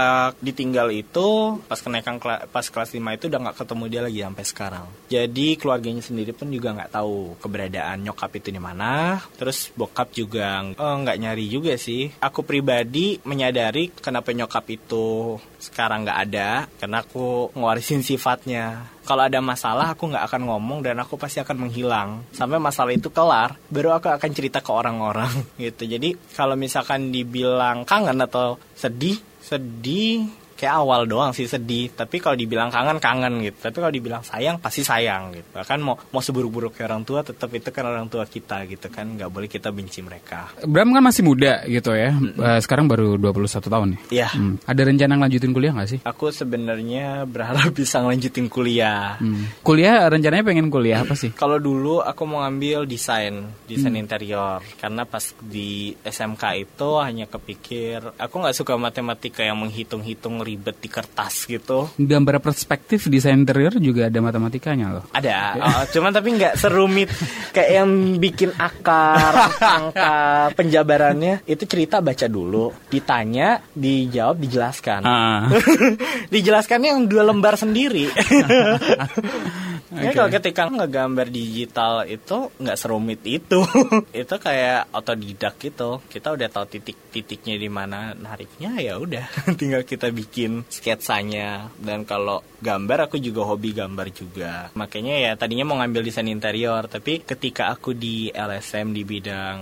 ditinggal 0.40 0.88
itu 0.90 1.26
pas 1.62 1.76
kenaikan 1.76 2.16
kela- 2.16 2.46
pas 2.46 2.64
kelas 2.64 2.90
5 2.90 3.12
itu 3.12 3.26
udah 3.26 3.40
nggak 3.42 3.58
ketemu 3.58 3.84
dia 3.86 4.00
lagi 4.00 4.20
sampai 4.20 4.44
sekarang. 4.44 4.86
Jadi 5.06 5.48
keluarganya 5.54 6.00
sendiri 6.00 6.30
pun 6.30 6.48
juga 6.48 6.72
nggak 6.72 6.92
tahu 6.92 7.34
keberadaan 7.36 7.98
nyokap 8.00 8.30
itu 8.32 8.48
di 8.48 8.58
mana. 8.58 9.20
Terus 9.34 9.68
bokap 9.72 10.10
juga 10.10 10.46
eh, 10.64 10.72
nggak 10.96 11.18
nyari 11.18 11.44
juga 11.46 11.74
sih. 11.76 12.08
Aku 12.16 12.40
pribadi 12.40 13.18
menyadari 13.20 13.90
kenapa 13.92 14.30
nyokap 14.30 14.45
itu 14.70 15.36
sekarang 15.58 16.06
nggak 16.06 16.20
ada 16.30 16.50
karena 16.78 17.02
aku 17.02 17.50
ngewarisin 17.52 18.00
sifatnya. 18.00 18.86
Kalau 19.06 19.22
ada 19.22 19.38
masalah 19.38 19.94
aku 19.94 20.10
nggak 20.10 20.26
akan 20.26 20.42
ngomong 20.50 20.78
dan 20.82 20.98
aku 20.98 21.14
pasti 21.14 21.38
akan 21.38 21.66
menghilang 21.68 22.26
sampai 22.34 22.58
masalah 22.58 22.94
itu 22.94 23.10
kelar. 23.10 23.54
Baru 23.70 23.94
aku 23.94 24.10
akan 24.10 24.30
cerita 24.34 24.62
ke 24.62 24.70
orang-orang 24.70 25.30
gitu. 25.62 25.86
Jadi 25.86 26.14
kalau 26.34 26.58
misalkan 26.58 27.14
dibilang 27.14 27.86
kangen 27.86 28.18
atau 28.22 28.58
sedih, 28.74 29.18
sedih 29.42 30.45
kayak 30.56 30.74
awal 30.82 31.04
doang 31.04 31.30
sih 31.36 31.44
sedih. 31.44 31.92
Tapi 31.92 32.18
kalau 32.18 32.34
dibilang 32.34 32.72
kangen 32.72 32.98
kangen 32.98 33.44
gitu. 33.44 33.68
Tapi 33.68 33.76
kalau 33.76 33.92
dibilang 33.92 34.22
sayang 34.24 34.56
pasti 34.58 34.80
sayang 34.82 35.36
gitu. 35.36 35.52
Kan 35.62 35.84
mau 35.84 35.94
mau 36.10 36.24
seburuk-buruk 36.24 36.74
kayak 36.74 36.88
orang 36.90 37.04
tua 37.04 37.20
tetap 37.22 37.52
itu 37.52 37.68
kan 37.70 37.84
orang 37.86 38.08
tua 38.08 38.24
kita 38.24 38.64
gitu 38.66 38.88
kan. 38.88 39.06
nggak 39.16 39.30
boleh 39.30 39.46
kita 39.46 39.70
benci 39.70 40.00
mereka. 40.00 40.50
Bram 40.64 40.90
kan 40.90 41.04
masih 41.04 41.22
muda 41.22 41.62
gitu 41.68 41.92
ya. 41.92 42.16
Eh, 42.16 42.58
Sekarang 42.64 42.88
baru 42.88 43.20
21 43.20 43.68
tahun 43.68 43.86
nih. 43.94 44.00
Iya. 44.10 44.28
Hmm. 44.32 44.56
Ada 44.64 44.82
rencana 44.88 45.14
lanjutin 45.20 45.52
kuliah 45.52 45.72
nggak 45.76 45.90
sih? 45.92 46.00
Aku 46.02 46.32
sebenarnya 46.32 47.28
berharap 47.28 47.70
bisa 47.78 48.00
ngelanjutin 48.00 48.48
kuliah. 48.48 49.20
Hmm. 49.20 49.46
Kuliah 49.60 50.08
rencananya 50.08 50.44
pengen 50.46 50.72
kuliah 50.72 51.04
apa 51.04 51.12
sih? 51.12 51.30
Kalau 51.36 51.60
dulu 51.60 52.00
aku 52.00 52.22
mau 52.24 52.46
ngambil 52.46 52.88
desain, 52.88 53.50
desain 53.66 53.92
interior, 53.92 54.62
karena 54.80 55.04
pas 55.04 55.34
di 55.42 55.92
SMK 56.00 56.44
itu 56.62 56.88
hanya 57.02 57.26
kepikir, 57.26 58.14
aku 58.16 58.34
nggak 58.40 58.56
suka 58.56 58.78
matematika 58.78 59.42
yang 59.42 59.58
menghitung-hitung 59.58 60.45
ribet 60.46 60.78
di 60.78 60.86
kertas 60.86 61.50
gitu. 61.50 61.90
Gambar 61.98 62.38
perspektif 62.38 63.10
desain 63.10 63.34
interior 63.34 63.74
juga 63.82 64.06
ada 64.06 64.22
matematikanya 64.22 64.86
loh. 64.94 65.04
Ada, 65.10 65.38
oh, 65.58 65.82
cuman 65.90 66.14
tapi 66.14 66.38
nggak 66.38 66.54
serumit 66.54 67.10
kayak 67.50 67.70
yang 67.82 67.90
bikin 68.22 68.54
akar, 68.54 69.50
angka, 69.58 70.14
penjabarannya 70.54 71.42
itu 71.50 71.66
cerita 71.66 71.98
baca 71.98 72.30
dulu, 72.30 72.70
ditanya, 72.86 73.58
dijawab, 73.74 74.38
dijelaskan. 74.38 75.02
Ah. 75.02 75.50
Dijelaskannya 76.34 76.94
yang 76.94 77.02
dua 77.10 77.26
lembar 77.26 77.58
sendiri. 77.58 78.06
Oke. 79.86 80.18
kalau 80.18 80.30
ketika 80.34 80.66
ngegambar 80.66 81.30
digital 81.30 82.02
itu 82.08 82.50
nggak 82.58 82.78
serumit 82.78 83.22
itu. 83.22 83.62
itu 84.26 84.34
kayak 84.34 84.90
otodidak 84.90 85.54
gitu. 85.62 86.02
Kita 86.10 86.34
udah 86.34 86.48
tahu 86.50 86.66
titik-titiknya 86.66 87.54
di 87.54 87.68
mana 87.70 88.12
nariknya 88.18 88.78
ya 88.82 88.98
udah 88.98 89.26
tinggal 89.60 89.86
kita 89.86 90.10
bikin 90.10 90.66
sketsanya. 90.66 91.70
Dan 91.78 92.02
kalau 92.02 92.42
gambar 92.58 93.06
aku 93.06 93.22
juga 93.22 93.46
hobi 93.46 93.70
gambar 93.70 94.08
juga. 94.10 94.52
Makanya 94.74 95.14
ya 95.22 95.32
tadinya 95.38 95.68
mau 95.68 95.78
ngambil 95.78 96.02
desain 96.02 96.26
interior, 96.26 96.90
tapi 96.90 97.22
ketika 97.22 97.70
aku 97.70 97.94
di 97.94 98.32
LSM 98.34 98.90
di 98.90 99.02
bidang 99.06 99.58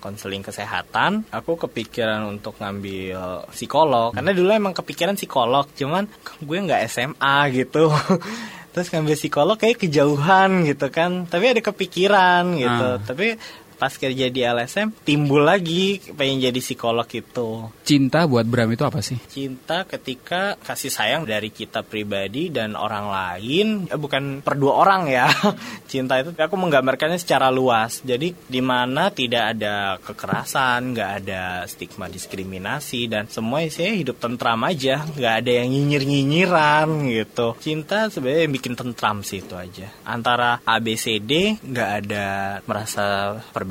konseling 0.00 0.40
kesehatan, 0.40 1.28
aku 1.28 1.60
kepikiran 1.68 2.24
untuk 2.24 2.56
ngambil 2.56 3.52
psikolog. 3.52 4.16
Karena 4.16 4.32
dulu 4.32 4.48
emang 4.48 4.72
kepikiran 4.72 5.14
psikolog, 5.14 5.68
cuman 5.76 6.08
gue 6.40 6.58
nggak 6.58 6.88
SMA 6.88 7.36
gitu. 7.52 7.92
Terus 8.70 8.86
ngambil 8.94 9.16
psikolog 9.18 9.56
kayak 9.58 9.82
kejauhan 9.82 10.62
gitu 10.62 10.86
kan. 10.94 11.26
Tapi 11.26 11.44
ada 11.50 11.60
kepikiran 11.62 12.54
gitu. 12.54 12.88
Ah. 12.94 13.02
Tapi 13.02 13.34
pas 13.80 13.96
kerja 13.96 14.28
di 14.28 14.44
LSM 14.44 14.92
timbul 15.08 15.40
lagi 15.40 15.96
pengen 16.12 16.44
jadi 16.44 16.60
psikolog 16.60 17.08
itu. 17.08 17.72
Cinta 17.80 18.28
buat 18.28 18.44
Bram 18.44 18.68
itu 18.68 18.84
apa 18.84 19.00
sih? 19.00 19.16
Cinta 19.24 19.88
ketika 19.88 20.60
kasih 20.60 20.92
sayang 20.92 21.24
dari 21.24 21.48
kita 21.48 21.80
pribadi 21.80 22.52
dan 22.52 22.76
orang 22.76 23.08
lain, 23.08 23.66
eh, 23.88 23.96
bukan 23.96 24.44
per 24.44 24.60
dua 24.60 24.84
orang 24.84 25.08
ya. 25.08 25.32
Cinta 25.90 26.20
itu 26.20 26.36
aku 26.36 26.56
menggambarkannya 26.60 27.16
secara 27.16 27.48
luas. 27.48 28.04
Jadi 28.04 28.36
di 28.36 28.60
mana 28.60 29.08
tidak 29.08 29.56
ada 29.56 29.96
kekerasan, 29.96 30.92
nggak 30.92 31.10
ada 31.24 31.64
stigma 31.64 32.12
diskriminasi 32.12 33.08
dan 33.08 33.32
semua 33.32 33.64
isinya 33.64 33.96
hidup 33.96 34.20
tentram 34.20 34.60
aja, 34.66 35.08
nggak 35.08 35.34
ada 35.40 35.50
yang 35.64 35.72
nyinyir-nyinyiran 35.72 36.88
gitu. 37.08 37.56
Cinta 37.62 38.12
sebenarnya 38.12 38.44
yang 38.44 38.54
bikin 38.54 38.74
tentram 38.76 39.24
sih 39.24 39.40
itu 39.40 39.56
aja. 39.56 39.88
Antara 40.04 40.60
A 40.66 40.76
B 40.82 40.98
C 40.98 41.16
D 41.22 41.56
nggak 41.56 41.90
ada 42.04 42.26
merasa 42.66 43.38
perbedaan, 43.54 43.69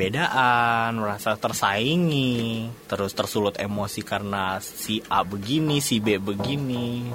merasa 0.96 1.36
tersaingi, 1.36 2.72
terus 2.88 3.12
tersulut 3.12 3.60
emosi 3.60 4.00
karena 4.00 4.64
si 4.64 5.04
A 5.12 5.28
begini, 5.28 5.84
si 5.84 6.00
B 6.00 6.16
begini. 6.16 7.12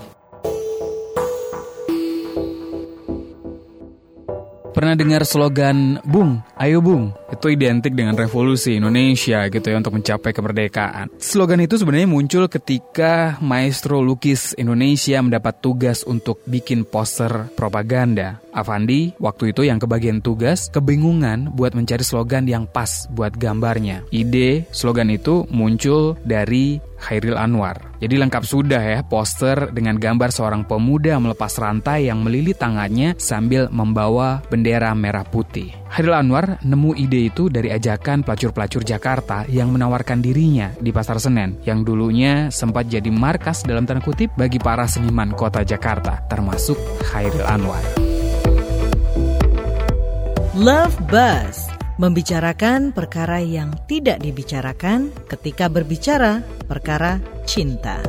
Pernah 4.74 4.98
dengar 5.00 5.24
slogan 5.24 6.02
Bung, 6.04 6.44
ayo 6.60 6.84
Bung? 6.84 7.23
Itu 7.34 7.52
identik 7.52 7.92
dengan 7.92 8.14
revolusi 8.14 8.78
Indonesia 8.78 9.50
gitu 9.50 9.66
ya 9.66 9.76
untuk 9.78 9.98
mencapai 9.98 10.30
kemerdekaan. 10.30 11.12
Slogan 11.18 11.60
itu 11.60 11.76
sebenarnya 11.76 12.08
muncul 12.08 12.46
ketika 12.46 13.36
maestro 13.42 14.00
lukis 14.00 14.54
Indonesia 14.56 15.18
mendapat 15.20 15.58
tugas 15.60 16.06
untuk 16.06 16.40
bikin 16.46 16.86
poster 16.86 17.50
propaganda. 17.58 18.40
Avandi 18.54 19.18
waktu 19.18 19.50
itu 19.50 19.66
yang 19.66 19.82
kebagian 19.82 20.22
tugas 20.22 20.70
kebingungan 20.70 21.50
buat 21.58 21.74
mencari 21.74 22.06
slogan 22.06 22.46
yang 22.46 22.70
pas 22.70 23.10
buat 23.10 23.34
gambarnya. 23.34 24.06
Ide 24.14 24.70
slogan 24.70 25.10
itu 25.10 25.42
muncul 25.50 26.14
dari 26.22 26.78
Khairil 27.04 27.36
Anwar. 27.36 27.92
Jadi 28.00 28.14
lengkap 28.16 28.44
sudah 28.46 28.80
ya 28.80 29.00
poster 29.04 29.74
dengan 29.74 30.00
gambar 30.00 30.30
seorang 30.32 30.62
pemuda 30.64 31.20
melepas 31.20 31.52
rantai 31.60 32.08
yang 32.08 32.24
melilit 32.24 32.56
tangannya 32.56 33.12
sambil 33.20 33.68
membawa 33.68 34.40
bendera 34.48 34.94
merah 34.96 35.26
putih. 35.26 35.83
Khairil 35.94 36.10
Anwar 36.10 36.58
nemu 36.66 36.90
ide 36.98 37.30
itu 37.30 37.46
dari 37.46 37.70
ajakan 37.70 38.26
pelacur-pelacur 38.26 38.82
Jakarta 38.82 39.46
yang 39.46 39.70
menawarkan 39.70 40.18
dirinya 40.18 40.74
di 40.74 40.90
Pasar 40.90 41.22
Senen 41.22 41.62
yang 41.62 41.86
dulunya 41.86 42.50
sempat 42.50 42.90
jadi 42.90 43.06
markas 43.14 43.62
dalam 43.62 43.86
tanda 43.86 44.02
kutip 44.02 44.34
bagi 44.34 44.58
para 44.58 44.90
seniman 44.90 45.30
kota 45.38 45.62
Jakarta 45.62 46.26
termasuk 46.26 46.74
Khairil 46.98 47.46
Anwar. 47.46 47.78
Love 50.58 50.98
Buzz 51.06 51.70
membicarakan 52.02 52.90
perkara 52.90 53.38
yang 53.38 53.70
tidak 53.86 54.18
dibicarakan 54.18 55.14
ketika 55.30 55.70
berbicara 55.70 56.42
perkara 56.66 57.22
cinta. 57.46 58.02